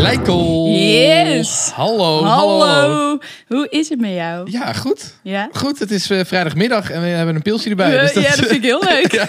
Leiko. 0.00 0.59
Yes. 0.70 1.70
Hallo, 1.74 2.24
Hallo. 2.24 2.60
hallo. 2.64 3.18
Hoe 3.48 3.66
is 3.70 3.88
het 3.88 4.00
met 4.00 4.10
jou? 4.12 4.50
Ja, 4.50 4.72
goed. 4.72 5.14
Ja? 5.22 5.48
Goed, 5.52 5.78
het 5.78 5.90
is 5.90 6.10
eh, 6.10 6.20
vrijdagmiddag 6.24 6.90
en 6.90 7.00
we 7.00 7.06
hebben 7.06 7.34
een 7.34 7.42
pilsje 7.42 7.70
erbij. 7.70 7.96
Eh, 7.98 8.00
dus 8.14 8.24
ja, 8.24 8.28
dat 8.30 8.38
vind 8.38 8.50
ik 8.50 8.62
heel 8.62 8.82
leuk. 8.84 9.12
Ja. 9.20 9.28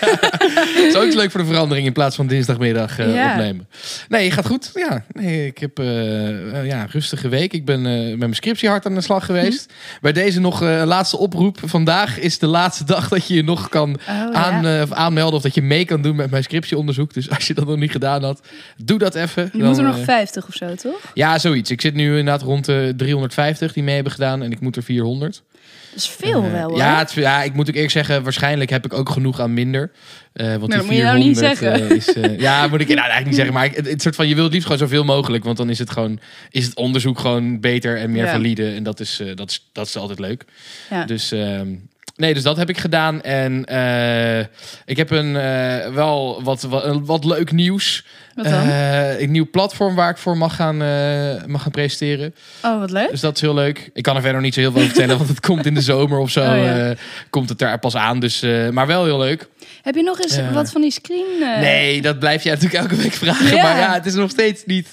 is 0.88 0.96
ook 0.96 1.14
leuk 1.14 1.32
voor 1.32 1.40
de 1.40 1.46
verandering 1.48 1.88
in 1.88 1.94
plaats 1.94 2.16
van 2.16 2.28
dinsdagmiddag 2.28 3.00
eh, 3.00 3.14
Ja. 3.16 3.32
opnemen. 3.32 3.68
Nee, 4.10 4.32
gaat 4.32 4.46
goed. 4.46 4.72
Ja, 4.74 5.04
nee, 5.12 5.46
ik 5.46 5.58
heb 5.58 5.80
eh, 5.80 6.60
eh, 6.60 6.66
ja, 6.66 6.82
een 6.82 6.90
rustige 6.92 7.28
week. 7.30 7.54
Ik 7.54 7.66
ben 7.66 7.86
eh, 7.86 8.10
met 8.10 8.18
mijn 8.20 8.36
scriptie 8.36 8.70
hard 8.70 8.86
aan 8.86 8.96
de 8.96 9.02
slag 9.02 9.26
geweest. 9.26 9.66
Hm. 9.68 10.02
Bij 10.02 10.12
deze 10.12 10.40
nog 10.40 10.62
eh, 10.62 10.82
laatste 10.86 11.18
oproep. 11.18 11.58
Vandaag 11.66 12.20
is 12.20 12.40
de 12.40 12.48
laatste 12.48 12.84
dag 12.84 13.08
dat 13.10 13.28
je 13.28 13.34
je 13.34 13.44
nog 13.44 13.70
kan 13.70 14.00
Oh, 14.10 14.32
aan, 14.32 14.66
eh, 14.66 14.82
of 14.82 14.92
aanmelden 14.92 15.36
of 15.36 15.42
dat 15.42 15.56
je 15.56 15.62
mee 15.62 15.86
kan 15.86 16.02
doen 16.02 16.16
met 16.16 16.32
mijn 16.32 16.44
scriptieonderzoek. 16.44 17.14
Dus 17.14 17.30
als 17.30 17.48
je 17.48 17.54
dat 17.54 17.68
nog 17.68 17.78
niet 17.78 17.92
gedaan 17.92 18.24
had, 18.24 18.42
doe 18.78 18.98
dat 19.00 19.16
even. 19.16 19.50
Je 19.54 19.58
Dan, 19.60 19.68
moet 19.68 19.78
er 19.78 19.84
nog 19.84 19.98
eh, 19.98 20.04
50 20.04 20.48
of 20.48 20.54
zo, 20.54 20.76
toch? 20.76 21.12
ja, 21.14 21.31
zoiets. 21.40 21.72
Ik 21.72 21.82
zit 21.82 21.94
nu 21.94 22.10
inderdaad 22.10 22.42
rond 22.42 22.66
de 22.66 22.94
350 22.98 23.74
die 23.74 23.84
mee 23.84 23.96
hebben 23.96 24.12
gedaan 24.14 24.44
en 24.44 24.52
ik 24.52 24.60
moet 24.60 24.76
er 24.76 24.84
400. 24.84 25.42
Dat 25.94 26.00
is 26.00 26.08
veel 26.10 26.44
Eh, 26.44 26.52
wel, 26.52 26.70
hoor. 26.70 26.78
ja, 26.78 26.98
het, 27.00 27.12
ja, 27.12 27.44
ik 27.44 27.54
moet 27.54 27.68
ook 27.70 27.74
eerlijk 27.76 27.92
zeggen, 27.92 28.24
waarschijnlijk 28.24 28.70
heb 28.70 28.86
ik 28.86 28.94
ook 28.94 29.10
genoeg 29.10 29.40
aan 29.40 29.54
minder. 29.54 29.92
Eh, 30.34 30.48
want 30.48 30.60
Maar 30.60 30.68
die 30.70 30.78
dat 30.78 30.86
moet 30.86 30.96
je 30.96 31.04
nou 31.04 31.18
niet 31.18 31.38
400, 31.38 31.58
zeggen. 31.58 31.90
eh, 31.90 31.96
is, 31.96 32.14
eh, 32.14 32.40
ja, 32.48 32.68
moet 32.68 32.80
ik 32.82 32.88
nou, 32.88 33.00
eigenlijk 33.00 33.26
niet 33.26 33.36
zeggen. 33.36 33.54
Maar 33.54 33.66
ik, 33.66 33.76
het, 33.76 33.88
het 33.90 34.02
soort 34.02 34.16
van, 34.16 34.28
je 34.28 34.34
wilt 34.34 34.46
het 34.46 34.54
liefst 34.54 34.68
gewoon 34.72 34.88
zoveel 34.88 35.04
mogelijk. 35.04 35.44
Want 35.44 35.58
dan 35.58 35.70
is 35.70 35.80
het 35.80 35.90
gewoon, 35.90 36.20
is 36.50 36.66
het 36.66 36.76
onderzoek 36.76 37.20
gewoon 37.20 37.60
beter 37.60 37.98
en 37.98 38.12
meer 38.12 38.26
Ja. 38.26 38.32
valide. 38.32 38.70
En 38.72 38.84
dat 38.84 39.00
is, 39.00 39.20
eh, 39.20 39.36
dat 39.36 39.50
is, 39.50 39.70
dat 39.72 39.88
is 39.88 39.98
altijd 39.98 40.20
leuk. 40.20 40.46
Ja. 40.90 41.06
Dus, 41.06 41.32
ehm, 41.32 41.68
nee, 42.22 42.34
dus 42.34 42.44
dat 42.44 42.58
heb 42.58 42.70
ik 42.70 42.78
gedaan. 42.78 43.22
En 43.22 43.66
eh, 43.66 44.40
ik 44.86 44.98
heb 44.98 45.10
een, 45.10 45.36
eh, 45.36 45.94
wel 45.94 46.44
wat, 46.44 46.62
wat, 46.62 47.00
wat 47.04 47.26
leuk 47.26 47.52
nieuws. 47.52 48.06
Wat 48.36 48.46
dan? 48.46 48.54
Eh, 48.54 49.20
een 49.20 49.32
nieuw 49.32 49.50
platform 49.52 49.96
waar 49.96 50.10
ik 50.10 50.18
voor 50.18 50.38
mag 50.38 50.56
gaan, 50.56 50.78
mag 51.48 51.62
gaan 51.62 51.72
presenteren. 51.72 52.36
oh, 52.64 52.80
wat 52.80 52.92
leuk. 52.92 53.10
Dus 53.10 53.20
dat 53.20 53.36
is 53.36 53.42
heel 53.42 53.54
leuk. 53.54 53.90
Ik 53.94 54.04
kan 54.04 54.16
er 54.16 54.22
verder 54.22 54.42
nog 54.42 54.46
niet 54.46 54.54
zo 54.54 54.60
heel 54.60 54.72
veel 54.72 54.82
over 54.82 54.94
vertellen, 54.94 55.18
want 55.18 55.30
het 55.30 55.40
komt 55.40 55.66
in 55.66 55.74
de 55.74 55.82
zomer 55.82 56.20
of 56.20 56.30
zo. 56.30 56.42
Oh, 56.42 56.64
ja. 56.64 56.94
komt 57.30 57.50
het 57.50 57.62
er 57.62 57.80
pas 57.80 57.96
aan. 57.96 58.20
Dus, 58.20 58.42
maar 58.72 58.88
wel 58.88 59.04
heel 59.04 59.18
leuk. 59.18 59.48
Heb 59.82 59.96
je 59.96 60.04
nog 60.04 60.20
eens 60.20 60.40
wat 60.54 60.72
van 60.72 60.82
die 60.82 60.92
screen? 60.92 61.40
Nee, 61.40 62.02
dat 62.02 62.20
blijf 62.20 62.44
jij 62.44 62.54
natuurlijk 62.54 62.82
elke 62.82 62.96
week 62.96 63.14
vragen. 63.14 63.56
Ja. 63.56 63.64
Maar 63.64 63.78
ja, 63.78 63.94
het 63.94 64.06
is 64.06 64.14
nog 64.14 64.30
steeds 64.30 64.66
niet. 64.66 64.90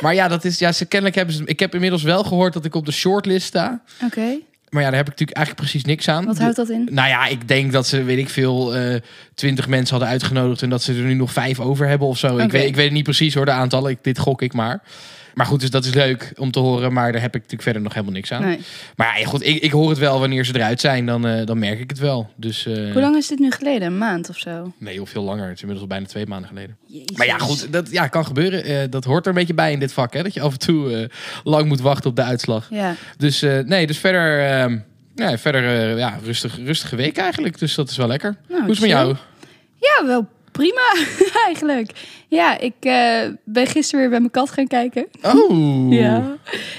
maar 0.00 0.14
ja, 0.14 0.28
dat 0.28 0.44
is. 0.44 0.58
Ja, 0.58 0.72
ze 0.72 0.84
kennelijk 0.84 1.16
hebben 1.16 1.34
ze. 1.34 1.42
Ik 1.44 1.60
heb 1.60 1.74
inmiddels 1.74 2.02
wel 2.02 2.24
gehoord 2.24 2.52
dat 2.52 2.64
ik 2.64 2.74
op 2.74 2.86
de 2.86 2.92
shortlist 2.92 3.46
sta. 3.46 3.82
Oké. 4.04 4.38
Maar 4.70 4.82
ja, 4.82 4.88
daar 4.88 4.98
heb 4.98 5.06
ik 5.06 5.18
natuurlijk 5.18 5.36
eigenlijk 5.36 5.68
precies 5.68 5.88
niks 5.88 6.08
aan. 6.08 6.24
Wat 6.24 6.38
houdt 6.38 6.56
dat 6.56 6.68
in? 6.68 6.88
Nou 6.90 7.08
ja, 7.08 7.26
ik 7.26 7.48
denk 7.48 7.72
dat 7.72 7.86
ze, 7.86 8.02
weet 8.02 8.18
ik 8.18 8.28
veel, 8.28 8.76
eh, 8.76 9.00
twintig 9.34 9.68
mensen 9.68 9.90
hadden 9.90 10.08
uitgenodigd 10.12 10.62
en 10.62 10.70
dat 10.70 10.82
ze 10.82 10.92
er 10.92 11.02
nu 11.02 11.14
nog 11.14 11.32
vijf 11.32 11.60
over 11.60 11.86
hebben 11.86 12.08
of 12.08 12.18
zo. 12.18 12.38
Ik, 12.38 12.50
weet, 12.50 12.66
ik 12.66 12.74
weet 12.74 12.84
het 12.84 12.94
niet 12.94 13.04
precies 13.04 13.34
hoor, 13.34 13.44
de 13.44 13.50
aantallen. 13.50 13.90
Ik, 13.90 13.98
dit 14.02 14.18
gok 14.18 14.42
ik 14.42 14.52
maar. 14.52 14.82
Maar 15.38 15.46
goed, 15.46 15.60
dus 15.60 15.70
dat 15.70 15.84
is 15.84 15.94
leuk 15.94 16.32
om 16.36 16.50
te 16.50 16.58
horen. 16.58 16.92
Maar 16.92 17.12
daar 17.12 17.20
heb 17.20 17.30
ik 17.30 17.34
natuurlijk 17.34 17.62
verder 17.62 17.82
nog 17.82 17.92
helemaal 17.92 18.14
niks 18.14 18.32
aan. 18.32 18.42
Nee. 18.42 18.60
Maar 18.96 19.20
ja, 19.20 19.26
goed, 19.26 19.46
ik, 19.46 19.62
ik 19.62 19.70
hoor 19.70 19.88
het 19.88 19.98
wel 19.98 20.20
wanneer 20.20 20.44
ze 20.44 20.56
eruit 20.56 20.80
zijn. 20.80 21.06
Dan, 21.06 21.26
eh, 21.26 21.46
dan 21.46 21.58
merk 21.58 21.80
ik 21.80 21.90
het 21.90 21.98
wel. 21.98 22.30
Dus, 22.36 22.66
eh, 22.66 22.74
Hoe 22.74 23.00
lang 23.00 23.16
is 23.16 23.26
dit 23.26 23.38
nu 23.38 23.50
geleden? 23.50 23.88
Een 23.88 23.98
maand 23.98 24.28
of 24.28 24.38
zo? 24.38 24.72
Nee, 24.78 25.00
of 25.00 25.10
veel 25.10 25.22
langer. 25.22 25.44
Het 25.44 25.54
is 25.54 25.60
inmiddels 25.60 25.88
al 25.88 25.96
bijna 25.96 26.06
twee 26.06 26.26
maanden 26.26 26.48
geleden. 26.48 26.76
Jezus. 26.86 27.16
Maar 27.16 27.26
ja, 27.26 27.38
goed, 27.38 27.72
dat 27.72 27.90
ja, 27.90 28.06
kan 28.08 28.24
gebeuren. 28.24 28.64
Eh, 28.64 28.90
dat 28.90 29.04
hoort 29.04 29.24
er 29.24 29.28
een 29.28 29.38
beetje 29.38 29.54
bij 29.54 29.72
in 29.72 29.78
dit 29.78 29.92
vak. 29.92 30.12
Hè? 30.12 30.22
Dat 30.22 30.34
je 30.34 30.40
af 30.40 30.52
en 30.52 30.58
toe 30.58 31.10
lang 31.44 31.68
moet 31.68 31.80
wachten 31.80 32.10
op 32.10 32.16
de 32.16 32.22
uitslag. 32.22 32.66
Ja. 32.70 32.94
Dus 33.16 33.40
nee, 33.64 33.86
dus 33.86 33.98
verder, 33.98 34.40
eh, 34.40 34.76
ja, 35.14 35.38
verder 35.38 35.96
ja, 35.98 36.18
rustig, 36.24 36.56
rustige 36.56 36.96
week 36.96 37.16
eigenlijk. 37.16 37.58
Dus 37.58 37.74
dat 37.74 37.90
is 37.90 37.96
wel 37.96 38.06
lekker. 38.06 38.36
Nou, 38.48 38.62
Hoe 38.62 38.70
is 38.70 38.78
het 38.78 38.88
met 38.88 38.98
jou? 38.98 39.16
Ja, 39.76 40.06
wel 40.06 40.28
prima 40.58 41.06
eigenlijk. 41.46 41.90
Ja, 42.28 42.58
ik 42.58 42.74
eh, 42.80 43.20
ben 43.44 43.66
gisteren 43.66 44.00
weer 44.00 44.10
bij 44.10 44.18
mijn 44.18 44.30
kat 44.30 44.50
gaan 44.50 44.66
kijken. 44.66 45.06
Oh. 45.22 45.92
Ja, 46.02 46.36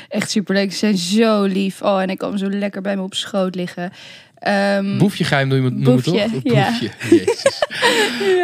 echt 0.09 0.31
superleuk. 0.31 0.71
Ze 0.71 0.77
zijn 0.77 0.97
zo 0.97 1.43
lief. 1.43 1.81
Oh, 1.81 2.01
en 2.01 2.09
ik 2.09 2.17
kan 2.17 2.37
zo 2.37 2.49
lekker 2.49 2.81
bij 2.81 2.95
me 2.95 3.01
op 3.01 3.13
schoot 3.13 3.55
liggen. 3.55 3.91
Ehm, 4.39 4.97
Boefje 4.97 5.23
ga 5.23 5.39
je 5.39 5.45
hem 5.45 5.53
noemen, 5.53 5.73
noemen 5.73 6.03
Boefje, 6.03 6.29
toch? 6.31 6.53
Ja. 6.53 6.69
Boefje. 6.69 6.89
Jezus. 7.09 7.61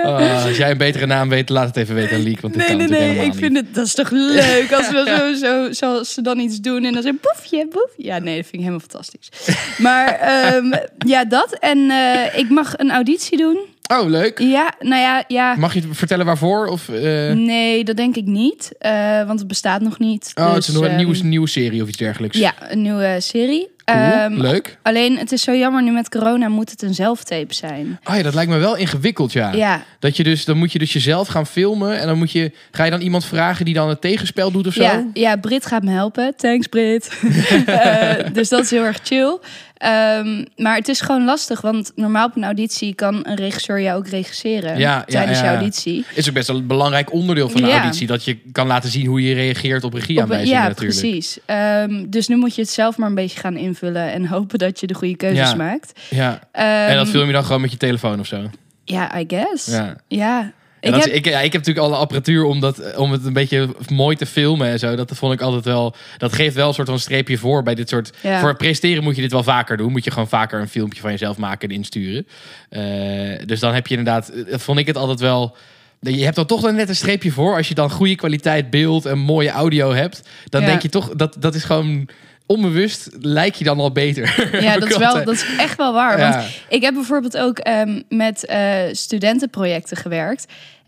Ah, 0.03 0.43
als 0.45 0.57
jij 0.57 0.71
een 0.71 0.77
betere 0.77 1.05
naam 1.05 1.29
weet, 1.29 1.49
laat 1.49 1.67
het 1.67 1.77
even 1.77 1.95
weten 1.95 2.15
aan 2.15 2.23
Liek. 2.23 2.41
Want 2.41 2.53
dit 2.53 2.67
Nee, 2.67 2.77
kan 2.77 2.89
nee, 2.89 3.15
nee. 3.15 3.25
Ik 3.25 3.33
vind 3.33 3.55
het, 3.55 3.75
dat 3.75 3.85
is 3.85 3.93
toch 3.93 4.09
leuk 4.09 4.71
als 4.73 4.89
we 4.89 5.03
zo, 5.17 5.45
zo, 5.45 5.71
zoals 5.73 6.13
ze 6.13 6.21
dan 6.21 6.39
iets 6.39 6.59
doen 6.59 6.83
en 6.83 6.93
dan 6.93 7.01
zeggen 7.01 7.21
boefje, 7.21 7.67
boefje. 7.67 8.03
Ja, 8.03 8.19
nee, 8.19 8.35
dat 8.35 8.45
vind 8.45 8.53
ik 8.53 8.59
helemaal 8.59 8.79
fantastisch. 8.79 9.29
Maar 9.77 10.07
ehm, 10.07 10.73
ja, 10.97 11.25
dat. 11.25 11.57
En 11.59 11.89
eh, 11.89 12.39
ik 12.39 12.49
mag 12.49 12.77
een 12.77 12.91
auditie 12.91 13.37
doen. 13.37 13.59
Oh, 13.93 14.09
leuk. 14.09 14.39
Ja, 14.39 14.73
nou 14.79 15.01
ja, 15.01 15.23
ja. 15.27 15.55
Mag 15.55 15.73
je 15.73 15.81
vertellen 15.91 16.25
waarvoor? 16.25 16.67
Of, 16.67 16.89
eh, 16.89 17.31
Nee, 17.31 17.83
dat 17.83 17.97
denk 17.97 18.15
ik 18.15 18.25
niet. 18.25 18.71
eh, 18.79 19.25
want 19.25 19.39
het 19.39 19.47
bestaat 19.47 19.81
nog 19.81 19.99
niet. 19.99 20.31
oh, 20.35 20.47
het 20.47 20.57
is 20.57 20.65
Dus, 20.65 20.73
nog 20.75 20.83
een 20.83 20.89
ehm, 20.89 20.97
nieuwe, 20.97 21.17
nieuwe 21.23 21.47
serie 21.49 21.81
of 21.81 21.87
iets 21.87 21.97
dergelijks. 21.97 22.37
Ja, 22.37 22.53
een 22.59 22.81
nieuwe 22.81 23.15
serie. 23.19 23.73
Cool, 23.85 23.99
Ehm, 23.99 24.33
leuk. 24.41 24.77
Alleen, 24.81 25.17
het 25.17 25.31
is 25.31 25.41
zo 25.41 25.55
jammer, 25.55 25.83
nu 25.83 25.91
met 25.91 26.09
corona 26.09 26.47
moet 26.47 26.69
het 26.71 26.81
een 26.81 26.93
zelftape 26.93 27.53
zijn. 27.53 27.99
Oh 28.03 28.15
ja, 28.15 28.21
dat 28.23 28.33
lijkt 28.33 28.51
me 28.51 28.57
wel 28.57 28.75
ingewikkeld, 28.75 29.31
ja. 29.33 29.51
Ja, 29.53 29.83
Dat 29.99 30.17
je 30.17 30.23
dus, 30.23 30.45
dan 30.45 30.57
moet 30.57 30.71
je 30.71 30.79
dus 30.79 30.93
jezelf 30.93 31.27
gaan 31.27 31.45
filmen. 31.47 31.99
En 31.99 32.07
dan 32.07 32.17
moet 32.17 32.31
je, 32.31 32.51
ga 32.71 32.83
je 32.83 32.91
dan 32.91 33.01
iemand 33.01 33.25
vragen 33.25 33.65
die 33.65 33.73
dan 33.73 33.89
het 33.89 34.01
tegenspel 34.01 34.51
doet 34.51 34.67
of 34.67 34.73
zo? 34.73 34.81
ja, 34.83 35.05
ja, 35.13 35.35
Brit 35.35 35.65
gaat 35.65 35.83
me 35.83 35.91
helpen. 35.91 36.33
Thanks, 36.35 36.67
Brit. 36.67 37.09
Eh, 37.65 38.13
dus 38.33 38.49
dat 38.49 38.63
is 38.63 38.71
heel 38.71 38.83
erg 38.83 38.99
chill. 39.03 39.37
Ehm, 39.75 40.43
maar 40.57 40.75
het 40.75 40.87
is 40.87 41.01
gewoon 41.01 41.25
lastig, 41.25 41.61
want 41.61 41.91
normaal 41.95 42.25
op 42.27 42.35
een 42.35 42.43
auditie 42.43 42.93
kan 42.93 43.19
een 43.23 43.35
regisseur 43.35 43.81
jou 43.81 43.97
ook 43.97 44.07
regisseren 44.07 44.69
Ja, 44.77 44.77
ja, 44.77 45.03
tijdens 45.05 45.39
ja. 45.39 45.43
je 45.43 45.49
auditie. 45.57 46.05
Is 46.13 46.27
ook 46.27 46.33
best 46.33 46.47
wel 46.47 46.57
een 46.57 46.67
belangrijk 46.67 47.13
onderdeel 47.13 47.49
van 47.49 47.65
Ja. 47.65 47.79
auditie. 47.79 48.07
Dat 48.07 48.23
je 48.25 48.37
kan 48.51 48.67
laten 48.67 48.89
zien 48.89 49.05
hoe 49.05 49.21
je 49.23 49.33
reageert 49.33 49.83
op 49.83 49.93
regieaanwijzingen 49.93 50.61
ja, 50.61 50.67
natuurlijk. 50.67 50.99
precies. 50.99 51.37
Ehm, 51.45 52.05
dus 52.09 52.27
nu 52.27 52.35
moet 52.35 52.55
je 52.55 52.61
het 52.61 52.69
zelf 52.71 52.97
maar 52.97 53.09
een 53.09 53.15
beetje 53.15 53.39
gaan 53.39 53.57
invullen 53.57 54.11
en 54.11 54.25
hopen 54.25 54.59
dat 54.59 54.79
je 54.79 54.87
de 54.87 54.93
goede 54.93 55.15
keuzes 55.15 55.49
Ja. 55.49 55.55
maakt. 55.55 55.99
Ja. 56.09 56.39
Ehm, 56.51 56.65
En 56.67 56.95
dat 56.95 57.07
film 57.07 57.27
je 57.27 57.33
dan 57.33 57.43
gewoon 57.45 57.61
met 57.61 57.71
je 57.71 57.77
telefoon 57.77 58.19
of 58.19 58.25
zo. 58.27 58.49
Ja, 58.83 59.19
I 59.19 59.23
guess. 59.27 59.77
Ja. 60.07 60.51
En 60.85 60.93
Ik 60.93 60.97
dat 60.99 61.05
heb, 61.05 61.13
ik, 61.13 61.25
ja, 61.25 61.37
ik 61.39 61.53
heb 61.53 61.65
natuurlijk 61.65 61.87
alle 61.87 61.95
apparatuur 61.95 62.43
om, 62.43 62.59
dat, 62.59 62.95
om 62.95 63.11
het 63.11 63.25
een 63.25 63.33
beetje 63.33 63.69
mooi 63.89 64.15
te 64.15 64.25
filmen 64.25 64.67
en 64.67 64.79
zo. 64.79 64.95
Dat 64.95 65.11
vond 65.13 65.33
ik 65.33 65.41
altijd 65.41 65.65
wel. 65.65 65.95
Dat 66.17 66.33
geeft 66.33 66.55
wel 66.55 66.67
een 66.67 66.73
soort 66.73 66.87
van 66.89 66.99
streepje 66.99 67.37
voor 67.37 67.63
bij 67.63 67.75
dit 67.75 67.89
soort. 67.89 68.11
Ja. 68.21 68.39
Voor 68.39 68.49
het 68.49 68.57
presteren 68.57 69.03
moet 69.03 69.15
je 69.15 69.21
dit 69.21 69.31
wel 69.31 69.43
vaker 69.43 69.77
doen. 69.77 69.91
Moet 69.91 70.03
je 70.03 70.11
gewoon 70.11 70.27
vaker 70.27 70.59
een 70.59 70.67
filmpje 70.69 71.01
van 71.01 71.11
jezelf 71.11 71.37
maken 71.37 71.69
en 71.69 71.75
insturen. 71.75 72.27
Eh, 72.69 72.81
dus 73.45 73.59
dan 73.59 73.73
heb 73.73 73.87
je 73.87 73.97
inderdaad. 73.97 74.31
Dat 74.49 74.61
vond 74.61 74.79
ik 74.79 74.87
het 74.87 74.97
altijd 74.97 75.19
wel. 75.19 75.55
Je 75.99 76.23
hebt 76.23 76.35
dan 76.35 76.45
toch 76.45 76.61
dan 76.61 76.75
net 76.75 76.89
een 76.89 76.95
streepje 76.95 77.31
voor. 77.31 77.55
Als 77.55 77.67
je 77.67 77.73
dan 77.73 77.89
goede 77.91 78.15
kwaliteit 78.15 78.69
beeld 78.69 79.05
en 79.05 79.17
mooie 79.19 79.49
audio 79.49 79.93
hebt. 79.93 80.21
Dan 80.49 80.61
Ja. 80.61 80.67
denk 80.67 80.81
je 80.81 80.89
toch 80.89 81.09
dat 81.15 81.35
dat 81.39 81.55
is 81.55 81.63
gewoon 81.63 82.07
onbewust. 82.45 83.09
Lijk 83.19 83.55
je 83.55 83.63
dan 83.63 83.79
al 83.79 83.91
beter. 83.91 84.59
Ja, 84.61 84.77
dat 84.79 84.89
is, 84.89 84.97
wel, 84.97 85.13
dat 85.23 85.33
is 85.33 85.45
echt 85.57 85.77
wel 85.77 85.93
waar. 85.93 86.19
Ja. 86.19 86.31
Want 86.31 86.45
ik 86.69 86.81
heb 86.81 86.93
bijvoorbeeld 86.93 87.37
ook 87.37 87.57
ehm, 87.57 88.01
met 88.09 88.45
eh, 88.45 88.75
studentenprojecten 88.91 89.97
gewerkt. 89.97 90.45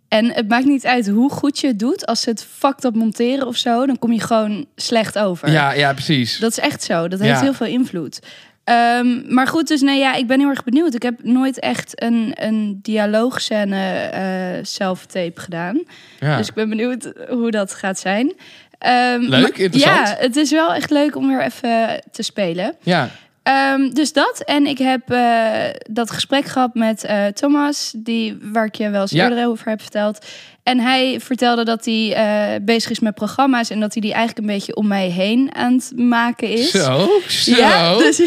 En 0.08 0.32
het 0.32 0.48
maakt 0.48 0.66
niet 0.66 0.86
uit 0.86 1.08
hoe 1.10 1.30
goed 1.32 1.60
je 1.60 1.68
het 1.68 1.80
doet. 1.80 2.06
Als 2.06 2.22
ze 2.22 2.30
het 2.30 2.48
fucked 2.58 2.84
up 2.84 2.96
monteren 2.96 3.48
of 3.48 3.56
zo, 3.56 3.86
dan 3.86 4.00
kom 4.00 4.12
je 4.12 4.20
gewoon 4.22 4.66
slecht 4.76 5.18
over. 5.20 5.52
Ja, 5.52 5.72
ja, 5.74 5.94
precies. 5.94 6.40
Dat 6.40 6.52
is 6.52 6.60
echt 6.60 6.84
zo. 6.84 7.08
Dat 7.08 7.20
Ja. 7.20 7.26
heeft 7.26 7.42
heel 7.42 7.54
veel 7.54 7.68
invloed. 7.68 8.20
Ehm, 8.64 9.34
maar 9.34 9.48
goed, 9.48 9.68
dus 9.68 9.82
nee, 9.82 10.00
ja, 10.00 10.14
ik 10.14 10.28
ben 10.28 10.40
heel 10.40 10.50
erg 10.50 10.64
benieuwd. 10.64 10.94
Ik 10.94 11.04
heb 11.04 11.24
nooit 11.24 11.60
echt 11.60 12.02
een, 12.04 12.32
een 12.36 12.80
dialoogscène 12.82 13.94
eh 14.02 14.64
self-tape 14.64 15.42
gedaan. 15.42 15.84
ja. 16.20 16.38
Dus 16.38 16.48
ik 16.48 16.54
ben 16.54 16.70
benieuwd 16.70 17.12
hoe 17.30 17.52
dat 17.52 17.74
gaat 17.74 18.00
zijn. 18.00 18.34
Ehm, 18.78 19.20
Leuk, 19.22 19.30
maar- 19.42 19.60
interessant. 19.60 20.08
Ja, 20.08 20.16
het 20.20 20.36
is 20.36 20.52
wel 20.52 20.74
echt 20.74 20.90
leuk 20.90 21.16
om 21.16 21.28
weer 21.28 21.42
even 21.44 22.02
te 22.12 22.24
spelen. 22.24 22.76
ja. 22.84 23.10
Ehm, 23.48 23.90
dus 23.90 24.14
dat. 24.14 24.42
En 24.46 24.66
ik 24.66 24.78
heb 24.78 25.12
eh, 25.12 25.50
dat 25.90 26.12
gesprek 26.12 26.46
gehad 26.46 26.74
met 26.74 27.04
eh, 27.04 27.26
Thomas, 27.26 27.94
die, 27.98 28.38
waar 28.42 28.66
ik 28.66 28.76
je 28.76 28.90
wel 28.90 29.02
eens 29.02 29.12
Ja. 29.12 29.24
eerder 29.30 29.48
over 29.48 29.70
heb 29.70 29.82
verteld. 29.82 30.26
En 30.64 30.80
hij 30.80 31.20
vertelde 31.20 31.64
dat 31.66 31.86
hij 31.86 32.14
eh, 32.14 32.62
bezig 32.62 32.92
is 32.92 33.00
met 33.00 33.16
programma's 33.16 33.70
en 33.70 33.80
dat 33.80 33.94
hij 33.94 34.02
die 34.02 34.14
eigenlijk 34.14 34.48
een 34.48 34.54
beetje 34.54 34.76
om 34.76 34.88
mij 34.88 35.08
heen 35.10 35.56
aan 35.56 35.74
het 35.74 35.92
maken 35.96 36.50
is. 36.50 36.72
Zo, 36.72 37.10
zo. 37.28 37.56
Ja, 37.62 37.98
dus, 37.98 38.22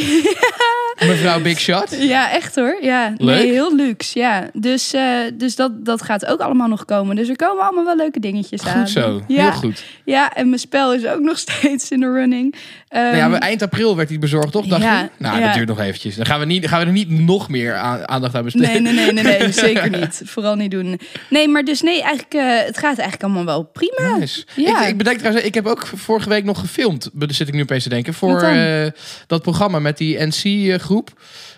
Mevrouw 1.06 1.40
Big 1.40 1.58
Shot. 1.60 1.96
Ja, 2.00 2.30
echt 2.32 2.54
hoor. 2.54 2.78
Ja, 2.80 3.14
Leuk. 3.18 3.38
nee, 3.38 3.50
heel 3.52 3.76
luxe. 3.76 4.18
Ja, 4.18 4.50
dus, 4.52 4.92
eh, 4.92 5.02
dus 5.34 5.56
dat, 5.56 5.84
dat 5.84 6.02
gaat 6.02 6.26
ook 6.26 6.40
allemaal 6.40 6.68
nog 6.68 6.84
komen. 6.84 7.16
Dus 7.16 7.28
er 7.28 7.36
komen 7.36 7.62
allemaal 7.64 7.84
wel 7.84 7.96
leuke 7.96 8.20
dingetjes 8.20 8.66
aan. 8.66 8.78
Goed 8.80 8.90
zo, 8.90 9.22
Ja, 9.28 9.42
heel 9.42 9.52
goed. 9.52 9.84
ja, 10.04 10.34
en 10.34 10.48
mijn 10.48 10.60
spel 10.60 10.94
is 10.94 11.06
ook 11.06 11.20
nog 11.30 11.38
steeds 11.38 11.90
in 11.90 12.00
de 12.00 12.12
running. 12.12 12.54
Ehm, 12.88 13.02
Nou 13.04 13.16
ja, 13.16 13.30
we- 13.30 13.36
eind 13.36 13.62
april 13.62 13.96
werd 13.96 14.08
die 14.08 14.18
bezorgd, 14.18 14.52
toch? 14.52 14.66
Dacht 14.66 14.82
Ja, 14.82 15.00
je? 15.00 15.08
Nou, 15.18 15.38
ja. 15.38 15.44
dat 15.46 15.54
duurt 15.54 15.68
nog 15.68 15.80
eventjes. 15.80 16.16
Dan 16.16 16.26
gaan 16.26 16.40
we, 16.40 16.46
niet, 16.46 16.68
gaan 16.68 16.80
we 16.80 16.86
er 16.86 16.92
niet 16.92 17.10
nog 17.10 17.48
meer 17.48 17.74
aan- 17.74 18.08
aandacht 18.08 18.34
aan 18.34 18.44
besteden. 18.44 18.82
Nee, 18.82 18.92
nee, 18.94 19.12
nee, 19.12 19.24
nee, 19.24 19.38
nee, 19.38 19.52
zeker 19.68 19.90
niet. 19.90 20.22
Vooral 20.24 20.54
niet 20.54 20.70
doen. 20.70 21.00
Nee, 21.30 21.48
maar 21.48 21.64
dus 21.64 21.82
nee, 21.82 22.02
eigenlijk, 22.02 22.34
eh, 22.34 22.42
het 22.66 22.78
gaat 22.78 22.98
eigenlijk 22.98 23.22
allemaal 23.22 23.44
wel 23.44 23.62
prima. 23.62 24.16
Nice. 24.16 24.44
Ja. 24.56 24.82
Ik, 24.82 24.88
ik 24.88 24.96
bedenk 24.96 25.18
trouwens, 25.18 25.44
ik 25.46 25.54
heb 25.54 25.66
ook 25.66 25.86
vorige 25.94 26.28
week 26.28 26.44
nog 26.44 26.58
gefilmd. 26.60 27.10
Daar 27.12 27.32
zit 27.32 27.48
ik 27.48 27.54
nu 27.54 27.62
opeens 27.62 27.82
te 27.82 27.88
denken. 27.88 28.14
Voor 28.14 28.40
eh, 28.42 28.86
dat 29.26 29.42
programma 29.42 29.78
met 29.78 29.98
die 29.98 30.18
NC-groep. 30.26 30.89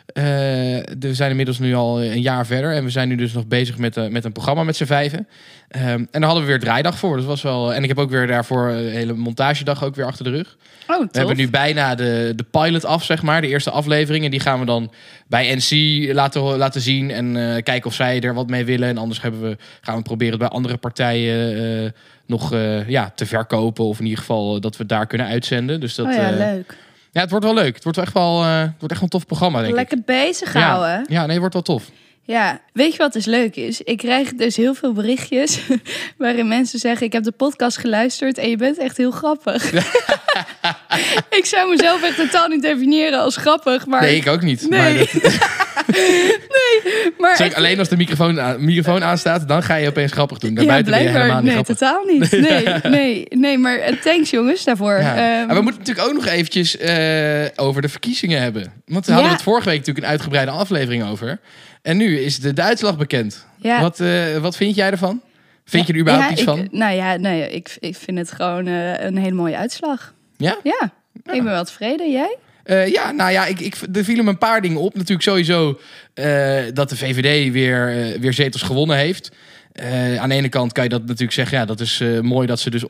Eh, 0.07 0.25
we 0.99 1.15
zijn 1.15 1.31
inmiddels 1.31 1.59
nu 1.59 1.75
al 1.75 2.03
een 2.03 2.21
jaar 2.21 2.47
verder. 2.47 2.73
En 2.73 2.85
we 2.85 2.91
zijn 2.91 3.09
nu 3.09 3.15
dus 3.15 3.33
nog 3.33 3.47
bezig 3.47 3.79
met, 3.79 3.97
eh, 3.97 4.09
met 4.09 4.25
een 4.25 4.33
programma 4.33 4.65
met 4.65 4.77
z'n 4.77 4.85
vijven. 4.85 5.29
Ehm, 5.69 5.85
en 5.87 6.07
daar 6.11 6.25
hadden 6.25 6.43
we 6.43 6.49
weer 6.49 6.61
draaidag 6.61 6.99
voor. 6.99 7.17
Dat 7.17 7.25
was 7.25 7.43
wel, 7.43 7.75
en 7.75 7.83
ik 7.83 7.89
heb 7.89 7.99
ook 7.99 8.11
weer 8.11 8.27
daarvoor 8.27 8.69
een 8.69 8.91
hele 8.91 9.13
montagedag 9.13 9.85
ook 9.85 9.95
weer 9.95 10.05
achter 10.05 10.25
de 10.25 10.31
rug. 10.31 10.57
Oh, 10.87 10.99
tof. 10.99 11.09
We 11.13 11.19
hebben 11.19 11.37
nu 11.37 11.51
bijna 11.51 11.95
de, 11.95 12.33
de 12.37 12.45
pilot 12.51 12.85
af, 12.85 13.05
zeg 13.05 13.23
maar. 13.23 13.41
De 13.41 13.49
eerste 13.49 13.71
aflevering. 13.71 14.25
En 14.25 14.31
die 14.31 14.41
gaan 14.41 14.61
we 14.61 14.67
dan 14.67 14.93
bij 15.27 15.55
NC 15.55 15.71
laten, 16.15 16.43
laten 16.43 16.81
zien. 16.81 17.11
En 17.11 17.37
eh, 17.37 17.63
kijken 17.63 17.87
of 17.87 17.95
zij 17.95 18.21
er 18.21 18.35
wat 18.35 18.49
mee 18.49 18.65
willen. 18.65 18.89
En 18.89 18.99
anders 18.99 19.23
hebben 19.23 19.43
we, 19.43 19.57
gaan 19.81 19.97
we 19.97 20.03
proberen 20.03 20.33
het 20.33 20.43
bij 20.43 20.51
andere 20.51 20.77
partijen 20.77 21.95
nog 22.27 22.55
ja, 22.87 23.13
te 23.15 23.27
verkopen. 23.27 23.85
Of 23.85 23.99
in 23.99 24.05
ieder 24.05 24.19
geval 24.19 24.61
dat 24.61 24.77
we 24.77 24.87
daar 24.87 25.07
kunnen 25.07 25.27
uitzenden. 25.27 25.81
Dus 25.81 25.95
dat, 25.95 26.07
oh 26.07 26.13
ja, 26.13 26.31
leuk. 26.31 26.77
Ja, 27.13 27.21
het 27.21 27.31
wordt 27.31 27.45
wel 27.45 27.55
leuk. 27.55 27.75
Het 27.75 27.85
wordt 27.85 27.99
echt 27.99 28.13
wel, 28.13 28.43
eh, 28.43 28.59
het 28.61 28.67
wordt 28.79 28.91
echt 28.91 28.91
wel 28.91 29.01
een 29.03 29.09
tof 29.09 29.27
programma, 29.27 29.63
denk 29.63 29.75
Lekker 29.75 29.99
ik. 29.99 30.05
bezig 30.05 30.53
Ja. 30.53 30.61
houden. 30.61 31.05
ja, 31.09 31.21
nee, 31.21 31.29
het 31.31 31.39
wordt 31.39 31.55
wel 31.55 31.63
tof. 31.63 31.85
Ja, 32.25 32.61
weet 32.73 32.93
je 32.93 32.99
wat 32.99 33.13
dus 33.13 33.25
leuk 33.25 33.57
is? 33.57 33.81
Ik 33.81 33.99
krijg 33.99 34.35
dus 34.35 34.57
heel 34.57 34.75
veel 34.75 34.93
berichtjes 34.93 35.61
waarin 36.19 36.49
mensen 36.49 36.79
zeggen: 36.79 37.07
Ik 37.07 37.13
heb 37.13 37.23
de 37.25 37.33
podcast 37.33 37.77
geluisterd 37.77 38.39
en 38.39 38.49
je 38.51 38.57
bent 38.57 38.79
echt 38.79 38.97
heel 38.97 39.11
grappig. 39.11 39.73
ik 41.39 41.45
zou 41.45 41.71
mezelf 41.71 42.03
echt 42.03 42.17
totaal 42.17 42.49
niet 42.49 42.63
definiëren 42.63 43.21
als 43.21 43.37
grappig, 43.37 43.87
maar. 43.87 44.01
Nee, 44.01 44.17
ik 44.17 44.27
ook 44.27 44.43
niet. 44.43 44.69
Nee. 44.69 44.81
Maar 44.97 45.09
dat, 45.23 45.39
maar 47.19 47.37
zeg, 47.37 47.47
echt- 47.47 47.57
alleen 47.57 47.79
als 47.79 47.89
de 47.89 47.97
microfoon, 47.97 48.41
aan, 48.41 48.65
microfoon 48.65 49.05
aanstaat, 49.05 49.49
dan 49.49 49.63
ga 49.63 49.75
je 49.75 49.89
opeens 49.89 50.13
grappig 50.13 50.39
doen. 50.39 50.51
ja, 50.51 50.57
Daarbuiten 50.57 50.93
ben 50.93 51.03
je 51.03 51.09
helemaal 51.09 51.35
niet 51.37 51.45
Nee, 51.45 51.53
grappig. 51.53 51.77
totaal 51.77 52.05
niet. 52.05 52.31
Nee, 52.51 52.91
nee, 52.99 53.27
nee, 53.31 53.59
maar 53.59 53.77
eh, 53.79 53.97
thanks 54.01 54.31
jongens 54.31 54.65
daarvoor. 54.65 54.99
Ja. 55.01 55.17
Ehm, 55.17 55.47
maar 55.47 55.57
we 55.57 55.63
moeten 55.63 55.81
natuurlijk 55.81 56.09
ook 56.09 56.15
nog 56.15 56.27
eventjes 56.27 56.77
eh, 56.77 57.45
over 57.57 57.83
de 57.83 57.89
verkiezingen 57.89 58.41
hebben. 58.43 58.73
Want 58.87 59.07
we 59.07 59.13
hadden 59.13 59.31
Ja. 59.31 59.37
het 59.37 59.45
vorige 59.45 59.69
week 59.69 59.79
natuurlijk 59.79 60.05
een 60.07 60.11
uitgebreide 60.13 60.51
aflevering 60.51 61.05
over. 61.05 61.39
En 61.83 61.97
nu 61.97 62.19
is 62.19 62.39
de, 62.39 62.63
uitslag 62.63 62.97
bekend. 62.97 63.47
ja. 63.57 63.81
Wat, 63.81 64.01
eh, 64.01 64.37
wat 64.41 64.57
vind 64.57 64.75
jij 64.75 64.91
ervan? 64.91 65.21
Vind 65.65 65.87
je 65.87 65.93
er 65.93 65.99
überhaupt 65.99 66.27
Ja, 66.27 66.33
iets 66.33 66.41
ik- 66.41 66.49
van? 66.49 66.69
Nou 66.71 66.95
ja, 66.95 67.17
nee, 67.17 67.51
ik, 67.51 67.77
ik 67.81 67.97
vind 67.97 68.19
het 68.19 68.33
gewoon 68.33 68.67
een 68.67 69.17
hele 69.17 69.35
mooie 69.35 69.57
uitslag. 69.57 70.15
Ja? 70.37 70.57
Ja, 70.63 70.93
ik 71.15 71.43
ben 71.43 71.45
wel 71.45 71.65
tevreden. 71.65 72.11
Jij? 72.13 72.37
Eh, 72.65 72.89
ja, 72.89 73.11
nou 73.11 73.31
ja, 73.31 73.47
ik, 73.47 73.61
ik, 73.61 73.77
er 73.93 74.05
vielen 74.05 74.25
me 74.25 74.31
een 74.31 74.39
paar 74.39 74.61
dingen 74.61 74.81
op. 74.81 74.95
Natuurlijk 74.95 75.23
sowieso 75.23 75.81
eh, 76.15 76.63
dat 76.73 76.89
de 76.89 76.97
VVD 76.97 77.53
weer, 77.53 77.89
eh, 77.89 78.21
weer 78.21 78.33
zetels 78.33 78.63
gewonnen 78.63 78.97
heeft. 78.97 79.31
Aan 80.19 80.29
de 80.29 80.35
ene 80.35 80.49
kant 80.49 80.73
kan 80.73 80.85
je 80.85 80.91
dat 80.91 81.01
natuurlijk 81.01 81.33
zeggen, 81.33 81.59
ja, 81.59 81.65
dat 81.65 81.81
is 81.81 82.03
mooi 82.21 82.47
dat 82.47 82.61
ze 82.61 82.71
dus 82.71 82.85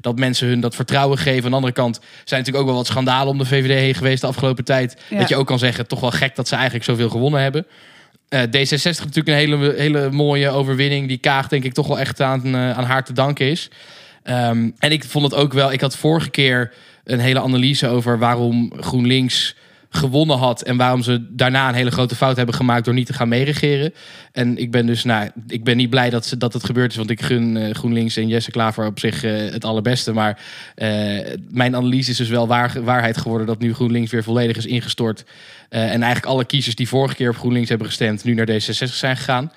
dat 0.00 0.18
mensen 0.18 0.48
hun 0.48 0.60
dat 0.60 0.74
vertrouwen 0.74 1.18
geven. 1.18 1.44
Aan 1.44 1.50
de 1.50 1.56
andere 1.56 1.72
kant 1.72 2.00
zijn 2.24 2.40
natuurlijk 2.40 2.56
ook 2.56 2.66
wel 2.66 2.74
wat 2.74 2.86
schandalen 2.86 3.32
om 3.32 3.38
de 3.38 3.44
VVD 3.44 3.78
heen 3.78 3.94
geweest 3.94 4.20
de 4.20 4.26
afgelopen 4.26 4.64
tijd. 4.64 4.96
Ja. 5.08 5.18
Dat 5.18 5.28
je 5.28 5.36
ook 5.36 5.46
kan 5.46 5.58
zeggen, 5.58 5.86
toch 5.86 6.00
wel 6.00 6.10
gek 6.10 6.36
dat 6.36 6.48
ze 6.48 6.54
eigenlijk 6.54 6.84
zoveel 6.84 7.08
gewonnen 7.08 7.40
hebben. 7.40 7.66
Eh, 8.28 8.40
D66 8.42 8.82
natuurlijk 8.82 9.28
een 9.28 9.34
hele, 9.34 9.74
hele 9.76 10.10
mooie 10.10 10.50
overwinning. 10.50 11.08
Die 11.08 11.18
Kaag 11.18 11.48
denk 11.48 11.64
ik 11.64 11.72
toch 11.72 11.86
wel 11.86 11.98
echt 11.98 12.20
aan, 12.20 12.56
aan 12.56 12.84
haar 12.84 13.04
te 13.04 13.12
danken 13.12 13.50
is. 13.50 13.70
Ehm, 14.22 14.70
en 14.78 14.92
ik 14.92 15.04
vond 15.04 15.24
het 15.24 15.34
ook 15.34 15.52
wel, 15.52 15.72
ik 15.72 15.80
had 15.80 15.96
vorige 15.96 16.30
keer 16.30 16.72
een 17.06 17.18
hele 17.18 17.40
analyse 17.40 17.88
over 17.88 18.18
waarom 18.18 18.72
GroenLinks 18.76 19.56
gewonnen 19.96 20.38
had 20.38 20.62
en 20.62 20.76
waarom 20.76 21.02
ze 21.02 21.26
daarna 21.30 21.68
een 21.68 21.74
hele 21.74 21.90
grote 21.90 22.14
fout 22.14 22.36
hebben 22.36 22.54
gemaakt 22.54 22.84
door 22.84 22.94
niet 22.94 23.06
te 23.06 23.12
gaan 23.12 23.28
meeregeren. 23.28 23.94
En 24.32 24.58
ik 24.58 24.70
ben 24.70 24.86
dus, 24.86 25.04
nou, 25.04 25.30
ik 25.46 25.64
ben 25.64 25.76
niet 25.76 25.90
blij 25.90 26.10
dat, 26.10 26.26
ze, 26.26 26.36
dat 26.36 26.52
het 26.52 26.64
gebeurd 26.64 26.90
is, 26.90 26.96
want 26.96 27.10
ik 27.10 27.22
gun 27.22 27.56
eh, 27.56 27.74
GroenLinks 27.74 28.16
en 28.16 28.28
Jesse 28.28 28.50
Klaver 28.50 28.86
op 28.86 28.98
zich 28.98 29.24
eh, 29.24 29.32
het 29.32 29.64
allerbeste. 29.64 30.12
Maar 30.12 30.40
eh, 30.74 30.88
mijn 31.50 31.76
analyse 31.76 32.10
is 32.10 32.16
dus 32.16 32.28
wel 32.28 32.46
waar, 32.46 32.82
waarheid 32.82 33.16
geworden 33.16 33.46
dat 33.46 33.58
nu 33.58 33.74
GroenLinks 33.74 34.10
weer 34.10 34.22
volledig 34.22 34.56
is 34.56 34.66
ingestort. 34.66 35.24
En 35.68 36.02
eigenlijk 36.02 36.26
alle 36.26 36.44
kiezers 36.44 36.74
die 36.74 36.88
vorige 36.88 37.14
keer 37.14 37.30
op 37.30 37.36
GroenLinks 37.36 37.68
hebben 37.68 37.86
gestemd, 37.86 38.24
nu 38.24 38.34
naar 38.34 38.48
D66 38.50 38.94
zijn 38.94 39.16
gegaan. 39.16 39.52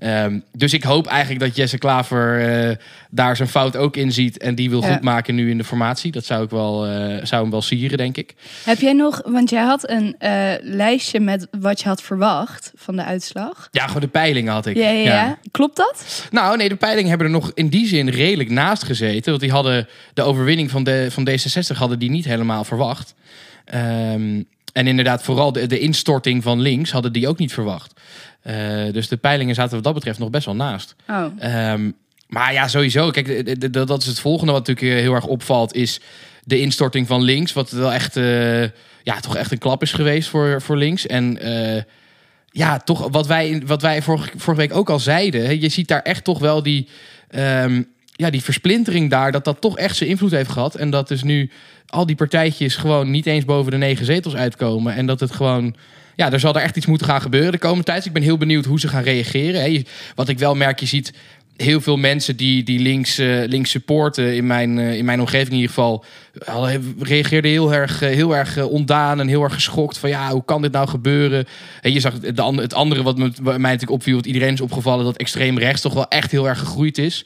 Ehm, 0.00 0.38
dus 0.52 0.72
ik 0.72 0.82
hoop 0.82 1.06
eigenlijk 1.06 1.40
dat 1.40 1.56
Jesse 1.56 1.78
Klaver 1.78 2.48
eh, 2.68 2.76
daar 3.10 3.36
zijn 3.36 3.48
fout 3.48 3.76
ook 3.76 3.96
in 3.96 4.12
ziet 4.12 4.38
en 4.38 4.54
die 4.54 4.70
wil 4.70 4.82
Ja. 4.82 4.92
goed 4.92 5.02
maken 5.02 5.34
nu 5.34 5.50
in 5.50 5.58
de 5.58 5.64
formatie. 5.64 6.12
Dat 6.12 6.24
zou 6.24 6.44
ik 6.44 6.50
wel, 6.50 6.86
eh, 6.86 7.24
zou 7.24 7.42
hem 7.42 7.50
wel 7.50 7.62
sieren, 7.62 7.98
denk 7.98 8.16
ik. 8.16 8.34
Heb 8.64 8.80
jij 8.80 8.92
nog, 8.92 9.20
want 9.24 9.50
jij 9.50 9.62
had 9.62 9.88
een 9.90 10.14
eh, 10.18 10.52
lijstje 10.60 11.20
met 11.20 11.46
wat 11.60 11.80
je 11.80 11.88
had 11.88 12.02
verwacht 12.02 12.72
van 12.74 12.96
de 12.96 13.04
uitslag. 13.04 13.68
Ja, 13.70 13.86
gewoon 13.86 14.02
de 14.02 14.08
peilingen 14.08 14.52
had 14.52 14.66
ik. 14.66 14.76
Ja, 14.76 14.88
ja, 14.90 15.12
ja. 15.12 15.38
Klopt 15.50 15.76
dat? 15.76 16.26
Nou, 16.30 16.56
nee, 16.56 16.68
de 16.68 16.76
peilingen 16.76 17.08
hebben 17.08 17.26
er 17.26 17.32
nog 17.32 17.50
in 17.54 17.68
die 17.68 17.86
zin 17.86 18.08
redelijk 18.08 18.50
naast 18.50 18.82
gezeten. 18.82 19.30
Want 19.30 19.40
die 19.42 19.50
hadden 19.52 19.88
de 20.14 20.22
overwinning 20.22 20.70
van, 20.70 20.84
de, 20.84 21.06
van 21.10 21.28
D66 21.30 21.76
hadden 21.76 21.98
die 21.98 22.10
niet 22.10 22.24
helemaal 22.24 22.64
verwacht. 22.64 23.14
Ehm, 23.64 24.42
en 24.72 24.86
inderdaad, 24.86 25.22
vooral 25.22 25.52
de, 25.52 25.66
de 25.66 25.78
instorting 25.78 26.42
van 26.42 26.60
links 26.60 26.90
hadden 26.90 27.12
die 27.12 27.28
ook 27.28 27.38
niet 27.38 27.52
verwacht. 27.52 27.92
Eh, 28.42 28.92
dus 28.92 29.08
de 29.08 29.16
peilingen 29.16 29.54
zaten 29.54 29.74
wat 29.74 29.84
dat 29.84 29.94
betreft 29.94 30.18
nog 30.18 30.30
best 30.30 30.44
wel 30.44 30.54
naast. 30.54 30.94
Oh. 31.08 31.26
Ehm, 31.38 31.90
maar 32.28 32.52
ja, 32.52 32.68
sowieso. 32.68 33.10
Kijk, 33.10 33.72
dat 33.72 34.00
is 34.00 34.06
het 34.06 34.20
volgende 34.20 34.52
wat 34.52 34.66
natuurlijk 34.66 34.96
eh, 34.96 35.02
heel 35.02 35.14
erg 35.14 35.26
opvalt, 35.26 35.74
is 35.74 36.00
de 36.44 36.60
instorting 36.60 37.06
van 37.06 37.22
links. 37.22 37.52
Wat 37.52 37.70
wel 37.70 37.92
echt, 37.92 38.16
eh, 38.16 38.62
ja, 39.02 39.20
toch 39.20 39.36
echt 39.36 39.52
een 39.52 39.58
klap 39.58 39.82
is 39.82 39.92
geweest 39.92 40.28
voor, 40.28 40.62
voor 40.62 40.76
links. 40.76 41.06
En 41.06 41.38
ja, 42.52 42.78
toch 42.78 43.08
wat 43.10 43.26
wij, 43.26 43.62
wat 43.66 43.82
wij 43.82 44.02
vorige, 44.02 44.30
vorige 44.36 44.62
week 44.62 44.74
ook 44.74 44.90
al 44.90 44.98
zeiden. 44.98 45.44
hè, 45.44 45.50
Je 45.50 45.68
ziet 45.68 45.88
daar 45.88 46.02
echt 46.02 46.24
toch 46.24 46.38
wel 46.38 46.62
die, 46.62 46.88
ehm, 47.28 47.82
ja, 48.12 48.30
die 48.30 48.42
versplintering 48.42 49.10
daar. 49.10 49.32
Dat 49.32 49.44
dat 49.44 49.60
toch 49.60 49.78
echt 49.78 49.96
zijn 49.96 50.10
invloed 50.10 50.30
heeft 50.30 50.50
gehad. 50.50 50.74
En 50.74 50.90
dat 50.90 51.08
dus 51.08 51.22
nu 51.22 51.50
al 51.86 52.06
die 52.06 52.16
partijtjes 52.16 52.76
gewoon 52.76 53.10
niet 53.10 53.26
eens 53.26 53.44
boven 53.44 53.70
de 53.70 53.76
negen 53.76 54.04
zetels 54.04 54.34
uitkomen. 54.34 54.94
En 54.94 55.06
dat 55.06 55.20
het 55.20 55.32
gewoon... 55.32 55.74
Ja, 56.20 56.32
er 56.32 56.40
zal 56.40 56.54
er 56.54 56.62
echt 56.62 56.76
iets 56.76 56.86
moeten 56.86 57.06
gaan 57.06 57.20
gebeuren 57.20 57.52
de 57.52 57.58
komende 57.58 57.84
tijd. 57.84 58.04
Ik 58.04 58.12
ben 58.12 58.22
heel 58.22 58.36
benieuwd 58.36 58.64
hoe 58.64 58.80
ze 58.80 58.88
gaan 58.88 59.02
reageren. 59.02 59.84
Wat 60.14 60.28
ik 60.28 60.38
wel 60.38 60.54
merk, 60.54 60.80
je 60.80 60.86
ziet 60.86 61.12
heel 61.56 61.80
veel 61.80 61.96
mensen 61.96 62.36
die, 62.36 62.62
die 62.62 62.78
links, 62.78 63.18
eh, 63.18 63.42
links 63.46 63.70
supporten, 63.70 64.34
in 64.34 64.46
mijn, 64.46 64.78
eh, 64.78 64.96
in 64.96 65.04
mijn 65.04 65.20
omgeving 65.20 65.48
in 65.48 65.54
ieder 65.54 65.68
geval, 65.68 66.04
hadden- 66.44 66.96
reageerden 67.00 67.50
heel 67.50 67.74
erg, 67.74 68.02
eh, 68.02 68.08
heel 68.08 68.36
erg 68.36 68.56
eh, 68.56 68.70
ontdaan 68.70 69.20
en 69.20 69.28
heel 69.28 69.42
erg 69.42 69.54
geschokt 69.54 69.98
van 69.98 70.08
ja, 70.08 70.30
hoe 70.30 70.44
kan 70.44 70.62
dit 70.62 70.72
nou 70.72 70.88
gebeuren? 70.88 71.46
En 71.80 71.92
je 71.92 72.00
zag 72.00 72.12
het, 72.12 72.38
het 72.56 72.74
andere 72.74 73.02
wat 73.02 73.18
me, 73.18 73.32
mij 73.42 73.56
natuurlijk 73.58 73.90
opviel, 73.90 74.16
wat 74.16 74.26
iedereen 74.26 74.52
is 74.52 74.60
opgevallen, 74.60 75.04
dat 75.04 75.16
extreem 75.16 75.58
rechts 75.58 75.80
toch 75.80 75.94
wel 75.94 76.08
echt 76.08 76.30
heel 76.30 76.48
erg 76.48 76.58
gegroeid 76.58 76.98
is. 76.98 77.24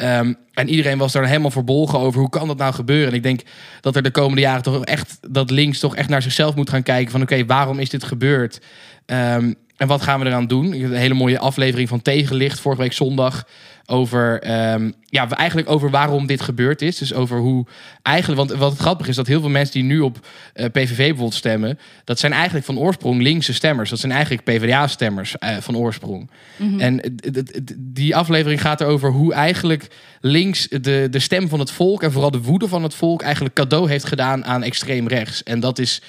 Ehm, 0.00 0.32
en 0.54 0.68
iedereen 0.68 0.98
was 0.98 1.12
daar 1.12 1.26
helemaal 1.26 1.50
verbolgen 1.50 1.98
over 1.98 2.20
hoe 2.20 2.30
kan 2.30 2.48
dat 2.48 2.56
nou 2.56 2.72
gebeuren? 2.72 3.08
En 3.08 3.14
ik 3.14 3.22
denk 3.22 3.40
dat 3.80 3.96
er 3.96 4.02
de 4.02 4.10
komende 4.10 4.40
jaren 4.40 4.62
toch 4.62 4.84
echt 4.84 5.18
dat 5.28 5.50
links 5.50 5.78
toch 5.78 5.96
echt 5.96 6.08
naar 6.08 6.22
zichzelf 6.22 6.54
moet 6.54 6.70
gaan 6.70 6.82
kijken 6.82 7.10
van 7.10 7.22
oké, 7.22 7.46
waarom 7.46 7.78
is 7.78 7.90
dit 7.90 8.04
gebeurd? 8.04 8.60
Ehm, 9.06 9.52
en 9.80 9.86
wat 9.88 10.02
gaan 10.02 10.20
we 10.20 10.26
eraan 10.26 10.46
doen? 10.46 10.72
Ik 10.74 10.80
heb 10.80 10.90
Een 10.90 10.96
hele 10.96 11.14
mooie 11.14 11.38
aflevering 11.38 11.88
van 11.88 12.02
Tegenlicht 12.02 12.60
vorige 12.60 12.80
week 12.82 12.92
zondag 12.92 13.46
over 13.86 14.40
ehm, 14.42 14.90
ja, 15.04 15.28
eigenlijk 15.30 15.70
over 15.70 15.90
waarom 15.90 16.26
dit 16.26 16.40
gebeurd 16.40 16.82
is. 16.82 16.98
Dus 16.98 17.14
over 17.14 17.38
hoe 17.38 17.66
eigenlijk, 18.02 18.38
want 18.48 18.60
wat 18.60 18.70
het 18.70 18.80
grappig 18.80 19.08
is 19.08 19.16
dat 19.16 19.26
heel 19.26 19.40
veel 19.40 19.48
mensen 19.48 19.74
die 19.74 19.82
nu 19.82 20.00
op 20.00 20.26
eh, 20.54 20.64
PVV 20.66 20.96
bijvoorbeeld 20.96 21.34
stemmen, 21.34 21.78
dat 22.04 22.18
zijn 22.18 22.32
eigenlijk 22.32 22.64
van 22.66 22.78
oorsprong 22.78 23.22
linkse 23.22 23.52
stemmers. 23.54 23.90
Dat 23.90 23.98
zijn 23.98 24.12
eigenlijk 24.12 24.44
PvdA-stemmers 24.44 25.38
eh, 25.38 25.56
van 25.56 25.76
oorsprong. 25.76 26.30
En 26.78 26.96
het- 26.96 27.36
het- 27.36 27.74
die 27.78 28.16
aflevering 28.16 28.60
gaat 28.60 28.80
erover 28.80 29.10
hoe 29.10 29.32
eigenlijk 29.34 29.86
links 30.20 30.68
de, 30.68 31.06
de 31.10 31.18
stem 31.18 31.48
van 31.48 31.58
het 31.58 31.70
volk 31.70 32.02
en 32.02 32.12
vooral 32.12 32.30
de 32.30 32.42
woede 32.42 32.68
van 32.68 32.82
het 32.82 32.94
volk 32.94 33.22
eigenlijk 33.22 33.54
cadeau 33.54 33.88
heeft 33.88 34.04
gedaan 34.04 34.44
aan 34.44 34.62
extreem 34.62 35.08
rechts. 35.08 35.42
En 35.42 35.60
dat 35.60 35.78
is, 35.78 36.02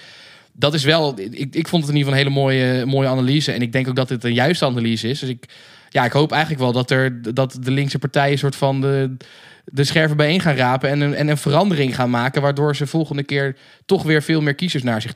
dat 0.54 0.74
is 0.74 0.84
wel, 0.84 1.20
ik, 1.20 1.56
ik 1.56 1.68
vond 1.68 1.84
het 1.84 1.92
in 1.92 1.98
ieder 1.98 2.14
geval 2.14 2.14
een 2.14 2.28
hele 2.28 2.30
mooie, 2.30 2.86
mooie 2.86 3.08
analyse. 3.08 3.52
En 3.52 3.62
ik 3.62 3.72
denk 3.72 3.88
ook 3.88 3.96
dat 3.96 4.10
het 4.10 4.24
een 4.24 4.34
juiste 4.34 4.66
analyse 4.66 5.10
is. 5.10 5.20
Dus 5.20 5.30
ik, 5.30 5.46
ja, 5.90 6.06
ik 6.06 6.12
hoop 6.12 6.32
eigenlijk 6.32 6.62
wel 6.62 6.72
dat, 6.72 6.92
er, 6.92 7.34
dat 7.34 7.58
de 7.62 7.72
linkse 7.72 8.00
partijen 8.00 8.32
een 8.32 8.38
soort 8.38 8.56
van 8.56 8.82
de, 8.82 9.18
de 9.66 9.84
scherven 9.84 10.18
bijeen 10.18 10.42
gaan 10.42 10.56
rapen 10.56 10.90
en 10.90 11.02
een, 11.02 11.16
en 11.16 11.28
een 11.28 11.38
verandering 11.38 11.96
gaan 11.96 12.10
maken. 12.10 12.42
Waardoor 12.42 12.76
ze 12.76 12.88
volgende 12.88 13.24
keer 13.24 13.58
toch 13.86 14.04
weer 14.04 14.24
veel 14.24 14.42
meer 14.42 14.56
kiezers 14.56 14.84
naar 14.84 15.02
zich, 15.02 15.14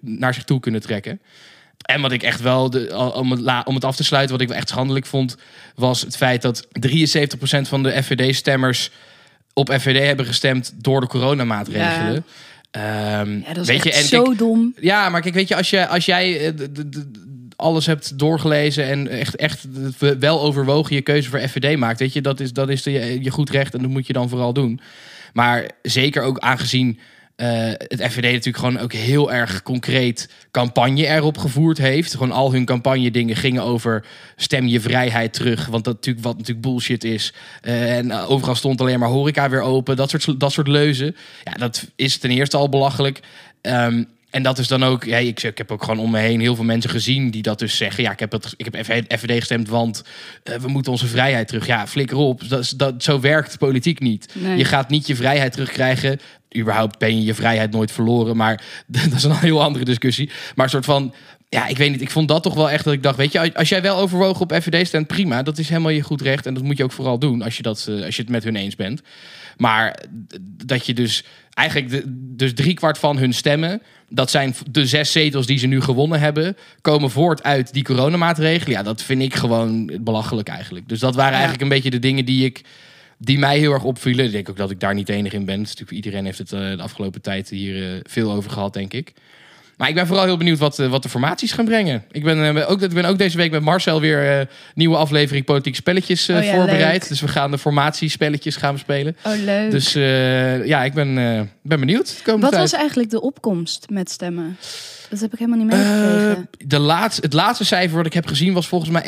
naar 0.00 0.34
zich 0.34 0.44
toe 0.44 0.60
kunnen 0.60 0.80
trekken. 0.80 1.20
En 1.78 2.00
wat 2.00 2.12
ik 2.12 2.22
echt 2.22 2.40
wel, 2.40 2.64
om, 3.14 3.30
het, 3.30 3.66
om 3.66 3.74
het 3.74 3.84
af 3.84 3.96
te 3.96 4.04
sluiten, 4.04 4.38
wat 4.38 4.48
ik 4.48 4.54
echt 4.54 4.68
schandelijk 4.68 5.06
vond, 5.06 5.36
was 5.74 6.00
het 6.00 6.16
feit 6.16 6.42
dat 6.42 6.66
73% 6.66 6.68
van 7.60 7.82
de 7.82 8.02
FVD-stemmers 8.02 8.90
op 9.52 9.72
FVD 9.72 10.06
hebben 10.06 10.26
gestemd 10.26 10.72
door 10.76 11.00
de 11.00 11.06
coronamaatregelen. 11.06 12.24
Ehm, 12.70 13.38
Ja, 13.38 13.52
dat 13.52 13.56
is 13.56 13.66
weet 13.66 13.84
je, 13.84 13.92
en 13.92 14.04
zo 14.04 14.22
kijk, 14.22 14.38
dom. 14.38 14.74
ja, 14.80 15.08
maar 15.08 15.20
kijk, 15.20 15.34
weet 15.34 15.48
je, 15.48 15.56
als, 15.56 15.70
je, 15.70 15.86
als 15.86 16.04
jij 16.04 16.46
eh, 16.46 16.52
alles 17.56 17.86
hebt 17.86 18.18
doorgelezen 18.18 18.84
en 18.84 19.08
echt, 19.08 19.36
echt 19.36 19.66
wel 20.18 20.40
overwogen 20.40 20.94
je 20.94 21.02
keuze 21.02 21.30
voor 21.30 21.40
FVD 21.40 21.76
maakt, 21.78 21.98
weet 21.98 22.12
je, 22.12 22.20
dat 22.20 22.40
is, 22.40 22.52
dat 22.52 22.68
is 22.68 22.82
de, 22.82 23.22
je 23.22 23.30
goed 23.30 23.50
recht 23.50 23.74
en 23.74 23.82
dat 23.82 23.90
moet 23.90 24.06
je 24.06 24.12
dan 24.12 24.28
vooral 24.28 24.52
doen. 24.52 24.80
Maar 25.32 25.70
zeker 25.82 26.22
ook 26.22 26.38
aangezien 26.38 26.98
eh, 27.38 27.68
het 27.78 28.02
FVD 28.02 28.22
natuurlijk 28.22 28.56
gewoon 28.56 28.78
ook 28.78 28.92
heel 28.92 29.32
erg 29.32 29.62
concreet 29.62 30.28
campagne 30.50 31.06
erop 31.06 31.38
gevoerd 31.38 31.78
heeft. 31.78 32.12
Gewoon 32.12 32.32
al 32.32 32.52
hun 32.52 32.64
campagne 32.64 33.10
dingen 33.10 33.36
gingen 33.36 33.62
over 33.62 34.04
stem 34.36 34.66
je 34.66 34.80
vrijheid 34.80 35.32
terug. 35.32 35.66
Want 35.66 35.84
dat 35.84 35.94
natuurlijk 35.94 36.24
wat 36.24 36.36
natuurlijk 36.36 36.66
bullshit 36.66 37.04
is. 37.04 37.32
Eh, 37.60 37.96
en 37.96 38.10
eh, 38.10 38.30
overal 38.30 38.54
stond 38.54 38.80
alleen 38.80 38.98
maar 38.98 39.08
horeca 39.08 39.48
weer 39.48 39.60
open. 39.60 39.96
Dat 39.96 40.10
soort, 40.10 40.40
dat 40.40 40.52
soort 40.52 40.68
leuzen. 40.68 41.16
Ja, 41.44 41.52
dat 41.52 41.86
is 41.96 42.16
ten 42.16 42.30
eerste 42.30 42.56
al 42.56 42.68
belachelijk. 42.68 43.20
Ehm, 43.60 44.04
en 44.30 44.42
dat 44.42 44.58
is 44.58 44.68
dan 44.68 44.84
ook, 44.84 45.04
ja, 45.04 45.16
ik, 45.16 45.42
ik 45.42 45.58
heb 45.58 45.72
ook 45.72 45.82
gewoon 45.82 46.00
om 46.00 46.10
me 46.10 46.18
heen 46.18 46.40
heel 46.40 46.54
veel 46.54 46.64
mensen 46.64 46.90
gezien 46.90 47.30
die 47.30 47.42
dat 47.42 47.58
dus 47.58 47.76
zeggen. 47.76 48.02
Ja, 48.02 48.12
ik 48.12 48.20
heb, 48.20 48.32
het, 48.32 48.54
ik 48.56 48.68
heb 48.70 48.84
FVD 49.18 49.38
gestemd, 49.38 49.68
want 49.68 50.04
we 50.42 50.68
moeten 50.68 50.92
onze 50.92 51.06
vrijheid 51.06 51.48
terug. 51.48 51.66
Ja, 51.66 51.86
flikker 51.86 52.16
op. 52.16 52.48
Dat, 52.48 52.72
dat, 52.76 53.02
zo 53.02 53.20
werkt 53.20 53.58
politiek 53.58 54.00
niet. 54.00 54.34
Nee. 54.34 54.56
Je 54.56 54.64
gaat 54.64 54.90
niet 54.90 55.06
je 55.06 55.16
vrijheid 55.16 55.52
terugkrijgen. 55.52 56.20
Überhaupt 56.56 56.98
ben 56.98 57.16
je 57.16 57.24
je 57.24 57.34
vrijheid 57.34 57.70
nooit 57.70 57.92
verloren. 57.92 58.36
Maar 58.36 58.62
dat 58.86 59.12
is 59.12 59.24
een 59.24 59.36
heel 59.36 59.62
andere 59.62 59.84
discussie. 59.84 60.30
Maar 60.54 60.64
een 60.64 60.70
soort 60.70 60.84
van. 60.84 61.14
Ja, 61.50 61.66
ik 61.66 61.76
weet 61.76 61.90
niet. 61.90 62.00
Ik 62.00 62.10
vond 62.10 62.28
dat 62.28 62.42
toch 62.42 62.54
wel 62.54 62.70
echt 62.70 62.84
dat 62.84 62.92
ik 62.92 63.02
dacht, 63.02 63.16
weet 63.16 63.32
je, 63.32 63.54
als 63.54 63.68
jij 63.68 63.82
wel 63.82 63.96
overwogen 63.96 64.40
op 64.40 64.52
FVD 64.52 64.86
stemt, 64.86 65.06
prima. 65.06 65.42
Dat 65.42 65.58
is 65.58 65.68
helemaal 65.68 65.90
je 65.90 66.02
goed 66.02 66.20
recht. 66.20 66.46
En 66.46 66.54
dat 66.54 66.62
moet 66.62 66.76
je 66.76 66.84
ook 66.84 66.92
vooral 66.92 67.18
doen 67.18 67.42
als 67.42 67.56
je, 67.56 67.62
dat, 67.62 67.86
eh, 67.88 68.04
als 68.04 68.16
je 68.16 68.22
het 68.22 68.30
met 68.30 68.44
hun 68.44 68.56
eens 68.56 68.76
bent. 68.76 69.02
Maar 69.56 70.02
dat 70.64 70.86
je 70.86 70.94
dus 70.94 71.24
eigenlijk 71.54 71.90
de, 71.90 72.02
dus 72.36 72.54
driekwart 72.54 72.98
van 72.98 73.18
hun 73.18 73.32
stemmen, 73.34 73.82
dat 74.08 74.30
zijn 74.30 74.54
de 74.70 74.86
zes 74.86 75.12
zetels 75.12 75.46
die 75.46 75.58
ze 75.58 75.66
nu 75.66 75.80
gewonnen 75.80 76.20
hebben, 76.20 76.56
komen 76.80 77.10
voort 77.10 77.42
uit 77.42 77.72
die 77.72 77.84
coronamaatregelen. 77.84 78.76
Ja, 78.76 78.82
dat 78.82 79.02
vind 79.02 79.22
ik 79.22 79.34
gewoon 79.34 79.90
belachelijk 80.00 80.48
eigenlijk. 80.48 80.88
Dus 80.88 81.00
dat 81.00 81.14
waren 81.14 81.32
Ja. 81.32 81.38
eigenlijk 81.38 81.62
een 81.62 81.76
beetje 81.76 81.90
de 81.90 81.98
dingen 81.98 82.24
die 82.24 82.44
ik 82.44 82.62
die 83.18 83.38
mij 83.38 83.58
heel 83.58 83.72
erg 83.72 83.84
opvielen. 83.84 84.24
Ik 84.24 84.32
denk 84.32 84.48
ook 84.48 84.56
dat 84.56 84.70
ik 84.70 84.80
daar 84.80 84.94
niet 84.94 85.06
de 85.06 85.12
enige 85.12 85.36
in 85.36 85.44
ben. 85.44 85.60
Is 85.60 85.68
natuurlijk, 85.68 85.90
iedereen 85.90 86.24
heeft 86.24 86.38
het 86.38 86.52
eh, 86.52 86.60
de 86.60 86.82
afgelopen 86.82 87.20
tijd 87.20 87.48
hier 87.48 87.92
eh, 87.94 88.00
veel 88.02 88.32
over 88.32 88.50
gehad, 88.50 88.72
denk 88.72 88.92
ik. 88.92 89.12
Maar 89.78 89.88
ik 89.88 89.94
ben 89.94 90.06
vooral 90.06 90.24
heel 90.24 90.36
benieuwd 90.36 90.58
wat, 90.58 90.78
eh, 90.78 90.88
wat 90.88 91.02
de 91.02 91.08
formaties 91.08 91.52
gaan 91.52 91.64
brengen. 91.64 92.04
Ik 92.10 92.24
ben, 92.24 92.66
ook, 92.68 92.82
ik 92.82 92.94
ben 92.94 93.04
ook 93.04 93.18
deze 93.18 93.36
week 93.36 93.50
met 93.50 93.62
Marcel 93.62 94.00
weer 94.00 94.38
eh, 94.38 94.46
nieuwe 94.74 94.96
aflevering 94.96 95.44
Politieke 95.44 95.78
Spelletjes 95.78 96.28
Oh 96.28 96.42
ja, 96.42 96.54
voorbereid. 96.54 97.00
leuk. 97.00 97.08
Dus 97.08 97.20
we 97.20 97.28
gaan 97.28 97.50
de 97.50 97.58
formatiespelletjes 97.58 98.56
gaan 98.56 98.74
we 98.74 98.80
spelen. 98.80 99.16
Oh, 99.24 99.32
leuk. 99.44 99.70
Dus 99.70 99.92
ja, 100.64 100.84
ik 100.84 100.94
ben, 100.94 101.14
ben 101.62 101.80
benieuwd. 101.80 102.22
Wat 102.24 102.40
tijd. 102.40 102.54
was 102.54 102.72
eigenlijk 102.72 103.10
de 103.10 103.20
opkomst 103.20 103.86
met 103.90 104.10
stemmen? 104.10 104.56
Dat 105.10 105.20
heb 105.20 105.32
ik 105.32 105.38
helemaal 105.38 105.58
niet 105.58 105.68
meegekregen. 105.68 106.36
Eh, 106.36 106.66
de 106.68 106.78
laatste, 106.78 107.20
het 107.22 107.32
laatste 107.32 107.64
cijfer 107.64 107.96
wat 107.96 108.06
ik 108.06 108.12
heb 108.14 108.26
gezien 108.26 108.52
was 108.52 108.66
volgens 108.68 108.90
mij 108.90 109.02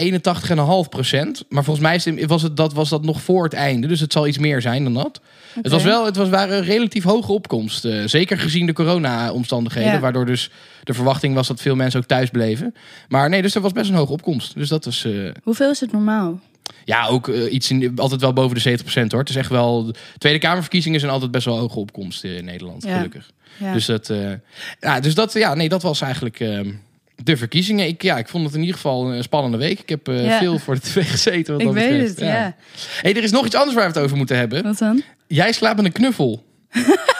81,5 0.85 0.88
procent. 0.88 1.45
Maar 1.49 1.64
volgens 1.64 1.87
mij 1.87 1.95
is 1.95 2.04
het- 2.04 2.26
was, 2.26 2.42
het, 2.42 2.57
dat, 2.57 2.73
was 2.73 2.88
dat 2.88 3.04
nog 3.04 3.21
voor 3.23 3.45
het 3.45 3.52
einde. 3.52 3.87
Dus 3.87 4.00
het 4.00 4.12
zal 4.12 4.26
iets 4.26 4.38
meer 4.38 4.61
zijn 4.61 4.85
dan 4.85 4.95
dat. 4.95 5.21
Het, 5.62 5.69
was 5.73 5.83
wel, 5.83 6.04
het 6.04 6.16
was, 6.16 6.28
waren 6.28 6.62
relatief 6.64 7.04
hoge 7.04 7.33
opkomst. 7.33 7.85
eh, 7.85 8.02
zeker 8.07 8.38
gezien 8.38 8.66
de 8.66 8.73
corona-omstandigheden. 8.73 9.92
Ja. 9.92 9.99
Waardoor 10.00 10.26
dus 10.26 10.50
de 10.85 10.95
verwachting 10.95 11.35
was 11.35 11.49
dat 11.49 11.61
veel 11.61 11.75
mensen 11.76 12.00
ook 12.00 12.07
thuis 12.07 12.30
bleven. 12.30 12.75
Maar 13.09 13.28
nee, 13.28 13.42
dus 13.42 13.54
er 13.54 13.61
was 13.61 13.73
best 13.73 13.90
een 13.90 13.97
hoge 13.97 14.12
opkomst. 14.12 14.54
Dus 14.54 14.69
dat 14.69 14.87
is... 14.87 15.04
eh, 15.04 15.12
Hoeveel 15.42 15.71
is 15.71 15.80
het 15.80 15.92
normaal? 15.92 16.40
ja, 16.85 17.07
ook 17.07 17.28
iets 17.28 17.71
in, 17.71 17.92
altijd 17.97 18.21
wel 18.21 18.33
boven 18.33 18.62
de 18.62 18.78
70% 18.78 18.85
hoor. 19.11 19.21
Het 19.21 19.28
is 19.28 19.37
echt 19.37 19.50
wel... 19.50 19.85
De 19.85 19.95
Tweede 20.19 20.38
Kamerverkiezingen 20.38 21.00
zijn 21.00 21.12
altijd 21.12 21.30
best 21.30 21.45
wel 21.45 21.59
hoge 21.59 21.78
opkomst 21.78 22.25
in 22.25 22.45
Nederland, 22.45 22.83
Ja. 22.85 22.97
gelukkig. 22.97 23.30
Ja. 23.57 23.73
Dus 23.73 23.87
dat, 23.87 24.11
eh, 24.11 24.33
ja, 24.80 25.00
dus 25.00 25.14
dat, 25.14 25.33
ja, 25.33 25.54
nee, 25.54 25.69
dat 25.69 25.83
was 25.83 26.00
eigenlijk 26.00 26.40
ehm, 26.40 26.71
de 27.16 27.37
verkiezingen. 27.37 27.87
Ik, 27.87 28.02
ja, 28.02 28.19
ik 28.19 28.28
vond 28.28 28.45
het 28.45 28.54
in 28.54 28.61
ieder 28.61 28.75
geval 28.75 29.12
een 29.12 29.23
spannende 29.23 29.57
week. 29.57 29.80
Ik 29.80 29.88
heb 29.88 30.09
eh, 30.09 30.25
Ja. 30.25 30.38
veel 30.38 30.59
voor 30.59 30.75
de 30.75 30.80
tv 30.80 31.11
gezeten. 31.11 31.52
Wat 31.52 31.61
ik 31.62 31.66
dat 31.66 31.76
weet 31.76 31.90
betreft. 31.90 32.11
het, 32.11 32.28
ja. 32.28 32.54
Hey, 33.02 33.16
er 33.16 33.23
is 33.23 33.30
nog 33.30 33.47
iets 33.47 33.54
anders 33.54 33.75
waar 33.76 33.87
we 33.87 33.92
het 33.92 34.02
over 34.04 34.16
moeten 34.16 34.37
hebben. 34.37 34.62
Wat 34.62 34.78
dan? 34.78 35.02
Jij 35.26 35.52
slaapt 35.52 35.76
met 35.76 35.85
een 35.85 35.92
knuffel. 35.92 36.45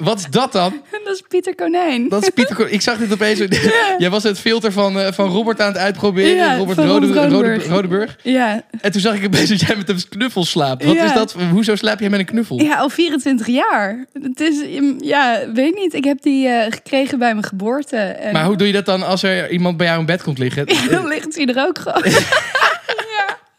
Wat 0.00 0.18
is 0.18 0.26
dat 0.30 0.52
dan? 0.52 0.72
dat 1.04 1.14
is 1.14 1.22
Pieter 1.28 1.54
Konijn. 1.54 2.08
Dat 2.08 2.22
is 2.22 2.30
Pieter. 2.30 2.56
Ko- 2.56 2.66
Ik 2.68 2.80
zag 2.80 2.98
dit 2.98 3.12
opeens. 3.12 3.38
Jij 3.98 4.10
was 4.10 4.22
het 4.22 4.38
filter 4.38 4.72
van, 4.72 4.98
eh, 5.00 5.12
van 5.12 5.28
Robert 5.28 5.60
aan 5.60 5.68
het 5.68 5.76
uitproberen. 5.76 6.34
Ja, 6.36 6.56
Robert 6.56 6.78
Rode, 6.78 7.54
Rodeburg. 7.68 8.16
Ja. 8.22 8.62
En 8.80 8.92
toen 8.92 9.00
zag 9.00 9.14
ik 9.14 9.24
opeens 9.26 9.48
dat 9.48 9.60
jij 9.60 9.76
met 9.76 9.88
een 9.88 10.08
knuffel 10.08 10.44
slaapt. 10.44 10.84
Wat 10.84 10.94
Ja. 10.94 11.04
is 11.04 11.12
dat? 11.12 11.36
Hoezo 11.50 11.74
slaap 11.74 12.00
jij 12.00 12.10
met 12.10 12.20
een 12.20 12.26
knuffel? 12.26 12.60
ja, 12.60 12.76
al 12.76 12.88
24 12.88 13.46
jaar. 13.46 14.04
Het 14.22 14.40
is, 14.40 14.62
ja, 15.00 15.40
weet 15.54 15.74
niet. 15.74 15.94
Ik 15.94 16.04
heb 16.04 16.22
die 16.22 16.48
eh, 16.48 16.72
gekregen 16.72 17.18
bij 17.18 17.32
mijn 17.34 17.46
geboorte. 17.46 17.96
En 17.96 18.32
Maar 18.32 18.44
hoe 18.44 18.56
doe 18.56 18.66
je 18.66 18.72
dat 18.72 18.86
dan 18.86 19.02
als 19.02 19.22
er 19.22 19.50
iemand 19.50 19.76
bij 19.76 19.86
jou 19.86 20.00
in 20.00 20.06
bed 20.06 20.22
komt 20.22 20.38
liggen? 20.38 20.66
dan 20.90 21.06
ligt 21.08 21.36
hij 21.36 21.46
er 21.46 21.66
ook 21.66 21.78
gewoon. 21.78 22.02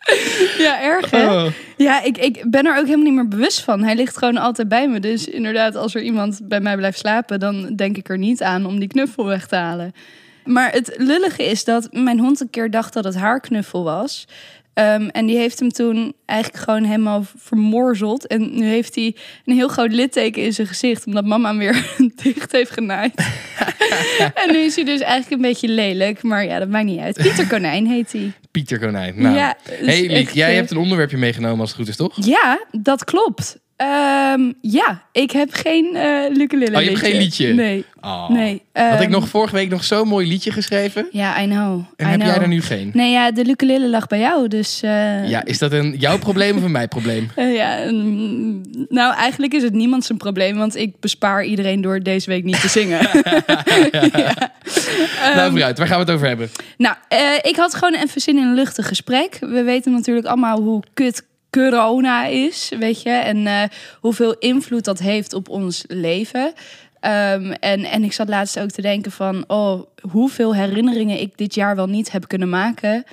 ja. 0.65 0.81
erg 0.81 1.09
hè? 1.09 1.25
Oh. 1.25 1.51
Ja, 1.77 2.03
ik, 2.03 2.17
ik 2.17 2.43
ben 2.47 2.65
er 2.65 2.77
ook 2.77 2.85
helemaal 2.85 3.05
niet 3.05 3.13
meer 3.13 3.27
bewust 3.27 3.61
van. 3.61 3.83
Hij 3.83 3.95
ligt 3.95 4.17
gewoon 4.17 4.37
altijd 4.37 4.67
bij 4.67 4.87
me. 4.87 4.99
Dus 4.99 5.27
inderdaad, 5.27 5.75
als 5.75 5.95
er 5.95 6.01
iemand 6.01 6.39
bij 6.43 6.61
mij 6.61 6.75
blijft 6.75 6.97
slapen, 6.97 7.39
dan 7.39 7.75
denk 7.75 7.97
ik 7.97 8.09
er 8.09 8.17
niet 8.17 8.41
aan 8.41 8.65
om 8.65 8.79
die 8.79 8.87
knuffel 8.87 9.25
weg 9.25 9.47
te 9.47 9.55
halen. 9.55 9.93
Maar 10.43 10.71
het 10.71 10.93
lullige 10.97 11.43
is 11.43 11.63
dat 11.63 11.87
mijn 11.91 12.19
hond 12.19 12.39
een 12.39 12.49
keer 12.49 12.71
dacht 12.71 12.93
dat 12.93 13.03
het 13.03 13.15
haar 13.15 13.39
knuffel 13.39 13.83
was. 13.83 14.27
Ehm, 14.73 15.07
en 15.07 15.25
die 15.25 15.37
heeft 15.37 15.59
hem 15.59 15.69
toen 15.69 16.13
eigenlijk 16.25 16.63
gewoon 16.63 16.83
helemaal 16.83 17.25
vermorzeld. 17.37 18.27
En 18.27 18.59
nu 18.59 18.65
heeft 18.65 18.95
hij 18.95 19.15
een 19.45 19.55
heel 19.55 19.67
groot 19.67 19.91
litteken 19.91 20.43
in 20.43 20.53
zijn 20.53 20.67
gezicht, 20.67 21.05
omdat 21.05 21.25
mama 21.25 21.49
hem 21.49 21.57
weer 21.57 21.95
dicht 22.23 22.51
heeft 22.51 22.71
genaaid. 22.71 23.13
en 24.43 24.51
nu 24.51 24.57
is 24.57 24.75
hij 24.75 24.85
dus 24.85 24.99
eigenlijk 24.99 25.31
een 25.31 25.49
beetje 25.49 25.67
lelijk. 25.67 26.23
Maar 26.23 26.45
ja, 26.45 26.59
dat 26.59 26.69
maakt 26.69 26.85
niet 26.85 26.99
uit. 26.99 27.17
Pieter 27.17 27.47
Konijn 27.47 27.87
heet 27.87 28.11
hij. 28.11 28.31
Pieter 28.51 28.79
Konijn. 28.79 29.21
Nou. 29.21 29.35
Ja, 29.35 29.57
dus 29.79 29.87
hey, 29.87 30.07
Liek, 30.07 30.29
jij 30.29 30.49
eh, 30.49 30.55
hebt 30.55 30.71
een 30.71 30.77
onderwerpje 30.77 31.17
meegenomen 31.17 31.59
als 31.59 31.69
het 31.69 31.79
goed 31.79 31.87
is, 31.87 31.95
toch? 31.95 32.25
Ja, 32.25 32.65
dat 32.71 33.03
klopt. 33.03 33.59
Ehm, 33.81 34.51
ja, 34.61 35.01
ik 35.11 35.31
heb 35.31 35.53
geen 35.53 35.95
eh 35.95 36.29
ukulele 36.37 36.75
Oh, 36.77 36.81
je 36.81 36.87
hebt 36.89 36.99
geen 36.99 37.17
liedje? 37.17 37.53
Nee, 37.53 37.85
Oh. 38.01 38.29
nee. 38.29 38.61
Had 38.73 38.93
ik 38.93 38.99
Ehm, 38.99 39.09
nog 39.11 39.27
vorige 39.27 39.55
week 39.55 39.69
nog 39.69 39.83
zo'n 39.83 40.07
mooi 40.07 40.27
liedje 40.27 40.51
geschreven. 40.51 41.07
Ja, 41.11 41.41
I 41.41 41.45
know. 41.45 41.83
En 41.95 42.07
I 42.07 42.09
heb 42.09 42.19
know. 42.19 42.33
jij 42.33 42.41
er 42.41 42.47
nu 42.47 42.61
geen? 42.61 42.89
Nee, 42.93 43.11
ja, 43.11 43.31
de 43.31 43.45
ukulele 43.49 43.89
lag 43.89 44.07
bij 44.07 44.19
jou, 44.19 44.47
dus... 44.47 44.81
eh, 44.81 45.29
Ja, 45.29 45.45
is 45.45 45.57
dat 45.57 45.71
een 45.71 45.95
jouw 45.97 46.17
probleem 46.17 46.57
of 46.57 46.63
een 46.63 46.71
mijn 46.71 46.87
probleem? 46.87 47.29
eh, 47.35 47.55
ja, 47.55 47.77
nou, 48.89 49.15
eigenlijk 49.15 49.53
is 49.53 49.63
het 49.63 49.73
niemand 49.73 50.05
zijn 50.05 50.17
probleem, 50.17 50.57
want 50.57 50.75
ik 50.75 50.99
bespaar 50.99 51.43
iedereen 51.45 51.81
door 51.81 51.99
deze 51.99 52.29
week 52.29 52.43
niet 52.43 52.61
te 52.61 52.69
zingen. 52.69 52.99
ja. 54.01 54.33
nou, 55.21 55.37
Ehm, 55.37 55.49
vooruit. 55.49 55.77
Waar 55.77 55.87
gaan 55.87 55.97
we 55.99 56.03
het 56.05 56.13
over 56.13 56.27
hebben? 56.27 56.49
Nou, 56.77 56.95
ik 57.41 57.55
had 57.55 57.73
gewoon 57.75 57.93
even 57.93 58.21
zin 58.21 58.37
in 58.37 58.43
een 58.43 58.53
luchtig 58.53 58.87
gesprek. 58.87 59.37
We 59.39 59.63
weten 59.63 59.91
natuurlijk 59.91 60.27
allemaal 60.27 60.61
hoe 60.61 60.83
kut 60.93 61.23
corona 61.51 62.25
is, 62.25 62.71
weet 62.79 63.01
je. 63.01 63.09
En 63.09 63.47
eh, 63.47 63.63
hoeveel 63.99 64.35
invloed 64.39 64.85
dat 64.85 64.99
heeft 64.99 65.33
op 65.33 65.49
ons 65.49 65.83
leven. 65.87 66.53
Ehm, 66.99 67.51
en, 67.51 67.83
en 67.83 68.03
ik 68.03 68.13
zat 68.13 68.29
laatst 68.29 68.59
ook 68.59 68.69
te 68.69 68.81
denken 68.81 69.11
van... 69.11 69.43
oh, 69.47 69.81
hoeveel 70.11 70.55
herinneringen 70.55 71.19
ik 71.19 71.37
dit 71.37 71.55
jaar 71.55 71.75
wel 71.75 71.87
niet 71.87 72.11
heb 72.11 72.27
kunnen 72.27 72.49
maken... 72.49 73.03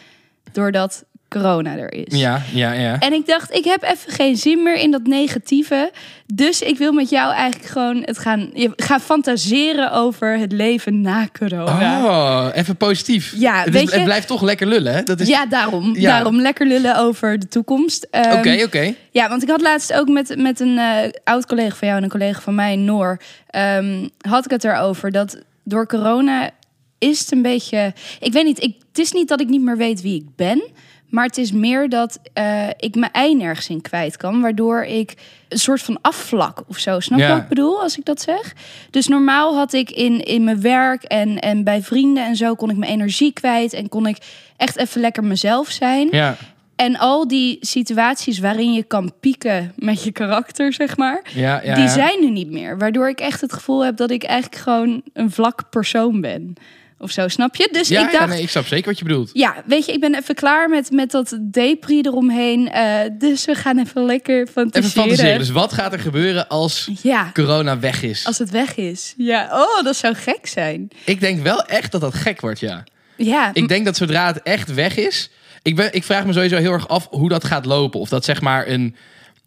doordat 0.52 1.04
corona 1.28 1.76
er 1.76 1.92
is. 1.92 2.18
Ja, 2.18 2.42
ja, 2.54 2.72
ja. 2.72 2.98
En 2.98 3.12
ik 3.12 3.26
dacht, 3.26 3.54
ik 3.54 3.64
heb 3.64 3.82
even 3.82 4.12
geen 4.12 4.36
zin 4.36 4.62
meer 4.62 4.74
in 4.76 4.90
dat 4.90 5.06
negatieve. 5.06 5.90
Dus 6.34 6.62
ik 6.62 6.78
wil 6.78 6.92
met 6.92 7.10
jou 7.10 7.32
eigenlijk 7.32 7.70
gewoon 7.70 8.02
het 8.04 8.18
gaan, 8.18 8.50
gaan 8.76 9.00
fantaseren 9.00 9.92
over 9.92 10.38
het 10.38 10.52
leven 10.52 11.00
na 11.00 11.28
corona. 11.38 12.04
Oh, 12.04 12.46
even 12.54 12.76
positief. 12.76 13.34
Ja, 13.36 13.58
het, 13.58 13.66
is- 13.66 13.72
weet 13.72 13.88
je- 13.90 13.94
het 13.94 14.04
blijft 14.04 14.26
toch 14.26 14.42
lekker 14.42 14.66
lullen, 14.66 14.94
hè? 14.94 15.02
Dat 15.02 15.20
is... 15.20 15.28
Ja, 15.28 15.46
daarom. 15.46 15.94
Ja. 15.96 16.10
Daarom 16.10 16.40
lekker 16.40 16.66
lullen 16.66 16.96
over 16.98 17.38
de 17.38 17.48
toekomst. 17.48 18.06
Ehm, 18.10 18.36
Oké, 18.38 18.62
oké. 18.64 18.94
Ja, 19.10 19.28
want 19.28 19.42
ik 19.42 19.48
had 19.48 19.60
laatst 19.60 19.92
ook 19.92 20.08
met, 20.08 20.34
met 20.36 20.60
een 20.60 20.78
eh, 20.78 21.08
oud 21.24 21.46
collega 21.46 21.74
van 21.76 21.86
jou 21.88 21.98
en 21.98 22.04
een 22.04 22.10
collega 22.10 22.40
van 22.40 22.54
mij, 22.54 22.76
Noor, 22.76 23.20
ehm, 23.50 24.06
had 24.20 24.44
ik 24.44 24.50
het 24.50 24.64
erover 24.64 25.10
dat 25.12 25.38
door 25.64 25.86
corona 25.86 26.50
is 26.98 27.20
het 27.20 27.32
een 27.32 27.42
beetje. 27.42 27.92
Ik 28.20 28.32
weet 28.32 28.44
niet, 28.44 28.62
ik, 28.62 28.74
het 28.88 28.98
is 28.98 29.12
niet 29.12 29.28
dat 29.28 29.40
ik 29.40 29.48
niet 29.48 29.62
meer 29.62 29.76
weet 29.76 30.02
wie 30.02 30.14
ik 30.16 30.26
ben. 30.36 30.62
Maar 31.08 31.24
het 31.24 31.38
is 31.38 31.52
meer 31.52 31.88
dat 31.88 32.18
eh, 32.32 32.68
ik 32.76 32.94
mijn 32.94 33.12
ei 33.12 33.34
nergens 33.34 33.68
in 33.68 33.80
kwijt 33.80 34.16
kan. 34.16 34.40
Waardoor 34.40 34.82
ik 34.84 35.14
een 35.48 35.58
soort 35.58 35.82
van 35.82 35.98
afvlak 36.00 36.62
of 36.66 36.78
zo. 36.78 37.00
Snap 37.00 37.18
je 37.18 37.24
Ja. 37.24 37.32
wat 37.32 37.42
ik 37.42 37.48
bedoel 37.48 37.82
als 37.82 37.98
ik 37.98 38.04
dat 38.04 38.20
zeg? 38.20 38.52
Dus 38.90 39.08
normaal 39.08 39.56
had 39.56 39.72
ik 39.72 39.90
in, 39.90 40.24
in 40.24 40.44
mijn 40.44 40.60
werk 40.60 41.02
en, 41.02 41.38
en 41.38 41.64
bij 41.64 41.82
vrienden 41.82 42.24
en 42.26 42.36
zo... 42.36 42.54
kon 42.54 42.70
ik 42.70 42.76
mijn 42.76 42.92
energie 42.92 43.32
kwijt 43.32 43.72
en 43.72 43.88
kon 43.88 44.06
ik 44.06 44.16
echt 44.56 44.76
even 44.76 45.00
lekker 45.00 45.24
mezelf 45.24 45.68
zijn. 45.68 46.08
Ja, 46.10 46.36
En 46.76 46.96
al 46.98 47.28
die 47.28 47.56
situaties 47.60 48.38
waarin 48.38 48.72
je 48.72 48.82
kan 48.82 49.12
pieken 49.20 49.72
met 49.76 50.02
je 50.04 50.12
karakter, 50.12 50.72
zeg 50.72 50.96
maar... 50.96 51.22
ja, 51.34 51.60
ja. 51.64 51.74
die 51.74 51.88
zijn 51.88 52.20
nu 52.20 52.30
niet 52.30 52.50
meer. 52.50 52.78
Waardoor 52.78 53.08
ik 53.08 53.20
echt 53.20 53.40
het 53.40 53.52
gevoel 53.52 53.84
heb 53.84 53.96
dat 53.96 54.10
ik 54.10 54.22
eigenlijk 54.22 54.62
gewoon 54.62 55.02
een 55.12 55.30
vlak 55.30 55.70
persoon 55.70 56.20
ben. 56.20 56.54
Of 57.00 57.10
zo, 57.10 57.28
snap 57.28 57.56
je? 57.56 57.68
Dus 57.72 57.88
Ja, 57.88 57.98
ik 58.00 58.04
dacht, 58.12 58.18
ja, 58.18 58.26
nee, 58.26 58.42
ik 58.42 58.48
snap 58.48 58.66
zeker 58.66 58.86
wat 58.86 58.98
je 58.98 59.04
bedoelt. 59.04 59.30
ja, 59.32 59.54
weet 59.66 59.86
je, 59.86 59.92
ik 59.92 60.00
ben 60.00 60.14
even 60.14 60.34
klaar 60.34 60.68
met, 60.68 60.90
met 60.90 61.10
dat 61.10 61.38
depri 61.50 62.00
eromheen. 62.00 62.70
eh, 62.70 63.00
dus 63.18 63.44
we 63.44 63.54
gaan 63.54 63.78
even 63.78 64.04
lekker 64.04 64.46
fantaseren. 64.46 64.88
Even 64.88 65.00
fantaseren. 65.02 65.38
Dus 65.38 65.50
wat 65.50 65.72
gaat 65.72 65.92
er 65.92 65.98
gebeuren 66.00 66.48
als 66.48 66.90
Ja, 67.02 67.30
corona 67.34 67.78
weg 67.78 68.02
is? 68.02 68.26
als 68.26 68.38
het 68.38 68.50
weg 68.50 68.76
is. 68.76 69.14
Ja, 69.16 69.48
oh, 69.52 69.84
dat 69.84 69.96
zou 69.96 70.14
gek 70.14 70.46
zijn. 70.46 70.88
Ik 71.04 71.20
denk 71.20 71.42
wel 71.42 71.62
echt 71.64 71.92
dat 71.92 72.00
dat 72.00 72.14
gek 72.14 72.40
wordt, 72.40 72.60
ja. 72.60 72.84
Ja, 73.16 73.50
Ik 73.52 73.68
denk 73.68 73.84
dat 73.84 73.96
zodra 73.96 74.26
het 74.26 74.42
echt 74.42 74.74
weg 74.74 74.96
is... 74.96 75.30
Ik, 75.62 75.76
ben, 75.76 75.92
ik 75.92 76.04
vraag 76.04 76.24
me 76.26 76.32
sowieso 76.32 76.56
heel 76.56 76.72
erg 76.72 76.88
af 76.88 77.06
hoe 77.10 77.28
dat 77.28 77.44
gaat 77.44 77.64
lopen. 77.64 78.00
Of 78.00 78.08
dat 78.08 78.24
zeg 78.24 78.40
maar 78.40 78.68
een... 78.68 78.96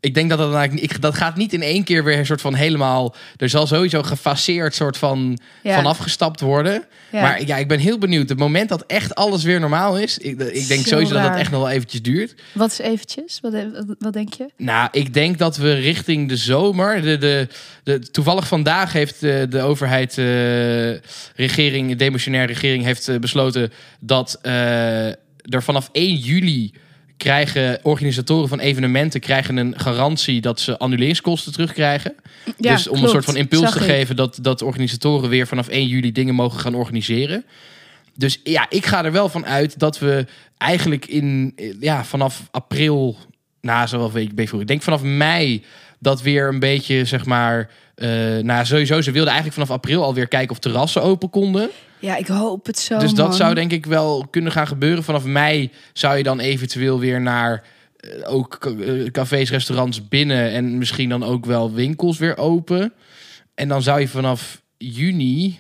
Ik 0.02 0.14
denk 0.14 0.30
dat 0.30 0.38
dat, 0.38 0.54
eigenlijk 0.54 0.92
ik, 0.92 1.02
dat 1.02 1.16
gaat 1.16 1.36
niet 1.36 1.54
in 1.54 1.62
één 1.62 1.84
keer 1.84 2.04
weer 2.04 2.18
een 2.18 2.26
soort 2.26 2.42
van 2.42 2.54
helemaal... 2.54 3.16
Er 3.38 3.50
zal 3.50 3.68
sowieso 3.68 4.04
gefaseerd 4.04 4.76
soort 4.76 4.98
van 4.98 5.40
Ja. 5.64 5.76
vanaf 5.76 5.98
gestapt 5.98 6.40
worden. 6.40 6.86
Ja. 7.12 7.22
Maar 7.22 7.46
ja, 7.46 7.58
ik 7.58 7.68
ben 7.68 7.80
heel 7.80 7.98
benieuwd. 7.98 8.30
Het 8.30 8.38
moment 8.40 8.70
dat 8.70 8.84
echt 8.88 9.16
alles 9.16 9.44
weer 9.44 9.60
normaal 9.60 9.98
is... 9.98 10.18
Ik, 10.18 10.40
ik 10.40 10.68
denk 10.68 10.82
Zo 10.82 10.90
sowieso 10.90 11.14
dat 11.14 11.24
dat 11.24 11.36
echt 11.36 11.52
nog 11.52 11.62
wel 11.62 11.70
eventjes 11.70 12.02
duurt. 12.02 12.36
wat 12.54 12.72
is 12.72 12.80
eventjes? 12.80 13.40
Wat, 13.40 13.54
wat, 13.54 13.96
wat 14.00 14.14
denk 14.14 14.34
je? 14.34 14.46
Nou, 14.58 14.88
ik 14.92 15.14
denk 15.14 15.38
dat 15.38 15.58
we 15.58 15.74
richting 15.74 16.30
de 16.30 16.38
zomer. 16.38 17.02
De, 17.02 17.18
de, 17.18 17.48
de, 17.84 18.00
toevallig 18.00 18.48
vandaag 18.48 18.94
heeft 18.94 19.20
de, 19.20 19.46
de 19.50 19.62
overheid, 19.62 20.18
eh, 20.18 20.92
regering, 21.36 21.90
de 21.90 21.96
demissionaire 21.96 22.54
regering, 22.54 22.84
heeft 22.84 23.08
eh, 23.08 23.20
besloten 23.20 23.72
dat 24.00 24.40
eh, 24.42 25.08
er 25.42 25.64
vanaf 25.64 25.90
1 25.92 26.16
juli 26.16 26.74
krijgen 27.22 27.80
organisatoren 27.84 28.50
van 28.50 28.60
evenementen 28.60 29.20
krijgen 29.20 29.58
een 29.58 29.80
garantie 29.80 30.42
dat 30.42 30.60
ze 30.60 30.78
annuleringskosten 30.78 31.52
terugkrijgen. 31.52 32.16
Ja, 32.58 32.74
dus 32.74 32.88
om 32.88 33.04
een 33.04 33.10
soort 33.10 33.26
van 33.26 33.36
impuls 33.36 33.72
te 33.72 33.80
ik. 33.80 33.86
geven 33.86 34.16
dat, 34.16 34.40
dat 34.42 34.62
organisatoren 34.62 35.30
weer 35.30 35.48
vanaf 35.48 35.68
1 35.68 35.88
juli 35.88 36.12
dingen 36.12 36.36
mogen 36.36 36.60
gaan 36.60 36.76
organiseren. 36.76 37.46
Dus 38.16 38.40
ja, 38.44 38.66
ik 38.70 38.86
ga 38.86 39.06
er 39.06 39.12
wel 39.12 39.30
van 39.30 39.46
uit 39.46 39.80
dat 39.80 40.00
we 40.00 40.26
eigenlijk 40.58 41.06
in, 41.06 41.56
ja, 41.80 42.06
vanaf 42.06 42.48
april, 42.52 43.18
na 43.62 43.88
zo 43.88 43.98
wel 43.98 44.08
een 44.08 44.14
week 44.14 44.32
vroeger, 44.36 44.62
ik 44.62 44.68
denk 44.68 44.82
vanaf 44.82 45.02
mei, 45.04 45.64
dat 46.02 46.22
weer 46.22 46.48
een 46.48 46.60
beetje, 46.60 47.06
zeg 47.06 47.26
maar, 47.26 47.70
eh 47.96 48.38
nou 48.38 48.66
sowieso, 48.66 49.02
ze 49.02 49.12
wilden 49.12 49.34
eigenlijk 49.34 49.62
vanaf 49.62 49.78
april 49.78 50.04
alweer 50.04 50.28
kijken 50.28 50.52
of 50.52 50.60
terrassen 50.60 51.02
open 51.02 51.30
konden. 51.30 51.70
Ja, 52.00 52.16
ik 52.16 52.28
hoop 52.28 52.66
het 52.66 52.80
zo. 52.80 52.98
dus 52.98 53.14
dat 53.14 53.28
man. 53.28 53.36
zou 53.36 53.54
denk 53.54 53.72
ik 53.72 53.86
wel 53.86 54.28
kunnen 54.30 54.52
gaan 54.52 54.68
gebeuren. 54.68 55.04
Vanaf 55.04 55.24
mei 55.24 55.72
zou 55.94 56.18
je 56.18 56.24
dan 56.24 56.40
eventueel 56.40 57.00
weer 57.00 57.22
naar 57.22 57.64
eh, 57.96 58.34
ook 58.34 58.56
eh, 58.66 59.12
cafés, 59.12 59.50
restaurants 59.50 60.08
binnen 60.08 60.52
en 60.52 60.78
misschien 60.78 61.10
dan 61.10 61.24
ook 61.24 61.46
wel 61.46 61.74
winkels 61.74 62.18
weer 62.18 62.38
open. 62.38 62.94
En 63.56 63.68
dan 63.68 63.82
zou 63.82 64.00
je 64.00 64.08
vanaf 64.08 64.62
juni 64.78 65.60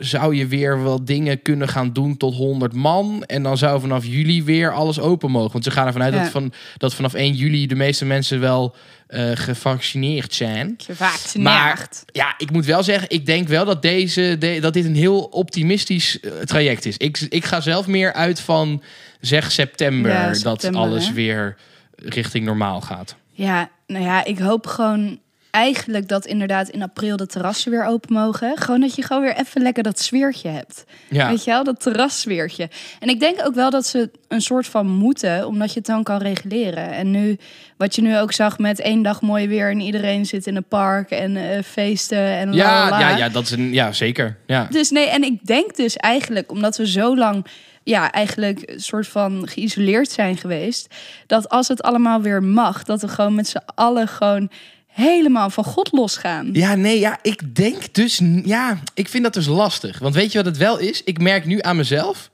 zou 0.00 0.34
je 0.34 0.46
weer 0.46 0.82
wel 0.82 1.04
dingen 1.04 1.42
kunnen 1.42 1.68
gaan 1.68 1.92
doen 1.92 2.16
tot 2.16 2.34
100 2.34 2.72
man. 2.72 3.24
En 3.26 3.42
dan 3.42 3.58
zou 3.58 3.80
vanaf 3.80 4.04
juli 4.04 4.44
weer 4.44 4.72
alles 4.72 5.00
open 5.00 5.30
mogen. 5.30 5.52
Want 5.52 5.64
ze 5.64 5.70
gaan 5.70 5.86
ervan 5.86 6.02
uit 6.02 6.14
Ja. 6.14 6.22
dat, 6.22 6.30
van, 6.30 6.52
dat 6.76 6.94
vanaf 6.94 7.14
1 7.14 7.34
juli 7.34 7.66
de 7.66 7.74
meeste 7.74 8.04
mensen 8.04 8.40
wel 8.40 8.74
eh, 9.06 9.30
gevaccineerd 9.34 10.34
zijn. 10.34 10.74
Gevaccineerd. 10.84 11.52
Maar 11.54 11.88
ja, 12.12 12.34
ik 12.38 12.50
moet 12.50 12.64
wel 12.64 12.82
zeggen, 12.82 13.10
ik 13.10 13.26
denk 13.26 13.48
wel 13.48 13.64
dat, 13.64 13.82
deze, 13.82 14.36
de- 14.38 14.58
dat 14.60 14.72
dit 14.72 14.84
een 14.84 14.94
heel 14.96 15.20
optimistisch 15.22 16.20
eh, 16.20 16.30
traject 16.44 16.84
is. 16.86 16.96
Ik, 16.96 17.20
ik 17.28 17.44
ga 17.44 17.60
zelf 17.60 17.86
meer 17.86 18.12
uit 18.12 18.40
van 18.40 18.82
zeg 19.20 19.52
september, 19.52 20.10
Ja, 20.10 20.32
dat 20.42 20.74
alles 20.74 21.06
hè? 21.08 21.12
weer 21.14 21.56
richting 21.96 22.44
normaal 22.44 22.80
gaat. 22.80 23.14
Ja, 23.32 23.70
nou 23.86 24.04
ja, 24.04 24.24
ik 24.24 24.38
hoop 24.38 24.66
gewoon 24.66 25.18
eigenlijk 25.50 26.08
dat 26.08 26.26
inderdaad 26.26 26.68
in 26.68 26.82
april 26.82 27.16
de 27.16 27.26
terrassen 27.26 27.70
weer 27.70 27.84
open 27.84 28.12
mogen. 28.14 28.56
Gewoon 28.58 28.80
dat 28.80 28.94
je 28.94 29.02
gewoon 29.02 29.22
weer 29.22 29.36
even 29.36 29.62
lekker 29.62 29.82
dat 29.82 30.00
sfeertje 30.00 30.48
hebt. 30.48 30.84
Ja, 31.08 31.28
Weet 31.28 31.44
je 31.44 31.50
wel, 31.50 31.64
dat 31.64 31.80
terrassfeertje. 31.80 32.68
En 32.98 33.08
ik 33.08 33.20
denk 33.20 33.46
ook 33.46 33.54
wel 33.54 33.70
dat 33.70 33.86
ze 33.86 34.10
een 34.28 34.40
soort 34.40 34.66
van 34.66 34.86
moeten, 34.86 35.46
omdat 35.46 35.68
je 35.68 35.78
het 35.78 35.86
dan 35.86 36.02
kan 36.02 36.18
reguleren. 36.18 36.90
En 36.90 37.10
nu, 37.10 37.38
wat 37.76 37.94
je 37.94 38.02
nu 38.02 38.18
ook 38.18 38.32
zag 38.32 38.58
met 38.58 38.80
één 38.80 39.02
dag 39.02 39.20
mooi 39.20 39.48
weer 39.48 39.70
en 39.70 39.80
iedereen 39.80 40.26
zit 40.26 40.46
in 40.46 40.56
een 40.56 40.68
park 40.68 41.10
en 41.10 41.36
eh, 41.36 41.62
feesten 41.62 42.36
en 42.36 42.52
ja, 42.52 42.98
ja, 42.98 43.16
ja, 43.16 43.28
dat 43.28 43.44
is 43.44 43.50
een, 43.50 43.72
ja 43.72 43.92
zeker. 43.92 44.36
Ja. 44.46 44.66
Dus 44.70 44.90
nee, 44.90 45.08
en 45.08 45.22
ik 45.22 45.46
denk 45.46 45.76
dus 45.76 45.96
eigenlijk, 45.96 46.50
omdat 46.50 46.76
we 46.76 46.86
zo 46.86 47.16
lang, 47.16 47.46
ja, 47.82 48.12
eigenlijk 48.12 48.62
een 48.64 48.80
soort 48.80 49.08
van 49.08 49.48
geïsoleerd 49.48 50.10
zijn 50.10 50.36
geweest, 50.36 50.94
dat 51.26 51.48
als 51.48 51.68
het 51.68 51.82
allemaal 51.82 52.22
weer 52.22 52.42
mag, 52.42 52.84
dat 52.84 53.00
we 53.00 53.08
gewoon 53.08 53.34
met 53.34 53.48
z'n 53.48 53.62
allen 53.74 54.08
gewoon 54.08 54.50
helemaal 54.90 55.50
van 55.50 55.64
God 55.64 55.92
losgaan. 55.92 56.48
Ja, 56.52 56.74
nee, 56.74 56.98
ja, 56.98 57.18
ik 57.22 57.54
denk 57.54 57.94
dus, 57.94 58.20
ja, 58.44 58.78
ik 58.94 59.08
vind 59.08 59.22
dat 59.22 59.34
dus 59.34 59.46
lastig. 59.46 59.98
Want 59.98 60.14
weet 60.14 60.32
je 60.32 60.38
wat 60.38 60.46
het 60.46 60.56
wel 60.56 60.78
is? 60.78 61.02
Ik 61.04 61.20
merk 61.20 61.44
nu 61.46 61.58
aan 61.60 61.76
mezelf, 61.76 62.30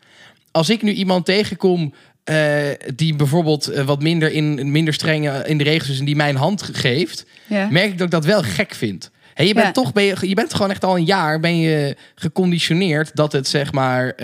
als 0.51 0.71
ik 0.71 0.83
nu 0.83 0.92
iemand 0.92 1.25
tegenkom 1.25 1.95
eh, 2.25 2.57
die 2.95 3.14
bijvoorbeeld 3.14 3.66
eh, 3.69 3.85
wat 3.85 4.03
minder 4.03 4.33
in 4.33 4.71
minder 4.71 4.95
streng 4.95 5.29
eh, 5.29 5.38
in 5.45 5.59
de 5.59 5.64
regels 5.64 5.88
is 5.90 5.99
en 5.99 6.05
die 6.05 6.16
mij 6.16 6.29
een 6.29 6.37
hand 6.37 6.62
geeft, 6.73 7.27
Ja. 7.47 7.69
merk 7.71 7.90
ik 7.90 7.99
dat 7.99 8.07
ik 8.07 8.12
dat 8.12 8.25
wel 8.25 8.42
gek 8.42 8.75
vind. 8.75 9.11
Hey, 9.35 9.47
je 9.47 9.55
bent 9.55 9.66
Ja. 9.66 9.73
toch, 9.73 9.92
ben 9.92 10.05
je, 10.05 10.16
je 10.21 10.35
bent 10.35 10.55
gewoon 10.55 10.71
echt 10.71 10.85
al 10.85 10.97
een 10.97 11.05
jaar 11.05 11.40
ben 11.40 11.59
je 11.59 11.97
geconditioneerd 12.14 13.11
dat 13.16 13.33
het 13.33 13.49
zeg 13.49 13.73
maar, 13.73 14.14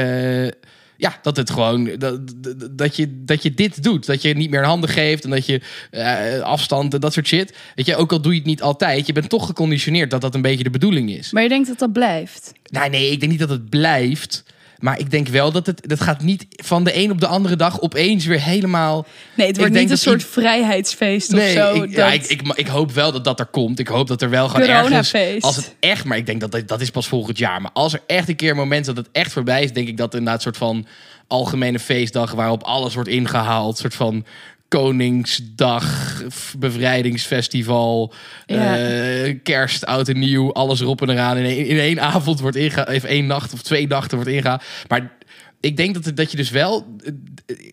ja, 1.03 1.19
dat 1.23 1.37
het 1.37 1.51
gewoon, 1.51 1.91
dat, 1.99 2.21
dat, 2.71 2.97
je, 2.97 3.25
dat 3.25 3.43
je 3.43 3.55
dit 3.55 3.83
doet. 3.83 4.07
Dat 4.07 4.23
je 4.23 4.35
niet 4.35 4.51
meer 4.51 4.65
handen 4.65 4.91
geeft 4.91 5.25
en 5.25 5.31
dat 5.31 5.47
je 5.47 5.61
eh, 5.91 6.41
afstand 6.41 6.95
en 6.95 7.01
dat 7.01 7.13
soort 7.13 7.27
shit. 7.27 7.57
Weet 7.75 7.87
je, 7.87 7.97
ook 7.97 8.13
al 8.13 8.21
doe 8.21 8.33
je 8.33 8.39
het 8.39 8.47
niet 8.47 8.63
altijd, 8.63 9.07
je 9.07 9.13
bent 9.13 9.29
toch 9.29 9.47
geconditioneerd 9.47 10.11
dat 10.11 10.21
dat 10.21 10.35
een 10.35 10.43
beetje 10.43 10.65
de 10.65 10.71
bedoeling 10.71 11.11
is. 11.11 11.33
Maar 11.33 11.43
je 11.43 11.49
denkt 11.49 11.69
dat 11.69 11.79
dat 11.79 11.93
blijft? 11.93 12.53
Nou, 12.65 12.91
nee, 12.91 13.11
ik 13.11 13.21
denk 13.21 13.33
niet 13.33 13.41
dat 13.41 13.49
het 13.49 13.71
blijft. 13.71 14.45
Maar 14.83 14.99
ik 14.99 15.11
denk 15.11 15.29
wel 15.29 15.53
dat 15.53 15.67
het, 15.67 15.89
dat 15.89 16.01
gaat 16.01 16.23
niet 16.23 16.47
van 16.49 16.85
de 16.85 16.97
een 16.97 17.11
op 17.11 17.21
de 17.21 17.27
andere 17.27 17.57
dag 17.57 17.81
opeens 17.81 18.25
weer 18.25 18.41
helemaal 18.41 19.07
Nee, 19.37 19.47
het 19.47 19.57
wordt 19.57 19.73
niet 19.73 19.91
een 19.91 19.99
soort 19.99 20.25
vrijheidsfeest 20.25 21.33
of 21.33 21.39
Nee, 21.39 21.53
zo. 21.53 21.83
ik, 21.83 21.91
ja, 21.91 22.13
ik, 22.13 22.25
ik, 22.25 22.43
ik 22.55 22.67
hoop 22.67 22.93
wel 22.93 23.13
dat 23.13 23.25
dat 23.25 23.41
er 23.41 23.47
komt. 23.47 23.79
Ik 23.79 23.89
hoop 23.89 24.09
dat 24.09 24.23
er 24.23 24.31
wel 24.31 24.49
gewoon 24.49 24.69
ergens... 24.69 24.87
Coronafeest. 24.87 25.45
Als 25.45 25.57
het 25.57 25.75
echt... 25.81 26.05
Maar 26.05 26.17
ik 26.17 26.27
denk 26.27 26.41
dat 26.41 26.51
dat, 26.51 26.69
dat 26.69 26.81
is 26.81 26.91
pas 26.91 27.09
volgend 27.09 27.39
jaar. 27.39 27.61
Maar 27.61 27.71
als 27.73 27.93
er 27.93 28.03
echt 28.07 28.29
een 28.29 28.37
keer 28.37 28.51
een 28.51 28.57
moment 28.57 28.85
dat 28.85 28.97
het 28.97 29.09
echt 29.13 29.33
voorbij 29.33 29.63
is... 29.63 29.73
denk 29.73 29.89
ik 29.89 29.97
dat 29.97 30.15
inderdaad 30.15 30.35
een 30.35 30.43
soort 30.43 30.57
van 30.57 30.87
algemene 31.27 31.79
feestdag... 31.79 32.33
waarop 32.33 32.63
alles 32.63 32.95
wordt 32.95 33.09
ingehaald. 33.09 33.79
soort 33.79 33.95
van 33.95 34.25
Koningsdag, 34.73 36.23
bevrijdingsfestival, 36.59 38.13
Ja. 38.47 38.79
eh, 38.79 39.37
kerst, 39.43 39.87
oud 39.87 40.09
en 40.09 40.19
nieuw, 40.19 40.53
alles 40.53 40.81
erop 40.81 41.03
en 41.03 41.11
eraan. 41.11 41.37
In 41.37 41.45
één, 41.45 41.67
in 41.67 41.79
één 41.79 42.01
avond 42.01 42.41
wordt 42.41 42.57
ingehaald, 42.57 42.89
even 42.89 43.09
één 43.09 43.27
nacht 43.27 43.53
of 43.53 43.63
twee 43.63 43.87
nachten 43.87 44.17
wordt 44.17 44.33
ingehaald. 44.33 44.63
Maar 44.89 45.13
ik 45.63 45.77
denk 45.77 45.95
dat, 45.95 46.17
dat 46.17 46.31
je 46.31 46.37
dus 46.37 46.51
wel, 46.51 46.97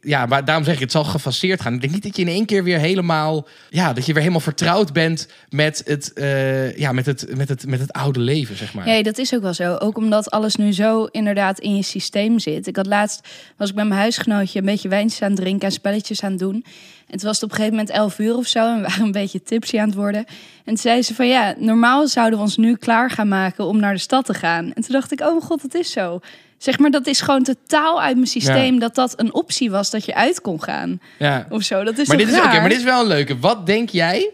ja, 0.01 0.25
maar 0.25 0.45
daarom 0.45 0.63
zeg 0.63 0.73
ik, 0.73 0.79
het 0.79 0.91
zal 0.91 1.03
gefaseerd 1.03 1.61
gaan. 1.61 1.73
Ik 1.73 1.81
denk 1.81 1.93
niet 1.93 2.03
dat 2.03 2.15
je 2.15 2.21
in 2.21 2.27
één 2.27 2.45
keer 2.45 2.63
weer 2.63 2.79
helemaal, 2.79 3.47
ja, 3.69 3.93
dat 3.93 4.05
je 4.05 4.11
weer 4.11 4.21
helemaal 4.21 4.41
vertrouwd 4.41 4.93
bent 4.93 5.27
met 5.49 5.81
het, 5.85 6.13
eh, 6.13 6.77
ja, 6.77 6.91
met 6.91 7.05
het, 7.05 7.35
met 7.35 7.49
het, 7.49 7.65
met 7.67 7.79
het 7.79 7.91
oude 7.91 8.19
leven, 8.19 8.57
zeg 8.57 8.73
maar. 8.73 8.85
Nee, 8.85 9.03
dat 9.03 9.17
is 9.17 9.33
ook 9.33 9.41
wel 9.41 9.53
zo. 9.53 9.75
Ook 9.75 9.97
omdat 9.97 10.31
alles 10.31 10.55
nu 10.55 10.73
zo 10.73 11.05
inderdaad 11.05 11.59
in 11.59 11.75
je 11.75 11.83
systeem 11.83 12.39
zit. 12.39 12.67
Ik 12.67 12.75
had 12.75 12.85
laatst, 12.85 13.27
was 13.57 13.69
ik 13.69 13.75
met 13.75 13.87
mijn 13.87 13.99
huisgenootje 13.99 14.59
een 14.59 14.65
beetje 14.65 14.89
wijntjes 14.89 15.21
aan 15.21 15.35
drinken 15.35 15.67
en 15.67 15.73
spelletjes 15.73 16.23
aan 16.23 16.37
doen. 16.37 16.65
En 17.09 17.17
toen 17.17 17.27
was 17.27 17.35
het 17.39 17.43
op 17.43 17.49
een 17.49 17.55
gegeven 17.55 17.77
moment 17.77 17.95
11 17.95 18.19
uur 18.19 18.35
of 18.35 18.47
zo 18.47 18.59
en 18.59 18.75
we 18.75 18.81
waren 18.81 19.03
een 19.05 19.11
beetje 19.11 19.41
tipsy 19.41 19.79
aan 19.79 19.87
het 19.87 19.97
worden. 19.97 20.25
En 20.27 20.63
toen 20.65 20.77
zei 20.77 21.01
ze 21.01 21.15
van 21.15 21.27
ja, 21.27 21.55
normaal 21.57 22.07
zouden 22.07 22.39
we 22.39 22.45
ons 22.45 22.57
nu 22.57 22.75
klaar 22.75 23.11
gaan 23.11 23.27
maken 23.27 23.65
om 23.65 23.79
naar 23.79 23.93
de 23.93 23.99
stad 23.99 24.25
te 24.25 24.33
gaan. 24.33 24.65
En 24.73 24.81
toen 24.81 24.91
dacht 24.91 25.11
ik, 25.11 25.21
oh 25.21 25.29
mijn 25.29 25.41
god, 25.41 25.61
het 25.61 25.73
is 25.73 25.91
zo. 25.91 26.19
Zeg 26.57 26.79
maar, 26.79 26.91
dat 26.91 27.07
is 27.07 27.21
gewoon 27.21 27.43
totaal 27.43 28.01
uit 28.01 28.15
mijn 28.15 28.27
systeem 28.27 28.79
dat 28.79 28.95
dat 28.95 29.19
een 29.19 29.33
optie 29.33 29.71
was 29.71 29.89
dat 29.89 30.05
je 30.05 30.15
uit 30.15 30.41
kon 30.41 30.63
gaan. 30.63 31.01
Ja. 31.19 31.45
Of 31.49 31.63
zo, 31.63 31.83
dat 31.83 31.97
is 31.97 32.07
Maar 32.07 32.17
dit 32.17 32.27
is, 32.27 32.35
raar? 32.35 32.59
maar 32.59 32.69
dit 32.69 32.77
is 32.77 32.83
wel 32.83 33.01
een 33.01 33.07
leuke. 33.07 33.39
Wat 33.39 33.65
denk 33.65 33.89
jij 33.89 34.29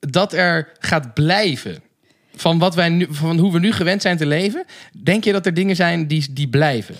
dat 0.00 0.32
er 0.32 0.72
gaat 0.78 1.14
blijven? 1.14 1.82
Van, 2.34 2.58
wat 2.58 2.74
wij 2.74 2.88
nu, 2.88 3.06
van 3.10 3.38
hoe 3.38 3.52
we 3.52 3.58
nu 3.58 3.72
gewend 3.72 4.02
zijn 4.02 4.16
te 4.16 4.26
leven. 4.26 4.64
Denk 5.02 5.24
je 5.24 5.32
dat 5.32 5.46
er 5.46 5.54
dingen 5.54 5.76
zijn 5.76 6.06
die, 6.06 6.32
die 6.32 6.48
blijven? 6.48 6.94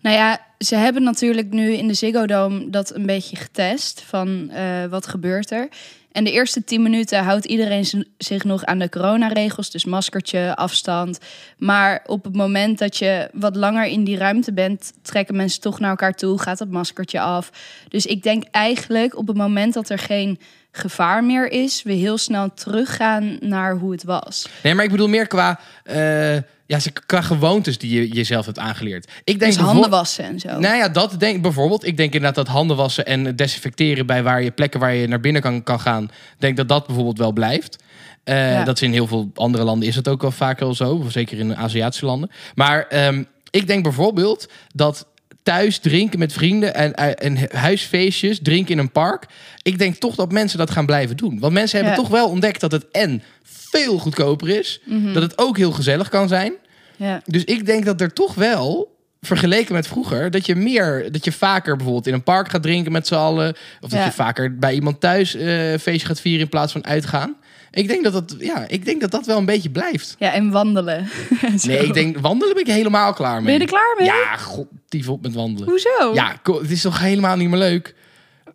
Nou 0.00 0.16
ja, 0.16 0.40
ze 0.58 0.76
hebben 0.76 1.02
natuurlijk 1.02 1.50
nu 1.50 1.72
in 1.72 1.88
de 1.88 1.94
Ziggo 1.94 2.26
Dome 2.26 2.70
dat 2.70 2.94
een 2.94 3.06
beetje 3.06 3.36
getest 3.36 4.02
van 4.06 4.50
eh, 4.50 4.84
wat 4.84 5.06
gebeurt 5.06 5.50
er. 5.50 5.68
En 6.12 6.24
de 6.24 6.32
eerste 6.32 6.64
10 6.64 6.82
minuten 6.82 7.24
houdt 7.24 7.44
iedereen 7.44 8.06
zich 8.18 8.44
nog 8.44 8.64
aan 8.64 8.78
de 8.78 8.88
coronaregels, 8.88 9.70
dus 9.70 9.84
maskertje, 9.84 10.56
afstand. 10.56 11.18
Maar 11.58 12.02
op 12.06 12.24
het 12.24 12.34
moment 12.34 12.78
dat 12.78 12.96
je 12.96 13.28
wat 13.32 13.56
langer 13.56 13.84
in 13.84 14.04
die 14.04 14.16
ruimte 14.16 14.52
bent, 14.52 14.92
trekken 15.02 15.36
mensen 15.36 15.60
toch 15.60 15.80
naar 15.80 15.90
elkaar 15.90 16.14
toe, 16.14 16.40
gaat 16.40 16.58
dat 16.58 16.68
maskertje 16.68 17.20
af. 17.20 17.50
Dus 17.88 18.06
ik 18.06 18.22
denk 18.22 18.44
eigenlijk 18.50 19.16
op 19.16 19.26
het 19.26 19.36
moment 19.36 19.74
dat 19.74 19.88
er 19.88 19.98
geen 19.98 20.38
gevaar 20.72 21.24
meer 21.24 21.50
is, 21.52 21.82
we 21.82 21.92
heel 21.92 22.18
snel 22.18 22.54
teruggaan 22.54 23.36
naar 23.40 23.76
hoe 23.76 23.92
het 23.92 24.04
was. 24.04 24.48
Nee, 24.62 24.74
maar 24.74 24.84
ik 24.84 24.90
bedoel 24.90 25.08
meer 25.08 25.26
qua, 25.26 25.60
eh, 25.84 26.36
ja, 26.68 26.78
ze- 26.78 26.92
qua 27.06 27.20
gewoontes 27.20 27.78
die 27.78 27.94
je 28.00 28.08
jezelf 28.08 28.46
hebt 28.46 28.58
aangeleerd. 28.58 29.10
Ik 29.24 29.38
denk 29.38 29.52
Dus 29.52 29.62
handen 29.62 29.90
wassen 29.90 30.24
en 30.24 30.38
zo. 30.40 30.58
Nou 30.58 30.76
ja, 30.76 30.88
dat 30.88 31.20
denk 31.20 31.36
ik 31.36 31.42
bijvoorbeeld. 31.42 31.86
Ik 31.86 31.96
denk 31.96 32.14
inderdaad 32.14 32.44
dat 32.46 32.54
handen 32.54 32.76
wassen 32.76 33.06
en 33.06 33.36
desinfecteren 33.36 34.06
bij 34.06 34.22
waar 34.22 34.42
je 34.42 34.50
plekken 34.50 34.80
waar 34.80 34.94
je 34.94 35.06
naar 35.08 35.20
binnen 35.20 35.42
kan, 35.42 35.62
kan 35.62 35.80
gaan. 35.80 36.10
Denk 36.38 36.56
dat 36.56 36.68
dat 36.68 36.86
bijvoorbeeld 36.86 37.18
wel 37.18 37.32
blijft. 37.32 37.76
Eh, 38.24 38.52
Ja. 38.52 38.64
Dat 38.64 38.76
is 38.76 38.82
in 38.82 38.92
heel 38.92 39.06
veel 39.06 39.30
andere 39.34 39.64
landen 39.64 39.88
is 39.88 39.94
het 39.96 40.08
ook 40.08 40.20
wel 40.22 40.30
vaak 40.30 40.58
wel 40.58 40.74
zo. 40.74 41.04
Zeker 41.08 41.38
in 41.38 41.56
Aziatische 41.56 42.06
landen. 42.06 42.30
Maar 42.54 42.86
ehm, 42.86 43.22
ik 43.50 43.66
denk 43.66 43.82
bijvoorbeeld 43.82 44.48
dat 44.74 45.06
thuis 45.42 45.78
drinken 45.78 46.18
met 46.18 46.32
vrienden 46.32 46.74
en, 46.74 46.94
en 46.94 47.38
huisfeestjes, 47.56 48.38
drinken 48.42 48.72
in 48.72 48.78
een 48.78 48.92
park. 48.92 49.26
Ik 49.62 49.78
denk 49.78 49.96
toch 49.96 50.14
dat 50.14 50.32
mensen 50.32 50.58
dat 50.58 50.70
gaan 50.70 50.86
blijven 50.86 51.16
doen. 51.16 51.38
Want 51.38 51.52
mensen 51.52 51.76
hebben 51.78 51.96
Ja. 51.96 52.00
toch 52.02 52.10
wel 52.10 52.28
ontdekt 52.28 52.60
dat 52.60 52.72
het 52.72 52.86
en 52.90 53.22
veel 53.42 53.98
goedkoper 53.98 54.48
is. 54.48 54.80
Mhm. 54.84 55.12
Dat 55.12 55.22
het 55.22 55.38
ook 55.38 55.56
heel 55.56 55.72
gezellig 55.72 56.08
kan 56.08 56.28
zijn. 56.28 56.52
Ja. 56.96 57.22
Dus 57.24 57.44
ik 57.44 57.66
denk 57.66 57.84
dat 57.84 58.00
er 58.00 58.12
toch 58.12 58.34
wel, 58.34 58.96
vergeleken 59.20 59.74
met 59.74 59.86
vroeger, 59.86 60.30
dat 60.30 60.46
je 60.46 60.54
meer, 60.54 61.12
dat 61.12 61.24
je 61.24 61.32
vaker 61.32 61.74
bijvoorbeeld 61.76 62.06
in 62.06 62.14
een 62.14 62.22
park 62.22 62.50
gaat 62.50 62.62
drinken 62.62 62.92
met 62.92 63.06
z'n 63.06 63.14
allen. 63.14 63.48
Of 63.80 63.88
dat 63.90 63.98
Ja. 63.98 64.04
je 64.04 64.12
vaker 64.12 64.58
bij 64.58 64.74
iemand 64.74 65.00
thuis 65.00 65.34
eh, 65.34 65.72
een 65.72 65.78
feestje 65.80 66.06
gaat 66.06 66.20
vieren 66.20 66.40
in 66.42 66.48
plaats 66.48 66.72
van 66.72 66.84
uitgaan. 66.86 67.36
Ik 67.78 67.88
denk 67.88 68.04
dat 68.04 68.12
dat, 68.12 68.34
ja, 68.38 68.64
ik 68.68 68.84
denk 68.84 69.00
dat 69.00 69.10
dat 69.10 69.26
wel 69.26 69.38
een 69.38 69.44
beetje 69.44 69.70
blijft. 69.70 70.16
ja, 70.18 70.32
en 70.32 70.50
wandelen. 70.50 71.08
Nee, 71.66 71.78
ik 71.78 71.94
denk 71.94 72.18
wandelen 72.18 72.54
ben 72.54 72.64
ik 72.64 72.72
helemaal 72.72 73.12
klaar 73.12 73.34
mee. 73.34 73.44
Ben 73.44 73.54
je 73.54 73.60
er 73.60 73.66
klaar 73.66 73.94
mee? 73.98 74.06
Ja, 74.06 74.36
god, 74.36 74.66
dief 74.88 75.08
op 75.08 75.22
met 75.22 75.34
wandelen. 75.34 75.68
Hoezo? 75.68 76.14
Ja, 76.14 76.40
het 76.42 76.70
is 76.70 76.82
toch 76.82 77.00
helemaal 77.00 77.36
niet 77.36 77.48
meer 77.48 77.58
leuk. 77.58 77.94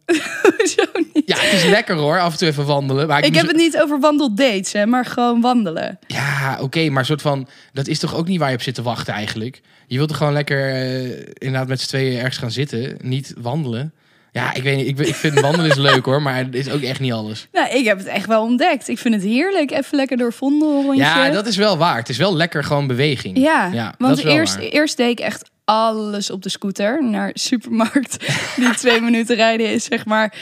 Hoezo 0.58 0.84
niet? 1.14 1.24
Ja, 1.26 1.38
het 1.38 1.54
is 1.54 1.64
lekker 1.64 1.96
hoor, 1.96 2.20
af 2.20 2.32
en 2.32 2.38
toe 2.38 2.48
even 2.48 2.66
wandelen. 2.66 3.08
Maar 3.08 3.20
ik, 3.20 3.26
Ik 3.26 3.36
heb 3.36 3.48
het 3.48 3.56
niet 3.56 3.78
over 3.82 4.00
wandeldates, 4.00 4.74
hè, 4.74 4.86
maar 4.86 5.06
gewoon 5.06 5.42
wandelen. 5.42 6.00
Ja, 6.08 6.58
oké, 6.62 6.90
maar 6.90 7.06
soort 7.06 7.22
van, 7.22 7.48
dat 7.74 7.88
is 7.88 8.00
toch 8.00 8.16
ook 8.16 8.28
niet 8.28 8.40
waar 8.40 8.50
je 8.50 8.56
op 8.56 8.62
zit 8.62 8.76
te 8.76 8.82
wachten 8.82 9.14
eigenlijk. 9.14 9.62
Je 9.88 9.98
wilt 9.98 10.10
er 10.10 10.16
gewoon 10.16 10.34
lekker 10.34 10.70
eh, 10.70 11.20
inderdaad 11.34 11.68
met 11.68 11.82
z'n 11.82 11.88
tweeën 11.88 12.18
ergens 12.18 12.38
gaan 12.38 12.52
zitten, 12.52 12.98
niet 13.02 13.34
wandelen. 13.38 13.94
Ja, 14.34 14.54
ik 14.54 14.63
weet 14.63 14.76
niet, 14.76 14.88
ik, 14.88 15.08
ik 15.08 15.15
vind 15.15 15.39
wandelen 15.39 15.72
is 15.72 15.78
leuk 15.78 16.06
hoor, 16.06 16.22
maar 16.22 16.36
het 16.36 16.56
is 16.56 16.69
ook 16.69 16.82
echt 16.82 17.00
niet 17.00 17.13
alles. 17.13 17.48
Nou, 17.52 17.69
ik 17.69 17.86
heb 17.86 17.98
het 17.98 18.08
echt 18.08 18.28
wel 18.28 18.43
ontdekt. 18.43 18.88
Ik 18.88 18.98
vind 19.00 19.13
het 19.13 19.24
heerlijk. 19.24 19.72
Even 19.72 19.96
lekker 19.98 20.17
door 20.17 20.34
Vondel 20.34 20.82
rondje. 20.82 21.04
Ja, 21.04 21.30
dat 21.30 21.48
is 21.48 21.58
wel 21.58 21.78
waar. 21.78 21.98
Het 21.98 22.10
is 22.10 22.17
wel 22.17 22.36
lekker 22.36 22.63
gewoon 22.63 22.88
beweging. 22.88 23.38
Ja, 23.38 23.69
dat 23.72 23.96
want 23.98 24.17
is 24.17 24.24
wel 24.24 24.34
eerst, 24.34 24.56
waar. 24.56 24.63
eerst 24.63 24.98
deed 24.98 25.10
ik 25.10 25.19
echt 25.19 25.52
alles 25.65 26.30
op 26.30 26.41
de 26.41 26.49
scooter 26.49 27.04
naar 27.04 27.34
de 27.34 27.39
supermarkt. 27.39 28.17
die 28.56 28.76
twee 28.76 29.02
minuten 29.02 29.36
rijden 29.36 29.71
is, 29.71 29.84
zeg 29.84 30.06
maar. 30.06 30.34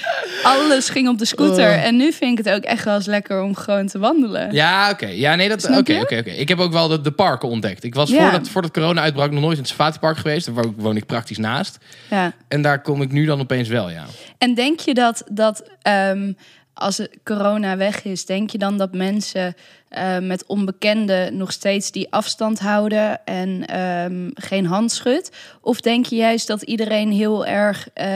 Alles 0.43 0.89
ging 0.89 1.07
op 1.10 1.17
de 1.17 1.25
scooter. 1.25 1.69
Oh. 1.69 1.86
En 1.86 1.95
nu 1.97 2.12
vind 2.12 2.39
ik 2.39 2.45
het 2.45 2.55
ook 2.55 2.63
echt 2.63 2.86
wel 2.86 2.95
eens 2.95 3.05
lekker 3.05 3.41
om 3.43 3.55
gewoon 3.55 3.88
te 3.88 3.99
wandelen. 3.99 4.53
Ja, 4.53 4.89
oké. 4.89 5.07
Ja, 5.07 5.36
nee, 5.36 5.49
dat. 5.49 5.65
Oké, 5.69 5.77
oké, 5.77 6.17
oké. 6.17 6.29
Ik 6.29 6.47
heb 6.47 6.60
ook 6.60 6.71
wel 6.71 6.88
de, 6.88 7.01
de 7.01 7.12
parken 7.12 7.49
ontdekt. 7.49 7.84
Ik 7.84 7.95
was 7.95 8.10
Ja. 8.10 8.21
voordat, 8.21 8.49
voordat 8.49 8.71
corona 8.71 9.01
uitbrak 9.01 9.31
nog 9.31 9.41
nooit 9.41 9.57
in 9.57 9.63
het 9.63 10.17
geweest. 10.17 10.55
Daar 10.55 10.65
woon, 10.75 10.95
ik 10.95 11.05
praktisch 11.05 11.38
naast. 11.38 11.77
Ja. 12.10 12.34
En 12.47 12.62
daar 12.62 12.81
kom 12.81 13.01
ik 13.01 13.12
nu 13.12 13.25
dan 13.25 13.39
opeens 13.39 13.67
wel, 13.67 13.89
ja. 13.89 14.05
En 14.38 14.53
denk 14.53 14.79
je 14.79 14.93
dat, 14.93 15.23
dat 15.31 15.69
ehm, 15.81 16.34
als 16.73 17.07
corona 17.23 17.77
weg 17.77 18.03
is, 18.03 18.25
denk 18.25 18.49
je 18.49 18.57
dan 18.57 18.77
dat 18.77 18.93
mensen 18.93 19.55
eh, 19.91 20.17
met 20.19 20.45
onbekenden 20.45 21.38
nog 21.38 21.51
steeds 21.51 21.91
die 21.91 22.08
afstand 22.12 22.60
houden 22.60 23.25
en 23.25 23.65
ehm, 23.65 24.30
geen 24.34 24.65
handschud? 24.65 25.32
Of 25.62 25.82
denk 25.82 26.06
je 26.06 26.15
juist 26.15 26.47
dat 26.47 26.62
iedereen 26.62 27.12
heel 27.12 27.45
erg 27.45 27.88
eh, 27.93 28.10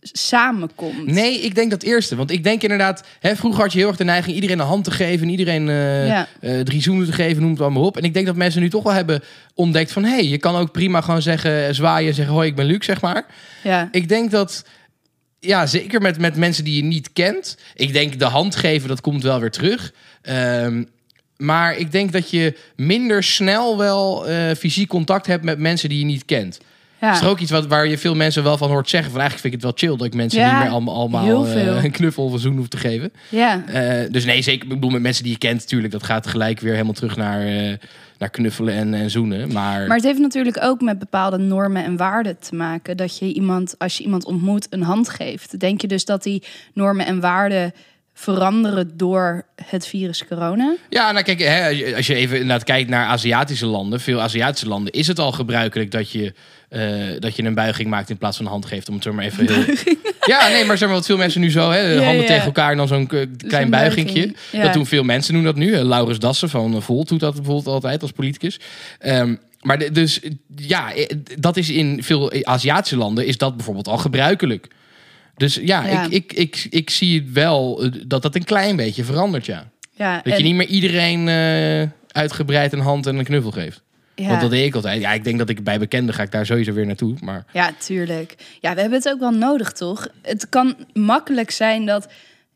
samenkomt? 0.00 1.06
Nee, 1.06 1.40
ik 1.40 1.54
denk 1.54 1.70
dat 1.70 1.82
eerste. 1.82 2.16
Want 2.16 2.30
ik 2.30 2.44
denk 2.44 2.62
inderdaad, 2.62 3.04
hè, 3.20 3.36
vroeger 3.36 3.62
had 3.62 3.72
je 3.72 3.78
heel 3.78 3.88
erg 3.88 3.96
de 3.96 4.04
neiging 4.04 4.34
iedereen 4.34 4.58
een 4.58 4.66
hand 4.66 4.84
te 4.84 4.90
geven, 4.90 5.28
iedereen 5.28 5.68
eh, 5.68 6.06
Ja. 6.06 6.26
drie 6.64 6.82
zoenen 6.82 7.06
te 7.06 7.12
geven, 7.12 7.42
noem 7.42 7.50
het 7.50 7.60
allemaal 7.60 7.84
op. 7.84 7.96
En 7.96 8.04
ik 8.04 8.14
denk 8.14 8.26
dat 8.26 8.36
mensen 8.36 8.60
nu 8.60 8.70
toch 8.70 8.82
wel 8.82 8.92
hebben 8.92 9.22
ontdekt 9.54 9.92
van, 9.92 10.04
hé, 10.04 10.10
hey, 10.10 10.24
je 10.24 10.38
kan 10.38 10.56
ook 10.56 10.72
prima 10.72 11.00
gewoon 11.00 11.22
zeggen, 11.22 11.74
zwaaien, 11.74 12.14
zeggen, 12.14 12.34
hoi, 12.34 12.48
ik 12.48 12.56
ben 12.56 12.66
Luc, 12.66 12.84
zeg 12.84 13.00
maar. 13.00 13.26
Ja. 13.62 13.88
Ik 13.92 14.08
denk 14.08 14.30
dat, 14.30 14.64
ja, 15.40 15.66
zeker 15.66 16.00
met, 16.00 16.18
met 16.18 16.36
mensen 16.36 16.64
die 16.64 16.76
je 16.76 16.84
niet 16.84 17.12
kent. 17.12 17.56
Ik 17.74 17.92
denk 17.92 18.18
de 18.18 18.24
hand 18.24 18.56
geven, 18.56 18.88
dat 18.88 19.00
komt 19.00 19.22
wel 19.22 19.40
weer 19.40 19.50
terug. 19.50 19.92
Ehm, 20.22 20.82
maar 21.38 21.76
ik 21.76 21.92
denk 21.92 22.12
dat 22.12 22.30
je 22.30 22.56
minder 22.76 23.22
snel 23.22 23.78
wel 23.78 24.28
eh, 24.28 24.54
fysiek 24.56 24.88
contact 24.88 25.26
hebt 25.26 25.44
met 25.44 25.58
mensen 25.58 25.88
die 25.88 25.98
je 25.98 26.04
niet 26.04 26.24
kent. 26.24 26.58
Ja. 27.00 27.12
Is 27.12 27.20
er 27.20 27.28
ook 27.28 27.38
iets 27.38 27.50
wat, 27.50 27.66
waar 27.66 27.86
je 27.86 27.98
veel 27.98 28.14
mensen 28.14 28.42
wel 28.42 28.56
van 28.56 28.68
hoort 28.70 28.88
zeggen. 28.88 29.10
Van 29.10 29.20
eigenlijk 29.20 29.48
vind 29.48 29.62
ik 29.62 29.68
het 29.68 29.80
wel 29.80 29.90
chill 29.90 29.98
dat 29.98 30.06
ik 30.06 30.14
mensen 30.14 30.40
Ja, 30.40 30.50
niet 30.52 30.62
meer 30.62 30.72
allemaal, 30.72 30.94
allemaal 30.94 31.24
heel 31.24 31.44
veel. 31.44 31.76
een 31.76 31.90
knuffel 31.90 32.24
of 32.24 32.32
een 32.32 32.38
zoen 32.38 32.56
hoef 32.56 32.68
te 32.68 32.76
geven. 32.76 33.12
ja. 33.28 33.64
Eh, 33.66 34.10
dus 34.10 34.24
nee, 34.24 34.42
zeker. 34.42 34.62
Ik 34.62 34.68
bedoel, 34.68 34.90
met 34.90 35.02
mensen 35.02 35.22
die 35.22 35.32
je 35.32 35.38
kent, 35.38 35.60
natuurlijk. 35.60 35.92
Dat 35.92 36.02
gaat 36.02 36.26
gelijk 36.26 36.60
weer 36.60 36.72
helemaal 36.72 36.92
terug 36.92 37.16
naar, 37.16 37.44
naar 38.18 38.30
knuffelen 38.30 38.74
en, 38.74 38.94
en 38.94 39.10
zoenen. 39.10 39.52
Maar, 39.52 39.86
Maar 39.86 39.96
het 39.96 40.06
heeft 40.06 40.18
natuurlijk 40.18 40.58
ook 40.62 40.80
met 40.80 40.98
bepaalde 40.98 41.38
normen 41.38 41.84
en 41.84 41.96
waarden 41.96 42.38
te 42.38 42.54
maken. 42.54 42.96
Dat 42.96 43.18
je 43.18 43.32
iemand, 43.32 43.74
als 43.78 43.96
je 43.96 44.04
iemand 44.04 44.24
ontmoet, 44.24 44.66
een 44.70 44.82
hand 44.82 45.08
geeft. 45.08 45.60
Denk 45.60 45.80
je 45.80 45.86
dus 45.86 46.04
dat 46.04 46.22
die 46.22 46.42
normen 46.74 47.06
en 47.06 47.20
waarden 47.20 47.72
veranderen 48.20 48.90
door 48.96 49.44
het 49.64 49.86
virus 49.86 50.26
corona? 50.26 50.74
Ja, 50.88 51.12
nou 51.12 51.24
kijk, 51.24 51.38
hè, 51.40 51.94
als 51.96 52.06
je 52.06 52.14
even 52.14 52.36
inderdaad 52.36 52.64
kijkt 52.64 52.90
naar 52.90 53.06
Aziatische 53.06 53.66
landen, 53.66 54.00
veel 54.00 54.20
Aziatische 54.20 54.68
landen, 54.68 54.92
is 54.92 55.06
het 55.06 55.18
al 55.18 55.32
gebruikelijk 55.32 55.90
dat 55.90 56.10
je, 56.10 56.32
eh, 56.68 56.80
dat 57.18 57.36
je 57.36 57.42
een 57.44 57.54
buiging 57.54 57.88
maakt 57.88 58.10
in 58.10 58.18
plaats 58.18 58.36
van 58.36 58.46
een 58.46 58.50
hand 58.52 58.66
geeft. 58.66 58.88
Om 58.88 58.94
het 58.94 59.02
zo 59.02 59.12
maar 59.12 59.24
even 59.24 59.46
heel... 59.52 59.74
Ja, 60.26 60.48
nee, 60.48 60.64
maar 60.64 60.78
zeg 60.78 60.88
maar 60.88 60.96
wat 60.96 61.06
veel 61.06 61.16
mensen 61.16 61.40
nu 61.40 61.50
zo, 61.50 61.70
hè, 61.70 61.78
Ja, 61.92 62.02
handen 62.02 62.20
ja. 62.22 62.26
tegen 62.28 62.44
elkaar 62.44 62.70
en 62.70 62.76
dan 62.76 62.88
zo'n 62.88 63.06
klein 63.06 63.28
Zo'n 63.48 63.70
buigingje. 63.70 64.12
buiging, 64.14 64.36
ja. 64.52 64.62
Dat 64.62 64.72
doen 64.72 64.86
veel 64.86 65.02
mensen 65.02 65.34
doen 65.34 65.44
dat 65.44 65.56
nu. 65.56 65.76
Laurens 65.76 66.18
Dassen 66.18 66.48
van 66.48 66.82
Volt 66.82 67.08
doet 67.08 67.20
dat 67.20 67.34
bijvoorbeeld 67.34 67.66
altijd 67.66 68.02
als 68.02 68.12
politicus. 68.12 68.60
Ehm, 68.98 69.34
maar 69.60 69.78
de- 69.78 69.90
dus 69.90 70.20
ja, 70.56 70.94
eh, 70.94 71.06
dat 71.38 71.56
is 71.56 71.70
in 71.70 72.02
veel 72.02 72.32
Aziatische 72.42 72.96
landen 72.96 73.26
is 73.26 73.38
dat 73.38 73.56
bijvoorbeeld 73.56 73.88
al 73.88 73.98
gebruikelijk. 73.98 74.66
Dus 75.38 75.54
ja, 75.54 75.86
Ja. 75.86 76.04
Ik, 76.04 76.12
ik, 76.12 76.32
ik, 76.32 76.66
ik 76.70 76.90
zie 76.90 77.20
het 77.20 77.32
wel 77.32 77.82
eh, 77.82 77.90
dat 78.06 78.22
dat 78.22 78.34
een 78.34 78.44
klein 78.44 78.76
beetje 78.76 79.04
verandert, 79.04 79.46
ja. 79.46 79.70
Ja, 79.94 80.14
Dat 80.16 80.32
en- 80.32 80.38
je 80.38 80.44
niet 80.44 80.54
meer 80.54 80.66
iedereen 80.66 81.28
eh, 81.28 81.88
uitgebreid 82.20 82.72
een 82.72 82.80
hand 82.80 83.06
en 83.06 83.16
een 83.16 83.24
knuffel 83.24 83.50
geeft. 83.50 83.82
ja. 84.14 84.28
Want 84.28 84.40
dat 84.40 84.50
deed 84.50 84.66
ik 84.66 84.74
altijd. 84.74 85.00
Ja, 85.00 85.12
ik 85.12 85.24
denk 85.24 85.38
dat 85.38 85.48
ik 85.48 85.64
bij 85.64 85.78
bekenden 85.78 86.14
ga 86.14 86.22
ik 86.22 86.30
daar 86.30 86.46
sowieso 86.46 86.72
weer 86.72 86.86
naartoe. 86.86 87.14
Maar 87.20 87.44
Ja, 87.52 87.72
tuurlijk. 87.78 88.34
Ja, 88.60 88.74
we 88.74 88.80
hebben 88.80 88.98
het 88.98 89.08
ook 89.08 89.18
wel 89.20 89.30
nodig, 89.30 89.72
toch? 89.72 90.08
Het 90.22 90.48
kan 90.48 90.76
makkelijk 90.92 91.50
zijn 91.50 91.86
dat 91.86 92.08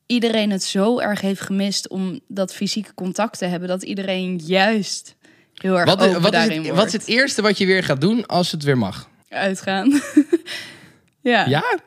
iedereen 0.06 0.50
het 0.50 0.62
zo 0.64 0.98
erg 0.98 1.20
heeft 1.20 1.40
gemist 1.40 1.88
om 1.88 2.20
dat 2.28 2.54
fysieke 2.54 2.94
contact 2.94 3.38
te 3.38 3.44
hebben, 3.44 3.68
dat 3.68 3.82
iedereen 3.82 4.40
juist 4.44 5.14
heel 5.54 5.78
erg 5.78 5.84
wat, 5.84 5.98
wat, 6.12 6.24
is 6.24 6.30
daarin 6.30 6.50
het, 6.56 6.66
wordt. 6.66 6.76
wat 6.76 6.86
is 6.86 6.92
het 6.92 7.06
eerste 7.06 7.42
wat 7.42 7.58
je 7.58 7.66
weer 7.66 7.84
gaat 7.84 8.00
doen 8.00 8.26
als 8.26 8.50
het 8.52 8.62
weer 8.62 8.78
mag? 8.78 9.08
Uitgaan. 9.28 10.00
ja. 11.20 11.46
Ja? 11.46 11.78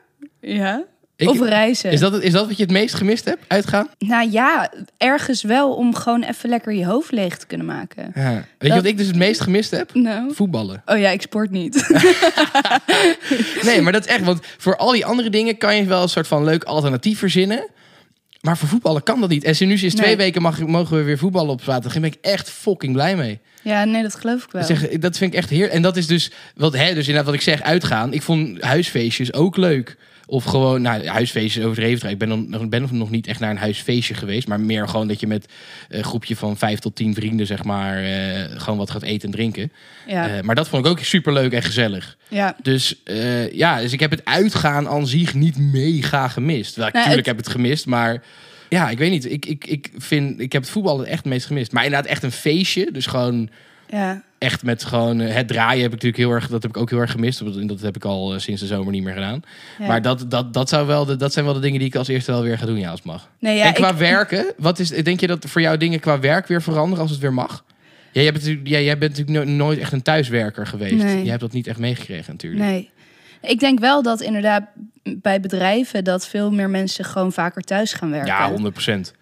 Ja. 0.54 0.84
Ik- 1.16 1.28
of 1.28 1.40
reizen. 1.40 1.90
Is 1.90 2.00
dat, 2.00 2.22
is 2.22 2.32
dat 2.32 2.46
wat 2.46 2.56
je 2.56 2.62
het 2.62 2.72
meest 2.72 2.94
gemist 2.94 3.24
hebt? 3.24 3.44
Uitgaan? 3.46 3.88
Nou 3.98 4.30
ja, 4.30 4.72
ergens 4.96 5.42
wel 5.42 5.74
om 5.74 5.94
gewoon 5.94 6.22
even 6.22 6.48
lekker 6.48 6.72
je 6.72 6.84
hoofd 6.86 7.10
leeg 7.12 7.36
te 7.36 7.46
kunnen 7.46 7.66
maken. 7.66 8.12
Ja. 8.14 8.32
Weet 8.58 8.70
je 8.70 8.76
wat 8.76 8.84
ik 8.84 8.96
dus 8.96 9.06
het 9.06 9.16
meest 9.16 9.40
gemist 9.40 9.70
heb? 9.70 9.94
Nou. 9.94 10.34
Voetballen. 10.34 10.82
Oh 10.86 10.98
ja, 10.98 11.08
ik 11.10 11.22
sport 11.22 11.50
niet. 11.50 11.74
Nee, 13.62 13.80
maar 13.82 13.92
dat 13.92 14.04
is 14.06 14.10
echt. 14.12 14.24
Want 14.24 14.40
voor 14.58 14.76
al 14.76 14.92
die 14.92 15.06
andere 15.06 15.30
dingen 15.30 15.58
kan 15.58 15.76
je 15.76 15.84
wel 15.84 16.02
een 16.02 16.08
soort 16.08 16.26
van 16.26 16.44
leuk 16.44 16.64
alternatief 16.64 17.18
verzinnen. 17.18 17.68
Maar 18.40 18.56
voor 18.58 18.68
voetballen 18.68 19.02
kan 19.02 19.20
dat 19.20 19.28
niet. 19.28 19.44
En 19.44 19.56
sinds 19.56 19.72
nu 19.72 19.78
sinds 19.78 19.94
twee 19.94 20.06
Nee. 20.08 20.16
weken 20.16 20.42
mag, 20.42 20.60
mogen 20.66 20.96
we 20.96 21.02
weer 21.02 21.18
voetballen 21.18 21.50
op 21.50 21.62
zaterdag. 21.62 21.92
Daar 21.92 22.00
ben 22.02 22.10
ik 22.10 22.18
echt 22.20 22.50
fucking 22.50 22.92
blij 22.92 23.16
mee. 23.16 23.38
ja, 23.62 23.84
nee, 23.84 24.02
dat 24.02 24.14
geloof 24.14 24.44
ik 24.44 24.50
wel. 24.50 24.62
Zeg, 24.64 24.88
dat 24.88 25.16
vind 25.16 25.32
ik 25.32 25.38
echt 25.38 25.50
heer. 25.50 25.70
En 25.70 25.82
dat 25.82 25.96
is 25.96 26.06
dus 26.06 26.30
wat, 26.56 26.72
hè, 26.76 26.86
dus 26.94 26.98
inderdaad 27.06 27.24
wat 27.24 27.34
ik 27.34 27.40
zeg, 27.40 27.62
uitgaan. 27.62 28.12
Ik 28.12 28.22
vond 28.22 28.60
huisfeestjes 28.62 29.32
ook 29.32 29.56
leuk. 29.56 29.96
Of 30.28 30.44
gewoon, 30.44 30.82
nou, 30.82 31.06
huisfeestjes 31.06 31.64
overdreven. 31.64 32.10
Ik 32.10 32.18
ben, 32.18 32.28
dan, 32.50 32.68
ben 32.68 32.88
nog 32.92 33.10
niet 33.10 33.26
echt 33.26 33.40
naar 33.40 33.50
een 33.50 33.56
huisfeestje 33.56 34.14
geweest. 34.14 34.48
Maar 34.48 34.60
meer 34.60 34.88
gewoon 34.88 35.08
dat 35.08 35.20
je 35.20 35.26
met 35.26 35.46
een 35.88 36.04
groepje 36.04 36.36
van 36.36 36.56
vijf 36.56 36.78
tot 36.78 36.96
tien 36.96 37.14
vrienden, 37.14 37.46
zeg 37.46 37.64
maar, 37.64 38.02
eh, 38.04 38.60
gewoon 38.60 38.78
wat 38.78 38.90
gaat 38.90 39.02
eten 39.02 39.28
en 39.28 39.34
drinken. 39.34 39.72
ja, 40.06 40.28
Eh, 40.28 40.42
maar 40.42 40.54
dat 40.54 40.68
vond 40.68 40.84
ik 40.84 40.90
ook 40.90 40.98
super 41.00 41.32
leuk 41.32 41.52
en 41.52 41.62
gezellig. 41.62 42.16
ja. 42.28 42.56
Dus 42.62 43.02
eh, 43.04 43.52
ja, 43.52 43.80
dus 43.80 43.92
ik 43.92 44.00
heb 44.00 44.10
het 44.10 44.24
uitgaan 44.24 44.88
aan 44.88 45.06
zich 45.06 45.34
niet 45.34 45.56
mega 45.58 46.28
gemist. 46.28 46.76
Wel, 46.76 46.88
Nou, 46.92 47.04
tuurlijk 47.04 47.16
het- 47.16 47.26
heb 47.26 47.38
ik 47.38 47.44
het 47.44 47.54
gemist, 47.54 47.86
maar 47.86 48.22
ja, 48.68 48.90
ik 48.90 48.98
weet 48.98 49.10
niet. 49.10 49.30
Ik, 49.30 49.46
ik, 49.46 49.66
ik 49.66 49.90
vind, 49.96 50.40
ik 50.40 50.52
heb 50.52 50.62
het 50.62 50.70
voetballen 50.70 51.06
echt 51.06 51.16
het 51.24 51.32
meest 51.32 51.46
gemist. 51.46 51.72
Maar 51.72 51.84
inderdaad 51.84 52.10
echt 52.10 52.22
een 52.22 52.32
feestje. 52.32 52.88
Dus 52.92 53.06
gewoon 53.06 53.48
ja. 53.90 54.22
Echt 54.38 54.62
met 54.62 54.84
gewoon 54.84 55.20
eh, 55.20 55.34
het 55.34 55.48
draaien 55.48 55.82
heb 55.82 55.92
ik 55.92 56.02
natuurlijk 56.02 56.22
heel 56.22 56.30
erg, 56.30 56.48
dat 56.48 56.62
heb 56.62 56.70
ik 56.70 56.76
ook 56.76 56.90
heel 56.90 56.98
erg 56.98 57.10
gemist. 57.10 57.68
Dat 57.68 57.80
heb 57.80 57.96
ik 57.96 58.04
al 58.04 58.34
eh, 58.34 58.38
sinds 58.40 58.60
de 58.60 58.66
zomer 58.66 58.92
niet 58.92 59.02
meer 59.02 59.14
gedaan. 59.14 59.42
ja. 59.78 59.86
Maar 59.86 60.02
dat, 60.02 60.24
dat, 60.28 60.52
dat, 60.54 60.68
zou 60.68 60.86
wel 60.86 61.04
de, 61.04 61.16
dat 61.16 61.32
zijn 61.32 61.44
wel 61.44 61.54
de 61.54 61.60
dingen 61.60 61.78
die 61.78 61.88
ik 61.88 61.94
als 61.96 62.08
eerste 62.08 62.32
wel 62.32 62.42
weer 62.42 62.58
ga 62.58 62.66
doen, 62.66 62.78
ja, 62.78 62.90
als 62.90 62.98
het 62.98 63.08
mag. 63.08 63.30
nee, 63.38 63.56
ja, 63.56 63.64
en 63.64 63.72
qua 63.74 63.90
ik- 63.90 63.96
werken, 63.96 64.52
wat 64.56 64.78
is, 64.78 64.88
denk 64.88 65.20
je 65.20 65.26
dat 65.26 65.44
voor 65.46 65.60
jou 65.60 65.76
dingen 65.76 66.00
qua 66.00 66.20
werk 66.20 66.46
weer 66.46 66.62
veranderen 66.62 67.02
als 67.02 67.10
het 67.10 67.20
weer 67.20 67.32
mag? 67.32 67.64
Ja, 68.12 68.22
jij 68.22 68.32
bent 68.32 68.44
natuurlijk, 68.44 68.68
ja, 68.68 68.80
jij 68.80 68.98
bent 68.98 69.16
natuurlijk 69.16 69.46
no- 69.46 69.52
nooit 69.54 69.78
echt 69.78 69.92
een 69.92 70.02
thuiswerker 70.02 70.66
geweest. 70.66 71.02
Nee. 71.02 71.24
Je 71.24 71.28
hebt 71.28 71.40
dat 71.40 71.52
niet 71.52 71.66
echt 71.66 71.78
meegekregen 71.78 72.32
natuurlijk. 72.32 72.62
Nee. 72.64 72.90
Ik 73.42 73.60
denk 73.60 73.78
wel 73.78 74.02
dat 74.02 74.20
inderdaad 74.20 74.62
bij 75.02 75.40
bedrijven 75.40 76.04
dat 76.04 76.26
veel 76.28 76.50
meer 76.50 76.70
mensen 76.70 77.04
gewoon 77.04 77.32
vaker 77.32 77.62
thuis 77.62 77.92
gaan 77.92 78.10
werken. 78.10 78.28
Ja, 78.28 78.50
100 78.50 78.74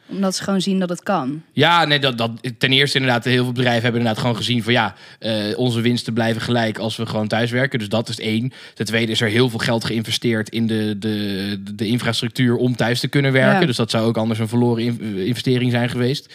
Omdat 0.06 0.36
ze 0.36 0.42
gewoon 0.42 0.60
zien 0.60 0.78
dat 0.78 0.88
het 0.88 1.02
kan. 1.02 1.42
Ja, 1.52 1.84
nee, 1.84 1.98
dat, 1.98 2.18
dat, 2.18 2.30
ten 2.58 2.72
eerste 2.72 2.98
inderdaad, 2.98 3.24
heel 3.24 3.44
veel 3.44 3.52
bedrijven 3.52 3.82
hebben 3.82 4.00
inderdaad 4.00 4.22
gewoon 4.22 4.36
gezien 4.36 4.62
van 4.62 4.72
ja, 4.72 4.94
eh, 5.18 5.58
onze 5.58 5.80
winsten 5.80 6.12
blijven 6.12 6.42
gelijk 6.42 6.78
als 6.78 6.96
we 6.96 7.06
gewoon 7.06 7.28
thuiswerken. 7.28 7.78
Dus 7.78 7.88
dat 7.88 8.08
is 8.08 8.20
één. 8.20 8.52
Ten 8.74 8.86
tweede 8.86 9.12
is 9.12 9.20
er 9.20 9.28
heel 9.28 9.48
veel 9.50 9.58
geld 9.58 9.84
geïnvesteerd 9.84 10.48
in 10.48 10.66
de, 10.66 10.96
de, 10.98 11.62
de 11.74 11.86
infrastructuur 11.86 12.56
om 12.56 12.76
thuis 12.76 13.00
te 13.00 13.08
kunnen 13.08 13.32
werken. 13.32 13.60
Ja. 13.60 13.66
Dus 13.66 13.76
dat 13.76 13.90
zou 13.90 14.06
ook 14.06 14.16
anders 14.16 14.38
een 14.38 14.48
verloren 14.48 14.84
in- 14.84 15.16
investering 15.16 15.70
zijn 15.70 15.88
geweest. 15.88 16.34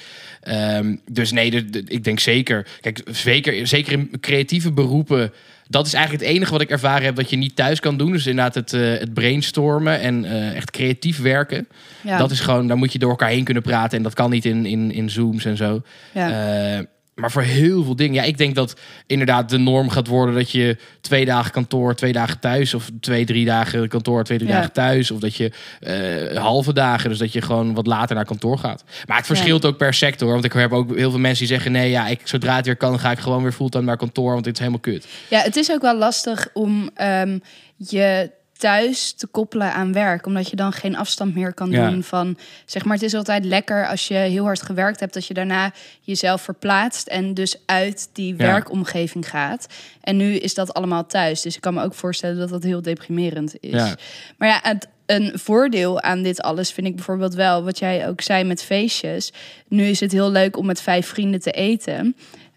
Ehm, 0.50 0.96
dus 1.12 1.32
nee, 1.32 1.52
de- 1.52 1.70
de- 1.70 1.84
ik 1.88 2.04
denk 2.04 2.20
zeker. 2.20 2.68
Kijk, 2.82 3.02
zeker, 3.12 3.68
zeker 3.68 3.92
in 3.92 4.12
creatieve 4.20 4.72
beroepen. 4.72 5.32
dat 5.68 5.86
is 5.86 5.94
eigenlijk 5.94 6.24
het 6.26 6.34
enige 6.36 6.52
wat 6.52 6.62
ik 6.62 6.70
ervaren 6.70 7.04
heb 7.06 7.16
dat 7.16 7.30
je 7.30 7.36
niet 7.36 7.56
thuis 7.56 7.80
kan 7.80 7.98
doen. 7.98 8.12
Dus 8.12 8.26
inderdaad 8.28 8.56
het, 8.56 8.74
eh, 8.74 8.82
het 9.00 9.14
brainstormen 9.14 10.00
en 10.00 10.26
eh, 10.26 10.56
echt 10.56 10.72
creatief 10.72 11.22
werken. 11.22 11.68
Ja. 12.02 12.18
Dat 12.18 12.32
is 12.32 12.40
gewoon, 12.40 12.68
daar 12.68 12.78
moet 12.78 12.94
je 12.94 13.00
door 13.00 13.10
elkaar 13.10 13.30
heen 13.30 13.44
kunnen 13.44 13.64
praten. 13.64 13.98
En 13.98 14.04
dat 14.04 14.14
kan 14.14 14.30
niet 14.30 14.46
in, 14.46 14.66
in, 14.66 14.92
in 14.92 15.10
Zooms 15.10 15.46
en 15.46 15.58
zo. 15.58 15.82
ja. 16.14 16.78
Eh, 16.78 16.84
maar 17.20 17.32
voor 17.32 17.42
heel 17.42 17.84
veel 17.84 17.96
dingen. 17.96 18.14
Ja, 18.14 18.24
ik 18.24 18.38
denk 18.38 18.56
dat 18.56 18.76
inderdaad 19.08 19.50
de 19.50 19.58
norm 19.58 19.90
gaat 19.90 20.08
worden 20.08 20.36
dat 20.36 20.52
je 20.52 20.78
twee 21.02 21.26
dagen 21.26 21.52
kantoor, 21.52 21.96
twee 21.96 22.14
dagen 22.14 22.40
thuis. 22.40 22.74
Of 22.74 22.90
twee, 23.00 23.26
drie 23.26 23.46
dagen 23.46 23.88
kantoor, 23.88 24.24
twee, 24.24 24.38
drie 24.38 24.50
Ja. 24.50 24.56
dagen 24.56 24.72
thuis. 24.72 25.12
Of 25.12 25.20
dat 25.20 25.36
je 25.36 25.52
eh, 25.80 26.38
halve 26.42 26.74
dagen, 26.74 27.10
dus 27.10 27.20
dat 27.20 27.34
je 27.34 27.42
gewoon 27.42 27.74
wat 27.74 27.88
later 27.88 28.16
naar 28.16 28.26
kantoor 28.26 28.58
gaat. 28.58 28.84
Maar 29.08 29.18
het 29.18 29.26
verschilt 29.26 29.66
ook 29.66 29.78
per 29.78 29.94
sector. 29.94 30.32
Want 30.32 30.46
ik 30.46 30.54
heb 30.54 30.72
ook 30.72 30.96
heel 30.96 31.10
veel 31.10 31.20
mensen 31.20 31.46
die 31.46 31.54
zeggen: 31.56 31.72
nee, 31.72 31.90
ja, 31.90 32.08
ik, 32.08 32.20
zodra 32.24 32.56
het 32.56 32.66
weer 32.66 32.76
kan, 32.78 33.00
ga 33.00 33.12
ik 33.12 33.20
gewoon 33.20 33.42
weer 33.44 33.52
fulltime 33.52 33.84
naar 33.86 33.98
kantoor. 33.98 34.32
Want 34.32 34.44
dit 34.44 34.54
is 34.54 34.60
helemaal 34.60 34.80
kut. 34.82 35.08
Ja, 35.30 35.40
het 35.42 35.56
is 35.56 35.72
ook 35.72 35.82
wel 35.82 35.98
lastig 35.98 36.48
om 36.54 36.90
ehm, 36.96 37.40
je 37.78 38.32
thuis 38.60 39.12
te 39.14 39.28
koppelen 39.28 39.74
aan 39.74 39.94
werk. 39.94 40.26
Omdat 40.26 40.50
je 40.50 40.56
dan 40.56 40.72
geen 40.74 40.96
afstand 40.96 41.36
meer 41.36 41.54
kan 41.54 41.72
Ja. 41.72 41.90
doen 41.90 42.04
van... 42.04 42.38
Zeg 42.66 42.86
maar, 42.86 42.94
het 42.94 43.04
is 43.04 43.14
altijd 43.14 43.46
lekker 43.46 43.88
als 43.88 44.08
je 44.08 44.14
heel 44.14 44.44
hard 44.44 44.62
gewerkt 44.62 45.00
hebt... 45.00 45.14
dat 45.14 45.26
je 45.26 45.34
daarna 45.34 45.72
jezelf 46.02 46.42
verplaatst 46.42 47.08
en 47.08 47.34
dus 47.34 47.56
uit 47.66 48.10
die 48.14 48.36
Ja. 48.38 48.46
werkomgeving 48.46 49.30
gaat. 49.30 49.68
En 50.02 50.18
nu 50.18 50.36
is 50.36 50.54
dat 50.54 50.74
allemaal 50.74 51.06
thuis. 51.06 51.42
Dus 51.42 51.56
ik 51.56 51.62
kan 51.62 51.74
me 51.74 51.84
ook 51.84 51.94
voorstellen 51.94 52.38
dat 52.38 52.50
dat 52.50 52.64
heel 52.64 52.82
deprimerend 52.82 53.56
is. 53.60 53.72
Ja. 53.72 53.96
Maar 54.38 54.48
ja, 54.48 54.60
het, 54.62 54.88
een 55.06 55.32
voordeel 55.40 56.02
aan 56.02 56.22
dit 56.24 56.42
alles 56.42 56.72
vind 56.72 56.88
ik 56.88 56.96
bijvoorbeeld 56.96 57.34
wel... 57.34 57.64
wat 57.64 57.80
jij 57.80 58.08
ook 58.08 58.22
zei 58.22 58.44
met 58.44 58.64
feestjes. 58.64 59.34
Nu 59.68 59.84
is 59.84 60.00
het 60.00 60.12
heel 60.12 60.32
leuk 60.32 60.58
om 60.58 60.66
met 60.66 60.82
vijf 60.82 61.08
vrienden 61.08 61.40
te 61.40 61.52
eten... 61.52 62.16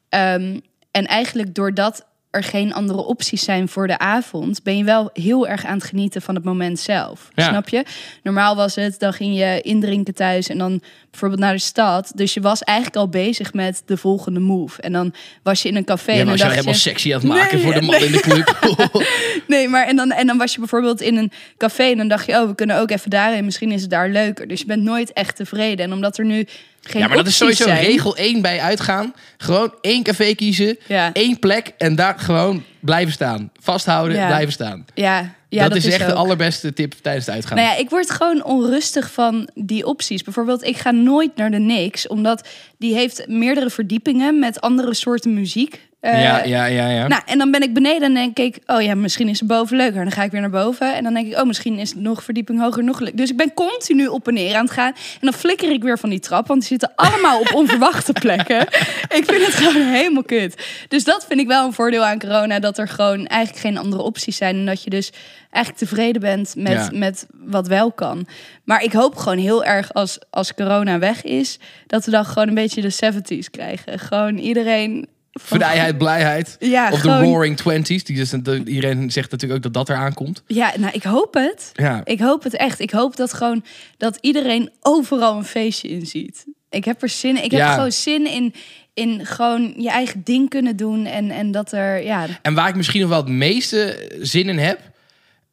Ehm, 0.09 0.59
en 0.91 1.07
eigenlijk 1.07 1.55
doordat 1.55 2.07
er 2.33 2.43
geen 2.43 2.73
andere 2.73 3.05
opties 3.05 3.45
zijn 3.45 3.69
voor 3.69 3.87
de 3.87 3.99
avond, 3.99 4.63
ben 4.63 4.77
je 4.77 4.85
wel 4.85 5.11
heel 5.13 5.49
erg 5.49 5.65
aan 5.65 5.75
het 5.75 5.85
genieten 5.85 6.23
van 6.23 6.35
het 6.35 6.45
moment 6.45 6.79
zelf. 6.79 7.29
Ja. 7.35 7.49
Snap 7.49 7.69
je? 7.69 7.85
Normaal 8.23 8.57
was 8.57 8.75
het, 8.75 8.99
dan 8.99 9.13
ging 9.13 9.37
je 9.37 9.61
indrinken 9.61 10.15
thuis 10.15 10.49
en 10.49 10.59
dan 10.59 10.83
bijvoorbeeld 11.11 11.41
naar 11.41 11.53
de 11.53 11.59
stad. 11.59 12.13
Dus 12.15 12.35
je 12.35 12.41
was 12.41 12.63
eigenlijk 12.63 12.99
al 12.99 13.09
bezig 13.09 13.53
met 13.53 13.83
de 13.87 13.97
volgende 13.97 14.41
move. 14.41 14.83
En 14.83 14.93
dan 14.93 15.15
was 15.43 15.63
je 15.63 15.69
in 15.69 15.77
een 15.77 15.85
café 15.85 16.13
Ja, 16.13 16.19
en 16.19 16.25
dan 16.25 16.33
als 16.33 16.41
je 16.41 16.49
helemaal 16.49 16.73
je... 16.73 16.79
sexy 16.79 17.15
aan 17.15 17.19
het 17.19 17.29
maken 17.29 17.55
Nee, 17.55 17.65
voor 17.65 17.75
de 17.75 17.83
man 17.83 17.91
nee. 17.91 18.05
in 18.05 18.13
de 18.13 18.21
club. 18.21 18.61
Nee, 19.47 19.69
maar 19.69 19.87
en 19.87 19.97
dan, 19.97 20.11
en 20.11 20.27
dan 20.27 20.39
was 20.39 20.53
je 20.53 20.59
bijvoorbeeld 20.59 21.01
in 21.01 21.17
een 21.17 21.33
café 21.57 21.83
en 21.83 21.97
dan 21.97 22.09
dacht 22.09 22.27
je, 22.27 22.33
oh, 22.33 22.49
we 22.49 22.55
kunnen 22.55 22.79
ook 22.79 22.91
even 22.91 23.11
daarheen. 23.11 23.45
Misschien 23.45 23.71
is 23.71 23.81
het 23.81 23.91
daar 23.91 24.09
leuker. 24.09 24.49
Dus 24.49 24.61
je 24.61 24.67
bent 24.67 24.83
nooit 24.83 25.13
echt 25.13 25.37
tevreden. 25.37 25.85
En 25.85 25.93
omdat 25.93 26.19
er 26.19 26.25
nu 26.25 26.47
geen 26.83 27.01
ja, 27.03 27.09
maar 27.09 27.17
dat 27.17 27.27
is 27.27 27.37
sowieso 27.37 27.65
zijn, 27.65 27.85
regel 27.85 28.17
1 28.17 28.43
bij 28.43 28.61
uitgaan. 28.61 29.15
Gewoon 29.37 29.75
één 29.81 30.03
café 30.03 30.35
kiezen, 30.35 30.79
Ja. 30.87 31.13
één 31.13 31.39
plek 31.39 31.73
en 31.79 31.95
daar 31.95 32.19
gewoon 32.19 32.65
blijven 32.81 33.13
staan. 33.13 33.51
Vasthouden, 33.61 34.17
Ja. 34.17 34.27
blijven 34.27 34.53
staan. 34.53 34.85
Ja, 34.95 35.35
ja, 35.49 35.69
dat, 35.69 35.77
is 35.77 35.87
echt 35.87 36.07
de 36.07 36.13
allerbeste 36.13 36.73
tip 36.73 36.95
tijdens 37.03 37.27
het 37.27 37.35
uitgaan. 37.35 37.57
Nou 37.57 37.69
ja, 37.69 37.77
ik 37.77 37.91
word 37.91 38.11
gewoon 38.11 38.45
onrustig 38.45 39.13
van 39.13 39.49
die 39.55 39.87
opties. 39.87 40.23
Bijvoorbeeld, 40.23 40.65
ik 40.65 40.77
ga 40.77 40.91
nooit 40.91 41.37
naar 41.37 41.51
de 41.51 41.59
Nix, 41.59 42.07
omdat 42.07 42.49
die 42.79 42.95
heeft 42.95 43.29
meerdere 43.29 43.71
verdiepingen 43.71 44.39
met 44.39 44.61
andere 44.61 44.95
soorten 44.95 45.35
muziek. 45.35 45.81
Eh, 46.03 46.23
ja, 46.23 46.45
ja, 46.45 46.65
ja, 46.65 46.89
ja. 46.89 47.07
Nou, 47.07 47.23
en 47.27 47.39
dan 47.39 47.51
ben 47.51 47.63
ik 47.63 47.75
beneden 47.75 48.03
en 48.03 48.15
denk 48.15 48.39
ik, 48.39 48.59
oh 48.67 48.83
ja, 48.83 48.95
misschien 48.95 49.29
is 49.29 49.39
het 49.39 49.49
boven 49.49 49.77
leuker. 49.77 50.03
Dan 50.03 50.13
ga 50.13 50.23
ik 50.23 50.31
weer 50.31 50.41
naar 50.41 50.51
boven 50.51 50.95
en 50.95 51.05
dan 51.05 51.15
denk 51.15 51.27
ik, 51.27 51.39
oh, 51.39 51.47
misschien 51.47 51.79
is 51.79 51.91
het 51.91 52.01
nog 52.01 52.25
verdieping 52.25 52.61
hoger, 52.61 52.85
nog 52.85 53.01
leuk. 53.01 53.17
Dus 53.17 53.31
ik 53.31 53.37
ben 53.37 53.55
continu 53.55 54.07
op 54.07 54.29
en 54.29 54.35
neer 54.35 54.55
aan 54.55 54.65
het 54.65 54.73
gaan. 54.75 54.93
En 54.93 55.19
dan 55.21 55.33
flikker 55.33 55.71
ik 55.71 55.83
weer 55.83 55.99
van 55.99 56.11
die 56.11 56.21
trap, 56.21 56.47
want 56.47 56.61
die 56.61 56.69
zitten 56.69 56.93
allemaal 56.95 57.41
op 57.41 57.55
onverwachte 57.55 58.13
plekken. 58.13 58.61
Ik 59.19 59.25
vind 59.25 59.47
het 59.47 59.55
gewoon 59.55 59.83
helemaal 59.83 60.23
kut. 60.23 60.67
Dus 60.89 61.05
dat 61.05 61.25
vind 61.29 61.41
ik 61.41 61.47
wel 61.47 61.67
een 61.67 61.73
voordeel 61.73 62.05
aan 62.05 62.19
corona, 62.19 62.59
dat 62.59 62.79
er 62.79 62.89
gewoon 62.89 63.27
eigenlijk 63.27 63.63
geen 63.63 63.79
andere 63.79 64.03
opties 64.03 64.37
zijn. 64.37 64.57
En 64.57 64.67
dat 64.67 64.83
je 64.83 64.91
dus 64.91 65.13
eigenlijk 65.51 65.85
tevreden 65.85 66.21
bent 66.21 66.55
met, 66.57 66.73
Ja. 66.73 66.89
met 66.93 67.27
wat 67.31 67.67
wel 67.67 67.93
kan. 67.93 68.27
Maar 68.65 68.83
ik 68.83 68.93
hoop 68.93 69.17
gewoon 69.17 69.39
heel 69.39 69.65
erg 69.65 69.93
als, 69.95 70.19
als 70.31 70.55
corona 70.55 70.99
weg 70.99 71.23
is, 71.23 71.59
dat 71.87 72.05
we 72.05 72.11
dan 72.11 72.25
gewoon 72.25 72.49
een 72.49 72.55
beetje 72.55 72.81
de 72.81 73.13
70s 73.15 73.51
krijgen. 73.51 73.99
Gewoon 73.99 74.37
iedereen... 74.39 75.07
Vrijheid, 75.33 75.99
blijheid. 75.99 76.57
Ja, 76.61 76.91
of 76.93 77.01
gewoon- 77.01 77.21
de 77.23 77.27
Roaring 77.27 77.57
Twenties. 77.57 78.05
Die 78.05 78.17
dus, 78.17 78.31
de- 78.31 78.63
iedereen 78.65 79.11
zegt 79.11 79.31
natuurlijk 79.31 79.65
ook 79.67 79.73
dat 79.73 79.87
dat 79.87 79.97
eraan 79.97 80.15
komt. 80.15 80.43
Ja, 80.47 80.73
nou, 80.79 80.93
ik 80.93 81.03
hoop 81.03 81.35
het. 81.35 81.71
Ja. 81.75 82.01
Ik 82.05 82.21
hoop 82.21 82.43
het 82.43 82.57
echt. 82.57 82.81
Ik 82.81 82.91
hoop 82.91 83.17
dat 83.17 83.33
gewoon 83.35 83.65
dat 83.97 84.19
iedereen 84.21 84.71
overal 84.81 85.37
een 85.37 85.45
feestje 85.45 85.89
in 85.89 86.07
ziet. 86.07 86.45
Ik 86.71 86.85
heb 86.85 87.03
er 87.03 87.09
zin 87.09 87.37
in. 87.37 87.45
Ik 87.45 87.51
Ja. 87.51 87.67
heb 87.67 87.75
gewoon 87.75 87.93
zin 87.93 88.27
in, 88.27 88.55
in 88.95 89.27
gewoon 89.27 89.75
je 89.77 89.91
eigen 89.91 90.21
ding 90.25 90.49
kunnen 90.49 90.77
doen. 90.77 91.07
En, 91.07 91.31
en 91.31 91.51
dat 91.51 91.73
er, 91.73 92.05
ja, 92.05 92.27
En 92.43 92.55
waar 92.55 92.69
ik 92.69 92.75
misschien 92.77 93.01
nog 93.01 93.11
wel 93.11 93.19
het 93.25 93.29
meeste 93.33 94.11
zin 94.21 94.49
in 94.49 94.59
heb... 94.59 94.91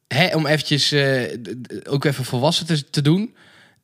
Hè, 0.07 0.35
om 0.35 0.45
eventjes 0.45 0.91
eh, 0.91 1.21
ook 1.83 2.03
even 2.05 2.25
volwassen 2.25 2.65
te, 2.65 2.89
te 2.89 3.01
doen... 3.01 3.35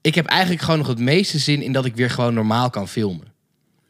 Ik 0.02 0.16
heb 0.16 0.26
eigenlijk 0.26 0.62
gewoon 0.62 0.80
nog 0.80 0.88
het 0.88 1.00
meeste 1.00 1.38
zin 1.40 1.62
in 1.62 1.72
dat 1.72 1.86
ik 1.86 1.96
weer 1.96 2.10
gewoon 2.10 2.34
normaal 2.34 2.70
kan 2.70 2.88
filmen. 2.88 3.34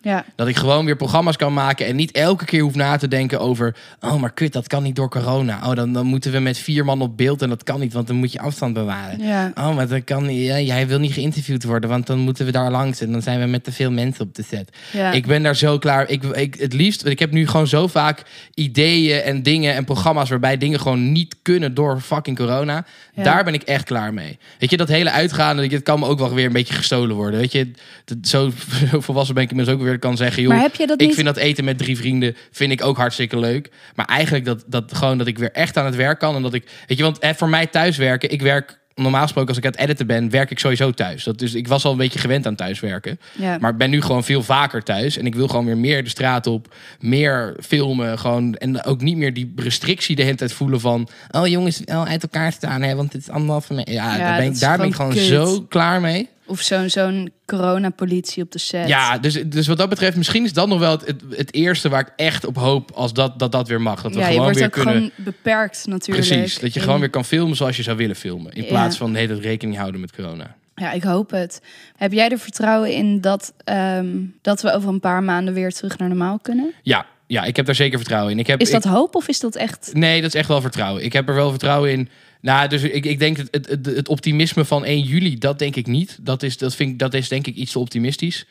Ja, 0.06 0.26
Dat 0.36 0.48
ik 0.48 0.56
gewoon 0.56 0.86
weer 0.86 0.96
programma's 0.96 1.36
kan 1.36 1.54
maken 1.54 1.86
en 1.86 1.96
niet 1.96 2.12
elke 2.12 2.46
keer 2.46 2.62
hoef 2.62 2.76
na 2.76 2.98
te 2.98 3.08
denken 3.08 3.40
over... 3.40 3.76
Oh, 4.00 4.22
maar 4.22 4.34
kut, 4.34 4.54
dat 4.54 4.68
kan 4.68 4.84
niet 4.84 4.96
door 4.96 5.10
corona. 5.10 5.60
Oh, 5.64 5.76
dan, 5.76 5.94
dan 5.94 6.06
moeten 6.06 6.32
we 6.32 6.40
met 6.40 6.58
vier 6.58 6.86
man 6.86 7.02
op 7.02 7.18
beeld 7.18 7.42
en 7.42 7.50
dat 7.50 7.64
kan 7.64 7.80
niet, 7.80 7.94
want 7.94 8.08
dan 8.08 8.16
moet 8.16 8.32
je 8.32 8.40
afstand 8.40 8.74
bewaren. 8.74 9.20
ja. 9.20 9.52
Oh, 9.56 9.76
maar 9.76 9.88
dat 9.88 10.04
kan 10.04 10.26
niet. 10.26 10.46
Ja, 10.46 10.60
jij 10.60 10.88
wil 10.88 11.00
niet 11.00 11.14
geïnterviewd 11.14 11.64
worden, 11.64 11.90
want 11.90 12.08
dan 12.08 12.20
moeten 12.20 12.46
we 12.46 12.52
daar 12.52 12.72
langs 12.72 13.02
en 13.02 13.12
dan 13.12 13.22
zijn 13.22 13.40
we 13.40 13.46
met 13.46 13.64
te 13.64 13.72
veel 13.72 13.92
mensen 13.92 14.26
op 14.26 14.36
de 14.36 14.44
set. 14.44 14.70
ja. 14.92 15.12
Ik 15.12 15.26
ben 15.26 15.44
daar 15.44 15.56
zo 15.56 15.78
klaar. 15.78 16.10
Ik, 16.10 16.24
ik, 16.24 16.56
het 16.56 16.74
liefst, 16.74 17.02
want 17.02 17.14
ik 17.14 17.20
heb 17.20 17.32
nu 17.32 17.48
gewoon 17.48 17.68
zo 17.68 17.88
vaak 17.88 18.24
ideeën 18.54 19.22
en 19.22 19.44
dingen 19.44 19.74
en 19.76 19.86
programma's 19.86 20.30
waarbij 20.30 20.58
dingen 20.58 20.80
gewoon 20.80 21.12
niet 21.12 21.36
kunnen 21.42 21.74
door 21.74 22.00
fucking 22.00 22.38
corona. 22.38 22.86
Ja. 23.14 23.24
Daar 23.24 23.44
ben 23.44 23.54
ik 23.54 23.64
echt 23.64 23.84
klaar 23.84 24.14
mee. 24.14 24.38
Weet 24.60 24.70
je, 24.70 24.78
dat 24.78 24.88
hele 24.88 25.12
uitgaan, 25.12 25.58
het 25.58 25.84
kan 25.84 26.00
me 26.00 26.06
ook 26.06 26.20
wel 26.20 26.34
weer 26.34 26.46
een 26.46 26.52
beetje 26.52 26.74
gestolen 26.74 27.16
worden. 27.16 27.40
Weet 27.40 27.52
je, 27.52 27.72
dat, 28.06 28.18
zo, 28.22 28.52
zo 28.92 29.02
volwassen 29.02 29.36
ben 29.36 29.44
ik 29.44 29.50
inmiddels 29.50 29.78
ook 29.78 29.84
weer 29.84 29.95
kan 30.00 30.18
zeggen, 30.18 30.42
joh, 30.42 30.52
maar 30.52 30.62
heb 30.62 30.76
je 30.76 30.88
dat 30.88 31.02
ik 31.02 31.08
niet... 31.08 31.16
vind 31.16 31.28
dat 31.28 31.38
eten 31.38 31.64
met 31.64 31.78
drie 31.78 31.98
vrienden 31.98 32.36
vind 32.52 32.72
ik 32.72 32.84
ook 32.84 32.98
hartstikke 32.98 33.40
leuk. 33.40 33.70
Maar 33.96 34.06
eigenlijk 34.06 34.46
dat, 34.46 34.64
dat 34.68 34.96
gewoon 34.96 35.18
dat 35.18 35.28
ik 35.28 35.38
weer 35.38 35.52
echt 35.52 35.78
aan 35.78 35.86
het 35.86 35.96
werk 35.96 36.20
kan. 36.20 36.36
En 36.36 36.42
dat 36.42 36.54
ik, 36.54 36.64
weet 36.88 36.98
je, 36.98 37.04
want 37.04 37.20
voor 37.22 37.50
mij 37.50 37.68
thuiswerken, 37.68 38.32
ik 38.32 38.42
werk 38.42 38.84
normaal 38.96 39.22
gesproken 39.22 39.50
als 39.50 39.58
ik 39.58 39.66
aan 39.66 39.72
het 39.72 39.80
editen 39.80 40.08
ben, 40.08 40.30
werk 40.30 40.52
ik 40.52 40.60
sowieso 40.60 40.92
thuis. 40.92 41.24
Dat 41.24 41.40
dus 41.40 41.54
ik 41.54 41.68
was 41.68 41.86
al 41.86 41.92
een 41.92 41.98
beetje 41.98 42.20
gewend 42.20 42.48
aan 42.48 42.56
thuiswerken. 42.56 43.20
ja. 43.32 43.58
Maar 43.60 43.72
ik 43.72 43.78
ben 43.78 43.90
nu 43.90 44.02
gewoon 44.02 44.24
veel 44.24 44.44
vaker 44.44 44.84
thuis. 44.84 45.18
En 45.18 45.26
ik 45.26 45.36
wil 45.36 45.48
gewoon 45.48 45.66
weer 45.66 45.78
meer 45.78 46.04
de 46.04 46.10
straat 46.10 46.48
op. 46.48 46.74
Meer 47.00 47.56
filmen. 47.62 48.20
Gewoon, 48.20 48.56
en 48.56 48.84
ook 48.84 49.02
niet 49.02 49.18
meer 49.18 49.34
die 49.34 49.54
restrictie 49.56 50.16
de 50.16 50.24
hele 50.24 50.36
tijd 50.36 50.54
voelen 50.54 50.80
van... 50.80 51.08
Oh 51.32 51.48
jongens, 51.48 51.82
wel 51.86 52.06
uit 52.06 52.24
elkaar 52.24 52.52
staan. 52.52 52.82
Hè, 52.82 52.96
want 52.96 53.14
het 53.14 53.22
is 53.22 53.30
anderhalve 53.30 53.74
meter. 53.74 53.94
Ja, 53.94 54.18
Ja, 54.18 54.18
daar 54.18 54.38
ben 54.38 54.52
ik, 54.52 54.60
daar 54.60 54.78
ben 54.78 54.88
ik 54.88 54.96
gewoon 54.96 55.12
gewoon 55.12 55.44
kut. 55.44 55.58
zo 55.58 55.66
klaar 55.70 56.02
mee. 56.02 56.30
Of 56.48 56.62
zo'n 56.62 56.90
zo'n 56.90 57.32
coronapolitie 57.46 58.44
op 58.44 58.52
de 58.52 58.60
set. 58.60 58.88
Ja, 58.88 59.18
dus, 59.18 59.34
dus 59.46 59.68
wat 59.68 59.78
dat 59.78 59.90
betreft, 59.90 60.18
misschien 60.18 60.44
is 60.44 60.54
dat 60.54 60.68
nog 60.68 60.80
wel 60.80 60.92
het, 60.92 61.08
het, 61.08 61.22
het 61.30 61.54
eerste 61.54 61.90
waar 61.90 62.00
ik 62.02 62.14
echt 62.16 62.46
op 62.46 62.56
hoop 62.58 62.92
als 62.92 63.14
dat 63.14 63.40
dat, 63.40 63.52
dat 63.52 63.68
weer 63.68 63.82
mag. 63.82 64.02
Dat 64.02 64.14
we 64.14 64.20
ja 64.20 64.26
je 64.26 64.32
gewoon 64.32 64.44
wordt 64.44 64.58
weer 64.58 64.68
ook 64.68 64.74
kunnen. 64.74 64.94
gewoon 64.94 65.12
beperkt 65.16 65.86
natuurlijk. 65.88 66.28
Precies, 66.28 66.60
dat 66.60 66.74
je 66.74 66.80
gewoon 66.80 67.00
weer 67.00 67.10
kan 67.10 67.26
filmen 67.26 67.56
zoals 67.56 67.78
je 67.78 67.84
zou 67.84 67.98
willen 67.98 68.16
filmen. 68.16 68.52
In 68.54 68.62
Ja. 68.64 68.68
plaats 68.70 68.98
van 68.98 69.16
hele 69.16 69.28
tijd 69.28 69.40
rekening 69.46 69.78
houden 69.78 70.02
met 70.02 70.16
corona. 70.16 70.56
Ja, 70.76 70.92
ik 70.92 71.04
hoop 71.04 71.32
het. 71.32 71.62
Heb 71.96 72.12
jij 72.12 72.30
er 72.30 72.40
vertrouwen 72.40 72.92
in 72.94 73.22
dat, 73.22 73.54
ehm, 73.64 74.08
dat 74.42 74.62
we 74.62 74.74
over 74.74 74.90
een 74.90 75.00
paar 75.00 75.24
maanden 75.24 75.54
weer 75.54 75.72
terug 75.74 75.98
naar 75.98 76.08
normaal 76.08 76.40
kunnen? 76.40 76.74
Ja, 76.84 77.06
ja, 77.28 77.44
ik 77.44 77.56
heb 77.56 77.66
daar 77.66 77.76
zeker 77.76 77.98
vertrouwen 77.98 78.32
in. 78.32 78.40
Ik 78.40 78.48
heb, 78.48 78.62
Is 78.62 78.72
dat 78.72 78.86
ik- 78.86 78.92
hoop 78.92 79.16
of 79.16 79.28
is 79.28 79.40
dat 79.40 79.56
echt... 79.56 79.90
Nee, 79.94 80.22
dat 80.22 80.34
is 80.34 80.40
echt 80.40 80.48
wel 80.48 80.62
vertrouwen. 80.62 81.04
Ik 81.04 81.14
heb 81.14 81.30
er 81.30 81.36
wel 81.36 81.50
vertrouwen 81.50 81.92
in. 81.92 82.10
Nou, 82.42 82.68
dus 82.70 82.82
ik, 82.84 83.06
ik 83.06 83.20
denk 83.20 83.38
het, 83.38 83.48
het, 83.52 83.86
het, 83.86 84.08
optimisme 84.08 84.66
van 84.66 84.86
1 84.86 85.00
juli, 85.02 85.38
dat 85.38 85.60
denk 85.60 85.76
ik 85.76 85.88
niet. 85.88 86.18
Dat 86.22 86.44
is, 86.44 86.58
dat 86.58 86.76
vind 86.76 86.92
ik, 86.92 87.00
dat 87.00 87.14
is 87.14 87.28
denk 87.28 87.48
ik 87.48 87.56
iets 87.56 87.72
te 87.72 87.80
optimistisch. 87.80 88.46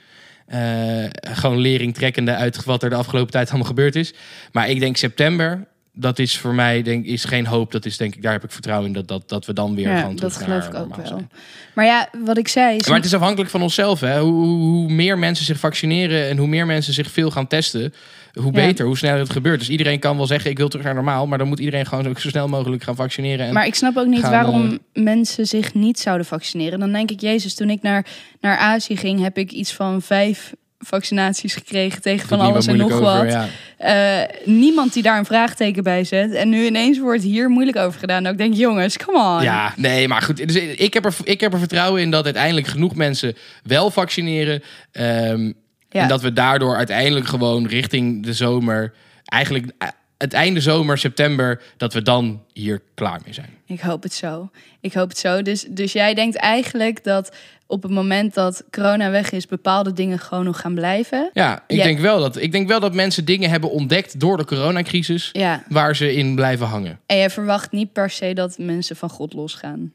Eh, 0.46 1.04
gewoon 1.20 1.58
lering 1.58 1.94
trekkende 1.94 2.34
uit 2.34 2.64
wat 2.64 2.82
er 2.82 2.90
de 2.90 2.96
afgelopen 2.96 3.32
tijd 3.32 3.48
allemaal 3.48 3.66
gebeurd 3.66 3.96
is. 3.96 4.14
Maar 4.52 4.68
ik 4.68 4.80
denk 4.80 4.96
september, 4.96 5.66
dat 5.92 6.18
is 6.18 6.37
voor 6.38 6.54
mij 6.54 6.82
denk, 6.82 7.04
is 7.06 7.24
geen 7.24 7.46
hoop. 7.46 7.72
Dat 7.72 7.84
is 7.84 7.96
denk 7.96 8.14
ik, 8.14 8.22
daar 8.22 8.32
heb 8.32 8.44
ik 8.44 8.50
vertrouwen 8.52 8.87
in 8.87 8.92
dat, 8.92 9.08
dat, 9.08 9.28
dat 9.28 9.46
we 9.46 9.52
dan 9.52 9.74
weer 9.74 9.88
Ja, 9.88 10.00
gewoon 10.00 10.16
terug 10.16 10.32
dat 10.32 10.42
geloof 10.42 10.66
ik 10.66 10.74
ook 10.74 10.96
wel. 10.96 11.06
zijn. 11.06 11.30
Maar 11.74 11.84
ja, 11.84 12.08
wat 12.24 12.38
ik 12.38 12.48
zei 12.48 12.76
is... 12.76 12.87
Maar 12.87 12.96
het 12.96 13.04
is 13.04 13.14
afhankelijk 13.14 13.50
van 13.50 13.62
onszelf. 13.62 14.00
Hè? 14.00 14.20
Hoe, 14.20 14.44
hoe 14.46 14.92
meer 14.92 15.18
mensen 15.18 15.44
zich 15.44 15.58
vaccineren 15.58 16.28
en 16.28 16.37
hoe 16.37 16.48
meer 16.48 16.66
mensen 16.66 16.92
zich 16.94 17.10
veel 17.10 17.30
gaan 17.30 17.46
testen, 17.46 17.94
hoe 18.40 18.53
beter, 18.53 18.87
hoe 18.87 18.97
sneller 18.97 19.18
het 19.18 19.31
gebeurt. 19.31 19.59
Dus 19.59 19.68
iedereen 19.68 19.99
kan 19.99 20.16
wel 20.16 20.27
zeggen: 20.27 20.51
ik 20.51 20.59
wil 20.59 20.68
terug 20.68 20.85
naar 20.85 20.94
normaal, 20.94 21.27
maar 21.27 21.38
dan 21.38 21.49
moet 21.49 21.59
iedereen 21.59 21.87
gewoon 21.87 22.09
ook 22.09 22.18
zo 22.18 22.29
snel 22.29 22.49
mogelijk 22.49 22.83
gaan 22.83 22.97
vaccineren. 22.97 23.47
En 23.47 23.53
Maar 23.53 23.66
ik 23.66 23.75
snap 23.75 23.97
ook 23.97 24.07
niet 24.07 24.20
gaan, 24.20 24.31
waarom 24.31 24.79
mensen 24.92 25.47
zich 25.47 25.75
niet 25.75 25.99
zouden 25.99 26.27
vaccineren. 26.27 26.79
Dan 26.79 26.92
denk 26.92 27.11
ik, 27.11 27.20
Jezus, 27.20 27.55
toen 27.55 27.70
ik 27.70 27.83
naar, 27.83 28.07
naar 28.40 28.57
Azië 28.57 28.97
ging, 28.97 29.20
heb 29.20 29.38
ik 29.38 29.51
iets 29.51 29.73
van 29.73 30.03
vijf 30.03 30.53
vaccinaties 30.79 31.55
gekregen 31.55 32.03
tegen 32.03 32.29
van 32.29 32.40
alles 32.40 32.66
en 32.66 32.77
nog 32.77 32.99
wat. 32.99 33.31
ja. 33.31 33.47
Eh, 33.77 34.29
niemand 34.44 34.92
die 34.92 35.03
daar 35.03 35.18
een 35.18 35.25
vraagteken 35.25 35.83
bij 35.83 36.05
zet. 36.05 36.33
En 36.33 36.49
nu 36.49 36.66
ineens 36.66 36.99
wordt 36.99 37.23
hier 37.23 37.49
moeilijk 37.49 37.77
over 37.77 37.99
gedaan. 37.99 38.23
Nou, 38.23 38.35
ik 38.35 38.40
denk, 38.40 38.55
jongens, 38.55 38.97
come 38.97 39.37
on. 39.37 39.42
Ja, 39.42 39.73
nee, 39.77 40.09
maar 40.09 40.23
goed. 40.23 40.37
Dus 40.37 40.57
ik, 40.57 40.94
heb 40.94 41.05
er, 41.05 41.14
ik 41.25 41.40
heb 41.40 41.53
er 41.53 41.59
vertrouwen 41.59 42.03
in 42.03 42.11
dat 42.11 42.25
uiteindelijk 42.25 42.66
genoeg 42.66 42.94
mensen 42.94 43.37
wel 43.62 43.90
vaccineren. 43.90 44.62
Ehm, 44.92 45.53
En 46.02 46.09
dat 46.09 46.22
we 46.22 46.33
daardoor 46.33 46.76
uiteindelijk 46.76 47.26
gewoon 47.26 47.66
richting 47.66 48.22
de 48.24 48.33
zomer 48.33 48.92
eigenlijk 49.24 49.72
eh, 49.78 49.88
het 50.18 50.33
einde 50.33 50.61
zomer, 50.61 50.98
september, 50.98 51.62
dat 51.76 51.92
we 51.92 52.02
dan 52.02 52.43
hier 52.54 52.82
klaar 52.94 53.20
mee 53.24 53.34
zijn. 53.34 53.50
Ik 53.66 53.80
hoop 53.80 54.02
het 54.02 54.12
zo. 54.12 54.50
Ik 54.80 54.92
hoop 54.92 55.08
het 55.08 55.18
zo. 55.18 55.42
Dus, 55.42 55.66
dus 55.68 55.92
jij 55.92 56.14
denkt 56.14 56.36
eigenlijk 56.36 57.04
dat 57.04 57.32
op 57.66 57.82
het 57.82 57.92
moment 57.92 58.34
dat 58.34 58.64
corona 58.70 59.10
weg 59.10 59.30
is, 59.30 59.46
bepaalde 59.46 59.92
dingen 59.92 60.18
gewoon 60.18 60.44
nog 60.44 60.60
gaan 60.60 60.74
blijven? 60.74 61.30
Ja, 61.32 61.64
ik. 61.66 61.82
Denk, 61.82 61.98
wel 61.98 62.20
dat, 62.20 62.36
ik 62.36 62.52
denk 62.52 62.68
wel 62.68 62.80
dat 62.80 62.94
mensen 62.94 63.24
dingen 63.24 63.50
hebben 63.50 63.70
ontdekt 63.70 64.20
door 64.20 64.36
de 64.36 64.44
coronacrisis 64.44 65.30
Ja. 65.32 65.62
waar 65.68 65.96
ze 65.96 66.14
in 66.14 66.34
blijven 66.34 66.66
hangen. 66.66 67.00
En 67.06 67.16
jij 67.16 67.30
verwacht 67.30 67.72
niet 67.72 67.92
per 67.92 68.10
se 68.10 68.32
dat 68.32 68.58
mensen 68.58 68.96
van 68.96 69.10
God 69.10 69.32
losgaan. 69.32 69.92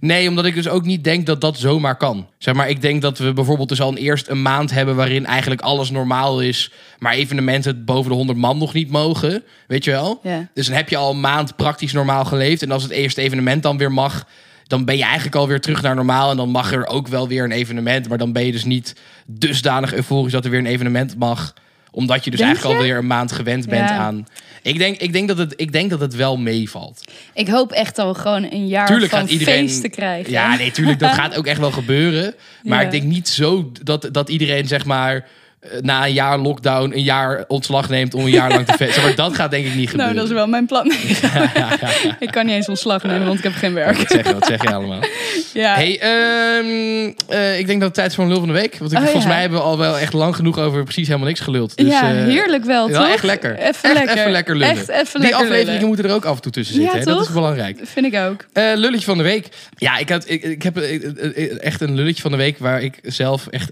Nee, 0.00 0.28
omdat 0.28 0.44
ik 0.44 0.54
dus 0.54 0.68
ook 0.68 0.84
niet 0.84 1.04
denk 1.04 1.26
dat 1.26 1.40
dat 1.40 1.58
zomaar 1.58 1.96
kan. 1.96 2.26
Zeg 2.38 2.54
maar, 2.54 2.68
ik 2.68 2.82
denk 2.82 3.02
dat 3.02 3.18
we 3.18 3.32
bijvoorbeeld 3.32 3.68
dus 3.68 3.80
al 3.80 3.88
een 3.90 3.96
eerst 3.96 4.28
een 4.28 4.42
maand 4.42 4.70
hebben 4.70 4.96
waarin 4.96 5.26
eigenlijk 5.26 5.60
alles 5.60 5.90
normaal 5.90 6.42
is, 6.42 6.72
maar 6.98 7.12
evenementen 7.12 7.84
boven 7.84 8.10
de 8.10 8.16
100 8.16 8.38
man 8.38 8.58
nog 8.58 8.74
niet 8.74 8.90
mogen. 8.90 9.42
Weet 9.66 9.84
je 9.84 9.90
wel? 9.90 10.20
Ja. 10.22 10.48
Dus 10.54 10.66
dan 10.66 10.76
heb 10.76 10.88
je 10.88 10.96
al 10.96 11.10
een 11.10 11.20
maand 11.20 11.56
praktisch 11.56 11.92
normaal 12.04 12.24
geleefd. 12.24 12.62
En 12.62 12.70
als 12.70 12.82
het 12.82 12.92
eerste 12.92 13.20
evenement 13.20 13.62
dan 13.62 13.78
weer 13.78 13.92
mag, 13.92 14.26
dan 14.66 14.84
ben 14.84 14.96
je 14.96 15.02
eigenlijk 15.02 15.34
alweer 15.36 15.60
terug 15.60 15.82
naar 15.82 15.94
normaal. 15.94 16.30
En 16.30 16.36
dan 16.36 16.48
mag 16.50 16.72
er 16.72 16.86
ook 16.86 17.08
wel 17.08 17.28
weer 17.28 17.44
een 17.44 17.52
evenement. 17.52 18.08
Maar 18.08 18.18
dan 18.18 18.32
ben 18.32 18.46
je 18.46 18.52
dus 18.52 18.64
niet 18.64 18.94
dusdanig 19.26 19.94
euforisch 19.94 20.32
dat 20.32 20.44
er 20.44 20.50
weer 20.50 20.58
een 20.60 20.66
evenement 20.66 21.16
mag. 21.18 21.54
Omdat 21.92 22.24
je 22.24 22.30
dus 22.30 22.38
Denk 22.40 22.50
eigenlijk 22.52 22.78
je? 22.80 22.84
alweer 22.86 23.00
een 23.02 23.06
maand 23.06 23.32
gewend 23.32 23.68
bent 23.68 23.88
Ja. 23.88 23.96
aan. 23.96 24.26
Ik 24.62 24.78
denk, 24.78 24.96
ik, 24.96 25.12
denk 25.12 25.28
dat 25.28 25.38
het, 25.38 25.52
ik 25.56 25.72
denk 25.72 25.90
dat 25.90 26.00
het 26.00 26.14
wel 26.14 26.36
meevalt. 26.36 27.12
Ik 27.34 27.48
hoop 27.48 27.72
echt 27.72 27.96
dat 27.96 28.16
we 28.16 28.22
gewoon 28.22 28.46
een 28.50 28.68
jaar 28.68 28.86
Tuurlijk 28.86 29.10
van 29.10 29.20
gaat 29.20 29.30
iedereen. 29.30 29.68
feesten 29.68 29.90
krijgen. 29.90 30.30
Ja, 30.32 30.56
nee, 30.56 30.70
tuurlijk, 30.70 30.98
dat 30.98 31.10
gaat 31.20 31.36
ook 31.36 31.46
echt 31.46 31.60
wel 31.60 31.70
gebeuren. 31.72 32.34
Maar 32.62 32.78
Ja. 32.80 32.84
ik 32.84 32.90
denk 32.90 33.02
niet 33.02 33.28
zo 33.28 33.72
dat, 33.82 34.08
dat 34.12 34.28
iedereen, 34.28 34.66
zeg 34.66 34.84
maar. 34.84 35.26
Eh, 35.60 35.70
Na 35.80 36.06
een 36.06 36.12
jaar 36.12 36.38
lockdown, 36.38 36.92
een 36.94 37.02
jaar 37.02 37.44
ontslag 37.48 37.88
neemt 37.88 38.14
om 38.14 38.24
een 38.24 38.30
jaar 38.30 38.50
lang 38.50 38.66
te 38.66 38.72
feesten. 38.84 39.02
Maar 39.02 39.14
dat 39.14 39.34
gaat 39.34 39.50
denk 39.50 39.66
ik 39.66 39.74
niet 39.74 39.92
Nou, 39.96 40.08
gebeuren. 40.08 40.16
dat 40.16 40.24
is 40.24 40.32
wel 40.32 40.46
mijn 40.46 40.66
plan. 40.66 40.86
ik 42.26 42.30
kan 42.30 42.46
niet 42.46 42.54
eens 42.54 42.68
ontslag 42.68 43.02
nemen, 43.02 43.26
want 43.26 43.38
ik 43.38 43.44
heb 43.44 43.54
geen 43.54 43.74
werk. 43.74 43.96
Wat 43.96 44.10
zeg 44.10 44.26
je, 44.26 44.32
wat 44.34 44.46
zeg 44.46 44.62
je 44.62 44.74
allemaal? 44.74 45.00
Ja. 45.52 45.74
Hey, 45.74 45.98
ehm, 46.00 47.12
eh, 47.28 47.58
ik 47.58 47.66
denk 47.66 47.78
dat 47.78 47.88
het 47.88 47.94
tijd 47.94 48.08
is 48.08 48.14
voor 48.14 48.24
een 48.24 48.30
lul 48.30 48.38
van 48.38 48.48
de 48.48 48.54
week. 48.54 48.78
Want 48.78 48.92
ik, 48.92 48.98
Oh, 48.98 49.04
volgens 49.04 49.24
ja. 49.24 49.30
mij 49.30 49.40
hebben 49.40 49.58
we 49.58 49.64
al 49.64 49.78
wel 49.78 49.98
echt 49.98 50.12
lang 50.12 50.36
genoeg 50.36 50.58
over 50.58 50.84
precies 50.84 51.06
helemaal 51.06 51.28
niks 51.28 51.40
geluld. 51.40 51.76
Dus, 51.76 51.86
ja, 51.86 52.10
eh, 52.10 52.24
heerlijk 52.24 52.64
wel, 52.64 52.88
Wel 52.90 53.00
toch? 53.02 53.12
echt 53.12 53.22
lekker. 53.24 53.50
Even 53.58 53.66
echt 53.68 53.82
lekker. 53.94 54.16
even 54.18 54.30
lekker 54.30 54.56
lullen. 54.56 54.76
Echt 54.76 54.88
even 54.88 55.20
Die 55.20 55.34
afleveringen 55.34 55.72
lullen. 55.72 55.86
moeten 55.86 56.04
er 56.04 56.14
ook 56.14 56.24
af 56.24 56.36
en 56.36 56.42
toe 56.42 56.52
tussen 56.52 56.74
zitten. 56.74 56.92
Ja, 56.92 56.98
hè? 57.04 57.12
Dat 57.12 57.20
is 57.26 57.32
belangrijk. 57.32 57.78
Vind 57.82 58.06
ik 58.06 58.14
ook. 58.16 58.46
Eh, 58.52 58.64
lulletje 58.74 59.04
van 59.06 59.16
de 59.16 59.22
week. 59.22 59.48
Ja, 59.76 59.98
ik, 59.98 60.08
had, 60.08 60.24
ik, 60.28 60.42
ik 60.42 60.62
heb 60.62 60.76
echt 61.60 61.80
een 61.80 61.94
lulletje 61.94 62.22
van 62.22 62.30
de 62.30 62.36
week 62.36 62.58
waar 62.58 62.82
ik 62.82 62.98
zelf 63.02 63.46
echt 63.46 63.70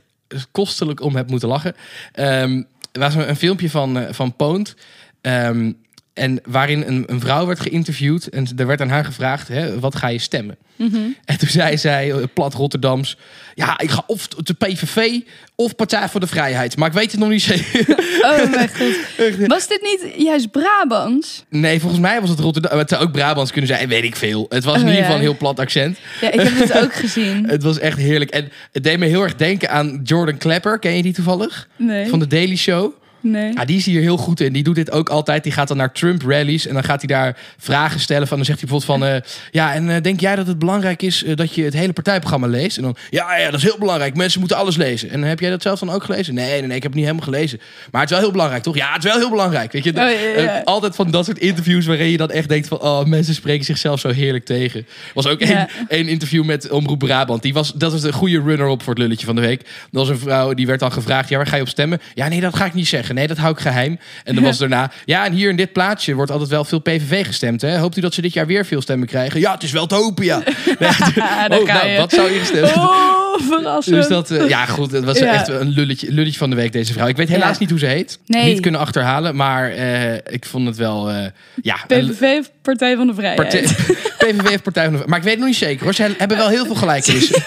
kostelijk 0.51 1.01
om 1.01 1.17
heb 1.17 1.31
moeten 1.31 1.49
lachen. 1.49 1.75
Ehm, 2.13 2.63
er 2.93 3.01
was 3.01 3.15
een, 3.15 3.37
filmpje 3.37 3.71
van, 3.71 3.99
eh, 3.99 4.13
van 4.13 4.37
Poont. 4.37 4.77
Ehm, 5.21 5.73
en 6.19 6.41
waarin 6.47 6.85
een, 6.87 7.05
een 7.07 7.21
vrouw 7.21 7.47
werd 7.47 7.61
geïnterviewd. 7.61 8.27
En 8.27 8.47
er 8.57 8.67
werd 8.67 8.81
aan 8.81 8.89
haar 8.89 9.05
gevraagd: 9.05 9.49
hè, 9.49 9.79
wat 9.81 9.97
ga 9.97 10.09
je 10.09 10.19
stemmen? 10.19 10.57
Mhm. 10.77 10.97
En 11.25 11.39
toen 11.39 11.49
zei 11.49 11.79
zij, 11.79 12.13
eh, 12.13 12.17
plat 12.35 12.55
Rotterdams... 12.55 13.17
Ja, 13.55 13.79
ik 13.79 13.91
ga 13.91 14.03
of 14.07 14.29
de 14.29 14.55
PVV 14.55 15.21
of 15.55 15.75
Partij 15.77 16.09
voor 16.09 16.21
de 16.21 16.27
Vrijheid. 16.27 16.77
Maar 16.77 16.89
ik 16.89 16.95
weet 16.95 17.11
het 17.11 17.21
nog 17.21 17.29
niet 17.29 17.43
zeker. 17.43 17.87
Oh 18.23 18.51
mijn 18.51 18.69
god. 18.79 19.47
Was 19.47 19.69
dit 19.69 19.83
niet 19.83 20.25
juist 20.25 20.51
Brabants? 20.51 21.45
Nee, 21.49 21.81
volgens 21.81 22.01
mij 22.01 22.21
was 22.21 22.31
het 22.31 22.39
Rotterdam. 22.39 22.79
Het 22.79 22.89
zou 22.89 23.03
ook 23.03 23.13
Brabants 23.13 23.51
kunnen 23.51 23.71
zijn, 23.71 23.89
weet 23.89 24.05
ik 24.05 24.17
veel. 24.17 24.47
Het 24.49 24.65
was 24.65 24.75
in 24.75 24.81
Oh, 24.83 24.87
ieder 24.87 24.99
ja. 24.99 25.03
geval 25.05 25.17
een 25.17 25.23
heel 25.23 25.37
plat 25.37 25.59
accent. 25.61 25.99
Ja, 26.21 26.31
ik 26.31 26.41
heb 26.41 26.59
het 26.59 26.83
ook 26.83 26.95
gezien. 26.95 27.45
Het 27.51 27.63
was 27.63 27.79
echt 27.79 27.99
heerlijk. 27.99 28.31
En 28.31 28.49
het 28.73 28.83
deed 28.85 28.99
me 28.99 29.07
heel 29.07 29.23
erg 29.23 29.35
denken 29.35 29.71
aan 29.71 30.01
Jordan 30.05 30.37
Klepper. 30.39 30.79
Ken 30.79 30.97
je 30.97 31.03
die 31.03 31.13
toevallig? 31.13 31.69
Nee. 31.77 32.09
Van 32.09 32.19
de 32.19 32.27
Daily 32.27 32.57
Show. 32.57 32.93
Nee. 33.21 33.53
Ja, 33.55 33.65
die 33.65 33.77
is 33.77 33.87
hier 33.87 34.01
heel 34.01 34.17
goed 34.17 34.41
in. 34.41 34.53
Die 34.53 34.63
doet 34.63 34.75
dit 34.75 34.91
ook 34.91 35.09
altijd. 35.09 35.43
Die 35.43 35.53
gaat 35.53 35.69
dan 35.69 35.77
naar 35.77 35.93
Trump 35.93 36.23
rallies 36.23 36.67
en 36.67 36.75
dan 36.75 36.85
gaat 36.85 36.99
hij 36.99 37.17
daar 37.17 37.37
vragen 37.59 38.01
stellen. 38.01 38.27
Van, 38.29 38.37
dan 38.37 38.47
zegt 38.47 38.61
hij 38.61 38.69
bijvoorbeeld 38.69 39.01
van... 39.01 39.15
eh, 39.15 39.31
ja, 39.51 39.75
en 39.75 39.91
eh, 39.95 40.03
denk 40.03 40.21
jij 40.21 40.37
dat 40.37 40.47
het 40.47 40.59
belangrijk 40.59 41.03
is 41.03 41.25
eh, 41.25 41.37
dat 41.37 41.55
je 41.55 41.65
het 41.65 41.75
hele 41.75 41.93
partijprogramma 41.93 42.47
leest? 42.47 42.77
En 42.77 42.83
dan, 42.83 42.97
ja, 43.11 43.37
ja, 43.37 43.45
dat 43.51 43.55
is 43.61 43.63
heel 43.63 43.79
belangrijk. 43.79 44.17
Mensen 44.17 44.41
moeten 44.41 44.59
alles 44.59 44.77
lezen. 44.77 45.11
En 45.11 45.23
heb 45.23 45.41
jij 45.41 45.51
dat 45.51 45.63
zelf 45.63 45.79
dan 45.79 45.91
ook 45.91 46.05
gelezen? 46.05 46.35
Nee, 46.35 46.51
nee, 46.51 46.61
nee, 46.67 46.77
ik 46.77 46.83
heb 46.83 46.93
het 46.93 46.95
niet 46.95 47.05
helemaal 47.05 47.25
gelezen. 47.25 47.61
Maar 47.91 48.01
het 48.01 48.11
is 48.11 48.17
wel 48.17 48.25
heel 48.25 48.33
belangrijk, 48.35 48.63
toch? 48.63 48.77
Ja, 48.77 48.93
het 48.93 49.05
is 49.05 49.11
wel 49.11 49.21
heel 49.21 49.31
belangrijk. 49.31 49.73
Weet 49.73 49.85
je, 49.85 49.91
Oh, 49.91 49.95
ja, 49.97 50.43
ja. 50.43 50.63
Altijd 50.65 50.95
van 50.95 51.11
dat 51.11 51.25
soort 51.25 51.39
interviews 51.39 51.87
waarin 51.87 52.11
je 52.11 52.17
dan 52.17 52.31
echt 52.31 52.49
denkt 52.49 52.69
van... 52.69 52.81
oh, 52.81 53.05
mensen 53.05 53.35
spreken 53.35 53.65
zichzelf 53.65 54.01
zo 54.01 54.09
heerlijk 54.09 54.45
tegen. 54.45 54.81
Er 54.81 54.87
was 55.15 55.27
ook 55.27 55.41
één 55.89 56.09
interview 56.09 56.45
met 56.45 56.71
Omroep 56.71 56.99
Brabant. 56.99 57.43
Die 57.43 57.53
was, 57.53 57.73
dat 57.73 57.93
was 57.93 58.03
een 58.03 58.13
goede 58.13 58.41
runner-up 58.41 58.83
voor 58.83 58.93
het 58.95 59.03
lulletje 59.03 59.27
van 59.27 59.35
de 59.35 59.41
week. 59.41 59.61
Dat 59.61 59.69
was 59.91 60.09
een 60.09 60.19
vrouw, 60.19 60.55
die 60.55 60.67
werd 60.67 60.81
dan 60.81 60.93
gevraagd... 60.93 61.29
ja, 61.29 61.37
waar 61.37 61.47
ga 61.47 61.57
je 61.57 61.63
op 61.63 61.69
stemmen? 61.69 62.01
Ja, 62.15 62.29
nee, 62.29 62.41
dat 62.41 62.57
ga 62.57 62.65
ik 62.65 62.75
niet 62.75 62.89
zeggen. 62.89 63.08
Nee, 63.15 63.27
dat 63.27 63.37
hou 63.39 63.53
ik 63.53 63.61
geheim. 63.61 63.99
En 64.25 64.35
dan 64.35 64.45
was 64.45 64.59
daarna... 64.65 64.91
ja, 65.05 65.25
en 65.25 65.33
hier 65.33 65.51
in 65.51 65.57
dit 65.57 65.73
plaatsje 65.73 66.15
wordt 66.15 66.31
altijd 66.31 66.51
wel 66.51 66.65
veel 66.65 66.79
PVV 66.79 67.27
gestemd. 67.27 67.61
Hè? 67.61 67.79
Hoopt 67.79 67.97
u 67.97 68.01
dat 68.01 68.15
ze 68.15 68.21
dit 68.23 68.33
jaar 68.33 68.47
weer 68.47 68.67
veel 68.67 68.81
stemmen 68.83 69.09
krijgen? 69.09 69.41
Ja, 69.41 69.53
het 69.53 69.63
is 69.63 69.73
wel 69.73 69.87
te 69.87 69.95
hopen, 69.95 70.25
ja. 70.25 70.43
Nee, 70.79 71.61
oh, 71.61 71.67
nou, 71.67 71.97
wat 71.97 72.13
zou 72.13 72.33
je 72.33 72.39
gestemd 72.39 72.73
Oh, 72.77 73.35
verrassend. 73.49 73.97
dus 73.97 74.07
dat, 74.09 74.31
eh, 74.31 74.49
ja 74.49 74.67
goed, 74.67 74.93
het 74.93 75.05
was 75.05 75.19
Ja. 75.19 75.33
echt 75.33 75.49
een 75.49 75.69
lulletje, 75.69 76.13
lulletje 76.13 76.39
van 76.39 76.51
de 76.51 76.57
week 76.57 76.73
deze 76.73 76.93
vrouw. 76.93 77.07
Ik 77.07 77.17
weet 77.17 77.29
helaas 77.29 77.51
Ja. 77.53 77.57
niet 77.59 77.71
hoe 77.71 77.79
ze 77.79 77.87
heet. 77.87 78.19
Nee. 78.27 78.45
Niet 78.45 78.61
kunnen 78.61 78.81
achterhalen, 78.81 79.37
maar 79.37 79.71
eh, 79.71 80.15
ik 80.15 80.45
vond 80.47 80.67
het 80.67 80.77
wel, 80.77 81.11
eh, 81.11 81.27
ja... 81.63 81.77
PVV 81.87 82.39
of 82.39 82.51
Partij 82.63 82.97
van 82.97 83.07
de 83.07 83.15
Vrijheid. 83.15 83.37
partij- 83.41 83.63
PVV 84.19 84.49
heeft 84.49 84.63
Partij 84.63 84.85
van 84.85 84.93
de 84.97 85.03
Maar 85.07 85.19
ik 85.19 85.23
weet 85.25 85.33
het 85.33 85.41
nog 85.43 85.49
niet 85.51 85.59
zeker 85.59 85.85
hoor. 85.85 85.95
Ze 85.95 86.15
hebben 86.19 86.37
wel 86.37 86.49
heel 86.49 86.67
veel 86.67 86.75
gelijkenissen. 86.75 87.43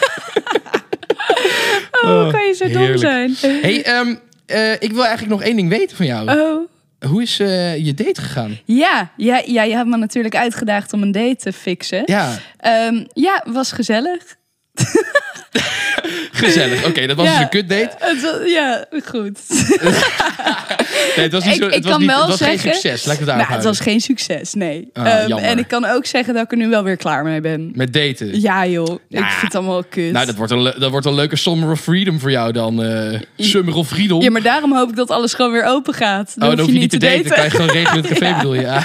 Oh, 2.04 2.22
hoe 2.24 2.32
kan 2.32 2.48
je 2.48 2.54
zo 2.54 2.68
dom 2.68 2.78
heerlijk. 2.78 3.00
zijn? 3.00 3.36
hey, 3.62 3.84
ehm, 3.84 4.16
eh, 4.52 4.74
ik 4.80 4.92
wil 4.92 5.06
eigenlijk 5.06 5.32
nog 5.32 5.44
één 5.44 5.56
ding 5.56 5.70
weten 5.70 5.98
van 5.98 6.06
jou. 6.06 6.40
Oh. 6.40 6.70
Hoe 7.10 7.22
is 7.22 7.40
eh, 7.40 7.86
je 7.86 7.94
date 7.94 8.22
gegaan? 8.22 8.60
Ja, 8.66 9.12
ja, 9.18 9.42
ja, 9.46 9.64
je 9.64 9.76
hebt 9.76 9.90
me 9.90 9.98
natuurlijk 9.98 10.36
uitgedaagd 10.36 10.94
om 10.94 11.02
een 11.02 11.12
date 11.12 11.36
te 11.36 11.54
fixen. 11.54 12.02
Ja, 12.06 12.38
Ehm, 12.58 13.04
ja 13.14 13.44
was 13.46 13.72
gezellig. 13.72 14.40
gezellig. 16.32 16.86
Oké, 16.88 17.08
dat 17.08 17.16
was 17.18 17.26
Ja. 17.26 17.32
dus 17.34 17.42
een 17.42 17.50
kutdate. 17.50 17.92
Het 18.00 18.22
was- 18.22 18.50
ja, 18.52 18.86
goed. 19.06 19.40
Nee, 21.16 21.24
het 21.26 21.34
was, 21.34 21.44
niet 21.44 21.54
Ik- 21.56 21.62
zo, 21.62 21.68
ik 21.68 21.84
was, 21.84 21.92
kan 21.92 22.00
niet, 22.00 22.10
wel 22.10 22.20
het 22.20 22.30
was 22.30 22.38
geen 22.42 22.60
zeggen- 22.60 22.74
succes. 22.82 23.06
Laat 23.06 23.20
ik 23.20 23.26
het 23.26 23.36
Nou, 23.36 23.54
het 23.54 23.64
was 23.64 23.80
geen 23.80 24.00
succes, 24.00 24.54
nee. 24.54 24.90
Ah, 24.94 25.08
Ehm, 25.08 25.32
en 25.38 25.58
ik 25.58 25.68
kan 25.68 25.86
ook 25.86 26.06
zeggen 26.06 26.34
dat 26.34 26.44
ik 26.44 26.52
er 26.52 26.58
nu 26.58 26.68
wel 26.70 26.84
weer 26.84 26.98
klaar 26.98 27.24
mee 27.24 27.42
ben. 27.42 27.72
Met 27.76 27.94
daten. 27.94 28.42
Ja, 28.42 28.66
joh. 28.68 28.90
Ik 29.10 29.18
vind 29.18 29.42
het 29.42 29.56
allemaal 29.56 29.84
kut. 29.84 30.12
Nou, 30.12 30.26
dat 30.26 30.36
wordt, 30.36 30.52
een, 30.52 30.64
dat 30.80 30.92
wordt 30.92 31.06
een 31.06 31.14
leuke 31.16 31.36
Summer 31.36 31.72
of 31.72 31.80
Freedom 31.82 32.20
voor 32.20 32.32
jou 32.32 32.52
dan. 32.52 32.84
eh 32.84 33.20
Summer 33.38 33.76
of 33.76 33.88
Freedom. 33.88 34.22
Ja, 34.22 34.32
maar 34.32 34.42
daarom 34.42 34.74
hoop 34.76 34.90
ik 34.90 34.96
dat 34.96 35.10
alles 35.10 35.34
gewoon 35.34 35.52
weer 35.52 35.64
open 35.66 35.94
gaat. 35.94 36.34
oh, 36.40 36.48
dan 36.50 36.60
hoef 36.60 36.72
je 36.72 36.80
niet 36.80 36.90
te 36.90 36.98
daten. 36.98 37.24
Dan 37.24 37.34
kan 37.34 37.44
je 37.44 37.50
gewoon 37.50 37.70
regelen 37.70 38.02
met 38.02 38.10
het 38.10 38.20
café, 38.20 38.30
Ja. 38.32 38.38
bedoel 38.38 38.54
je. 38.54 38.62
Ja. 38.62 38.84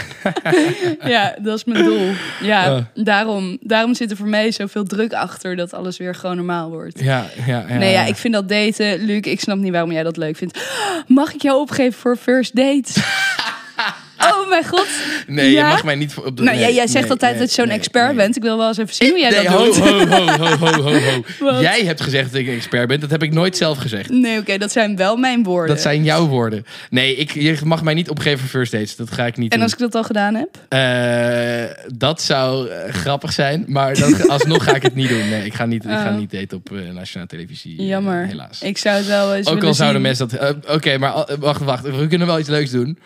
Ja, 1.08 1.34
dat 1.42 1.56
is 1.56 1.64
mijn 1.64 1.84
doel. 1.84 2.10
Ja, 2.42 2.74
Oh. 2.74 3.04
daarom, 3.04 3.56
daarom 3.60 3.94
zit 3.94 4.10
er 4.10 4.16
voor 4.16 4.28
mij 4.28 4.50
zoveel 4.52 4.84
druk 4.84 5.12
achter 5.12 5.56
dat 5.56 5.74
alles 5.74 5.85
weer 5.96 6.14
gewoon 6.14 6.36
normaal 6.36 6.70
wordt. 6.70 7.00
Ja, 7.00 7.26
ja, 7.46 7.64
ja. 7.68 7.78
nee, 7.78 7.92
ja, 7.92 8.04
ik 8.04 8.16
vind 8.16 8.34
dat 8.34 8.48
daten, 8.48 9.04
Luc, 9.04 9.20
ik 9.20 9.40
snap 9.40 9.58
niet 9.58 9.72
waarom 9.72 9.92
jij 9.92 10.02
dat 10.02 10.16
leuk 10.16 10.36
vindt. 10.36 10.58
Mag 11.06 11.34
ik 11.34 11.42
jou 11.42 11.60
opgeven 11.60 11.98
voor 11.98 12.16
first 12.16 12.56
date? 12.56 12.92
oh 14.42 14.48
mijn 14.48 14.64
god. 14.66 14.86
Nee, 15.26 15.50
Ja? 15.50 15.66
je 15.66 15.72
mag 15.72 15.84
mij 15.84 15.94
niet 15.94 16.12
voor- 16.12 16.24
op 16.24 16.36
de... 16.36 16.42
Nou, 16.42 16.56
nee, 16.56 16.64
jij, 16.66 16.74
jij 16.74 16.86
zegt 16.86 17.02
nee, 17.02 17.10
altijd 17.12 17.30
nee, 17.30 17.40
dat 17.40 17.54
je 17.54 17.62
zo'n 17.62 17.70
expert 17.70 18.16
bent. 18.16 18.36
Ik 18.36 18.42
wil 18.42 18.58
wel 18.58 18.68
eens 18.68 18.78
even 18.78 18.94
zien 18.94 19.08
hoe 19.10 19.18
jij 19.18 19.30
dat 19.30 19.44
ho, 19.46 19.64
doet. 19.64 19.76
ho, 19.78 20.06
ho, 20.06 20.26
ho, 20.26 20.56
ho, 20.56 20.82
ho, 20.82 20.98
ho. 20.98 21.22
Wat? 21.50 21.60
Jij 21.60 21.80
hebt 21.84 22.00
gezegd 22.00 22.32
dat 22.32 22.40
ik 22.40 22.46
een 22.46 22.54
expert 22.54 22.88
ben. 22.88 23.00
Dat 23.00 23.10
heb 23.10 23.22
ik 23.22 23.32
nooit 23.32 23.56
zelf 23.56 23.78
gezegd. 23.78 24.10
Nee, 24.10 24.38
oké, 24.38 24.58
dat 24.58 24.72
zijn 24.72 24.96
wel 24.96 25.16
mijn 25.16 25.42
woorden. 25.42 25.74
Dat 25.74 25.82
zijn 25.84 26.04
jouw 26.04 26.26
woorden. 26.26 26.64
Nee, 26.90 27.16
ik, 27.16 27.30
je 27.32 27.56
mag 27.64 27.82
mij 27.82 27.94
niet 27.94 28.10
opgeven 28.10 28.38
voor 28.38 28.48
first 28.48 28.72
dates. 28.72 28.96
Dat 28.96 29.10
ga 29.12 29.26
ik 29.26 29.36
niet 29.36 29.50
En 29.52 29.56
doen. 29.58 29.62
als 29.64 29.72
ik 29.72 29.78
dat 29.78 29.94
al 29.94 30.04
gedaan 30.04 30.34
heb? 30.34 30.48
Eh, 30.68 31.64
dat 31.94 32.22
zou 32.22 32.68
eh, 32.68 32.92
grappig 32.94 33.32
zijn. 33.32 33.64
Maar 33.66 33.94
dan, 33.98 34.28
alsnog 34.30 34.64
ga 34.64 34.74
ik 34.74 34.82
het 34.82 34.94
niet 34.94 35.08
doen. 35.08 35.28
Nee, 35.28 35.44
ik 35.44 35.54
ga 35.54 35.66
niet, 35.66 35.84
ik 35.84 35.90
ga 35.90 36.04
Oh. 36.10 36.16
niet 36.16 36.30
daten 36.30 36.56
op 36.56 36.72
eh, 36.72 36.78
nationale 36.94 37.28
televisie. 37.28 37.84
Jammer. 37.84 38.26
helaas. 38.26 38.62
Ik 38.62 38.78
zou 38.78 38.96
het 38.96 39.06
wel 39.06 39.34
eens 39.34 39.46
Ook 39.48 39.64
al 39.64 39.74
zouden 39.74 40.16
zien. 40.16 40.26
mensen 40.28 40.38
dat... 40.64 40.74
Oké, 40.76 40.98
maar 40.98 41.26
wacht, 41.38 41.60
wacht. 41.62 41.82
We 41.96 42.06
kunnen 42.06 42.26
wel 42.26 42.38
iets 42.38 42.48
leuks 42.48 42.70
doen. 42.70 42.98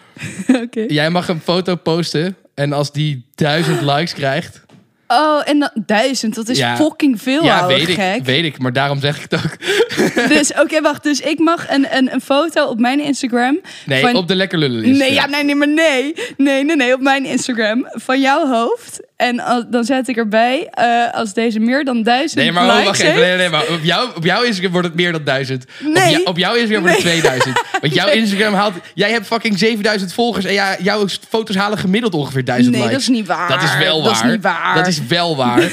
Oké. 0.62 0.84
Jij 0.88 1.09
mag 1.10 1.28
een 1.28 1.40
foto 1.40 1.74
posten. 1.76 2.36
En 2.54 2.72
als 2.72 2.92
die 2.92 3.24
duizend 3.34 3.80
likes 3.80 4.14
krijgt... 4.14 4.60
Oh, 5.08 5.42
en 5.44 5.58
dan 5.58 5.70
duizend. 5.86 6.34
Dat 6.34 6.48
is 6.48 6.58
Ja. 6.58 6.76
fucking 6.76 7.22
veel, 7.22 7.44
ja, 7.44 7.58
ouwe 7.58 7.74
weet 7.74 7.88
ik, 7.88 7.94
gek. 7.94 8.24
weet 8.24 8.44
ik. 8.44 8.58
Maar 8.58 8.72
daarom 8.72 9.00
zeg 9.00 9.16
ik 9.16 9.26
het 9.30 9.34
ook. 9.44 9.56
Dus, 10.36 10.52
oké, 10.54 10.80
wacht. 10.80 11.02
Dus 11.02 11.20
ik 11.20 11.38
mag 11.38 11.70
een, 11.70 11.96
een, 11.96 12.12
een 12.12 12.20
foto 12.20 12.66
op 12.66 12.78
mijn 12.80 13.00
Instagram. 13.00 13.60
Nee, 13.86 14.00
van- 14.00 14.14
op 14.16 14.28
de 14.28 14.34
lekker 14.34 14.58
lullen 14.58 14.96
Nee, 14.98 15.12
ja, 15.12 15.26
nee, 15.26 15.44
nee, 15.44 15.54
maar 15.54 15.68
nee. 15.68 16.14
Nee, 16.36 16.64
nee, 16.64 16.76
nee, 16.76 16.94
op 16.94 17.00
mijn 17.00 17.24
Instagram. 17.24 17.86
Van 17.90 18.20
jouw 18.20 18.46
hoofd. 18.48 19.00
En 19.20 19.66
dan 19.70 19.84
zet 19.84 20.08
ik 20.08 20.16
erbij, 20.16 20.68
eh, 20.70 20.86
als 21.12 21.32
deze 21.32 21.58
meer 21.58 21.84
dan 21.84 22.02
duizend 22.02 22.34
Nee, 22.40 22.52
maar 22.52 22.64
oh, 22.64 22.68
likes 22.70 22.84
wacht 22.86 23.00
even. 23.00 23.20
Nee, 23.20 23.36
nee, 23.36 23.48
maar 23.48 23.62
op, 23.68 23.78
jou, 23.82 24.08
op 24.16 24.24
jouw 24.24 24.42
Instagram 24.42 24.72
wordt 24.72 24.86
het 24.86 24.96
meer 24.96 25.12
dan 25.12 25.24
duizend. 25.24 25.64
Op, 25.86 25.92
Nee. 25.92 26.10
jou- 26.10 26.24
op 26.24 26.38
jouw 26.38 26.54
Instagram 26.54 26.80
wordt 26.82 26.96
het 26.96 27.04
Nee. 27.04 27.20
2000. 27.20 27.62
Want 27.80 27.94
jouw 27.94 28.08
Instagram 28.08 28.54
haalt... 28.54 28.72
Jij 28.94 29.10
hebt 29.10 29.26
fucking 29.26 29.58
7000 29.58 30.12
volgers 30.12 30.44
en 30.44 30.52
ja, 30.52 30.76
jouw 30.82 31.06
foto's 31.28 31.56
halen 31.56 31.78
gemiddeld 31.78 32.14
ongeveer 32.14 32.44
1000 32.44 32.74
Nee, 32.74 32.82
likes. 32.84 32.96
dat 32.96 33.08
is 33.10 33.16
niet 33.16 33.26
waar. 33.26 33.48
Dat 33.48 33.62
is 33.62 33.76
wel 33.78 34.02
waar. 34.02 34.12
Dat 34.12 34.22
is 34.24 34.30
niet 34.30 34.42
waar. 34.42 34.74
Dat 34.74 34.86
is 34.86 35.00
wel 35.08 35.36
waar. 35.36 35.60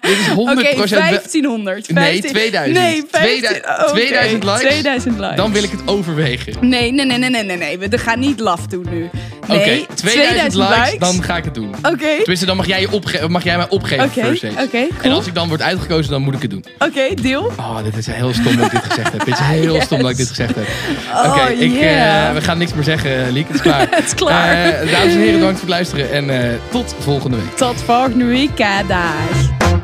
Dit 0.00 0.18
is 0.18 0.26
100% 0.26 0.32
Oké, 0.34 0.76
wel- 0.76 0.86
1500. 0.88 1.90
Nee, 1.92 2.04
15 2.04 2.30
2000. 2.32 2.78
Nee, 2.78 3.04
15 3.10 3.38
2000 3.40 3.64
oké, 3.80 3.92
2000 4.00 4.44
likes. 4.44 4.60
2000 4.60 5.18
likes. 5.18 5.36
Dan 5.36 5.52
wil 5.52 5.62
ik 5.62 5.70
het 5.70 5.80
overwegen. 5.86 6.54
Nee, 6.60 6.92
nee, 6.92 7.06
nee, 7.06 7.18
nee, 7.18 7.30
nee, 7.30 7.42
nee. 7.44 7.56
nee. 7.56 7.78
We 7.78 7.98
gaan 7.98 8.18
niet 8.18 8.40
laf 8.40 8.66
doen 8.66 8.86
nu. 8.90 9.10
Oké, 9.42 9.52
Nee, 9.52 9.86
2000, 9.94 10.54
likes, 10.54 10.98
dan 10.98 11.22
ga 11.22 11.36
ik 11.36 11.44
het 11.44 11.54
doen. 11.54 11.74
Oké, 11.82 12.22
Tenminste, 12.40 12.46
dan 12.46 12.56
mag 12.56 12.66
jij, 12.66 12.80
je 12.80 12.90
opge- 13.20 13.28
mag 13.28 13.44
jij 13.44 13.56
mij 13.56 13.68
opgeven 13.68 14.04
Oké, 14.04 14.62
oké, 14.62 14.86
En 15.02 15.12
als 15.12 15.26
ik 15.26 15.34
dan 15.34 15.48
word 15.48 15.62
uitgekozen, 15.62 16.10
dan 16.10 16.22
moet 16.22 16.34
ik 16.34 16.42
het 16.42 16.50
doen. 16.50 16.64
oké, 16.78 17.14
deal. 17.22 17.52
Oh, 17.56 17.76
dit 17.84 17.96
is 17.96 18.06
heel 18.06 18.32
stom 18.34 18.56
dat 18.56 18.64
ik 18.66 18.70
dit 18.70 18.84
gezegd 18.84 19.12
heb. 19.12 19.24
Dit 19.24 19.34
is 19.34 19.40
heel 19.40 19.74
Yes. 19.76 19.84
stom 19.84 20.00
dat 20.02 20.10
ik 20.10 20.16
dit 20.16 20.28
gezegd 20.28 20.54
heb. 20.54 20.64
Oh, 21.14 21.26
Oké, 21.30 21.50
ik, 21.52 21.70
yeah. 21.72 22.28
eh, 22.28 22.34
we 22.34 22.40
gaan 22.40 22.58
niks 22.58 22.74
meer 22.74 22.84
zeggen, 22.84 23.30
Liek. 23.32 23.46
Het 23.46 23.54
is 23.56 23.62
klaar. 23.62 23.80
Het 23.90 24.04
is 24.04 24.14
klaar. 24.14 24.52
Eh, 24.64 24.90
dames 24.92 25.12
en 25.14 25.18
heren, 25.20 25.32
bedankt 25.38 25.58
voor 25.58 25.68
het 25.68 25.68
luisteren. 25.68 26.12
En 26.12 26.30
eh, 26.50 26.56
tot 26.70 26.94
volgende 26.98 27.36
week. 27.36 27.56
Tot 27.56 27.82
volgende 27.86 28.24
week, 28.24 28.56
dag. 28.88 29.79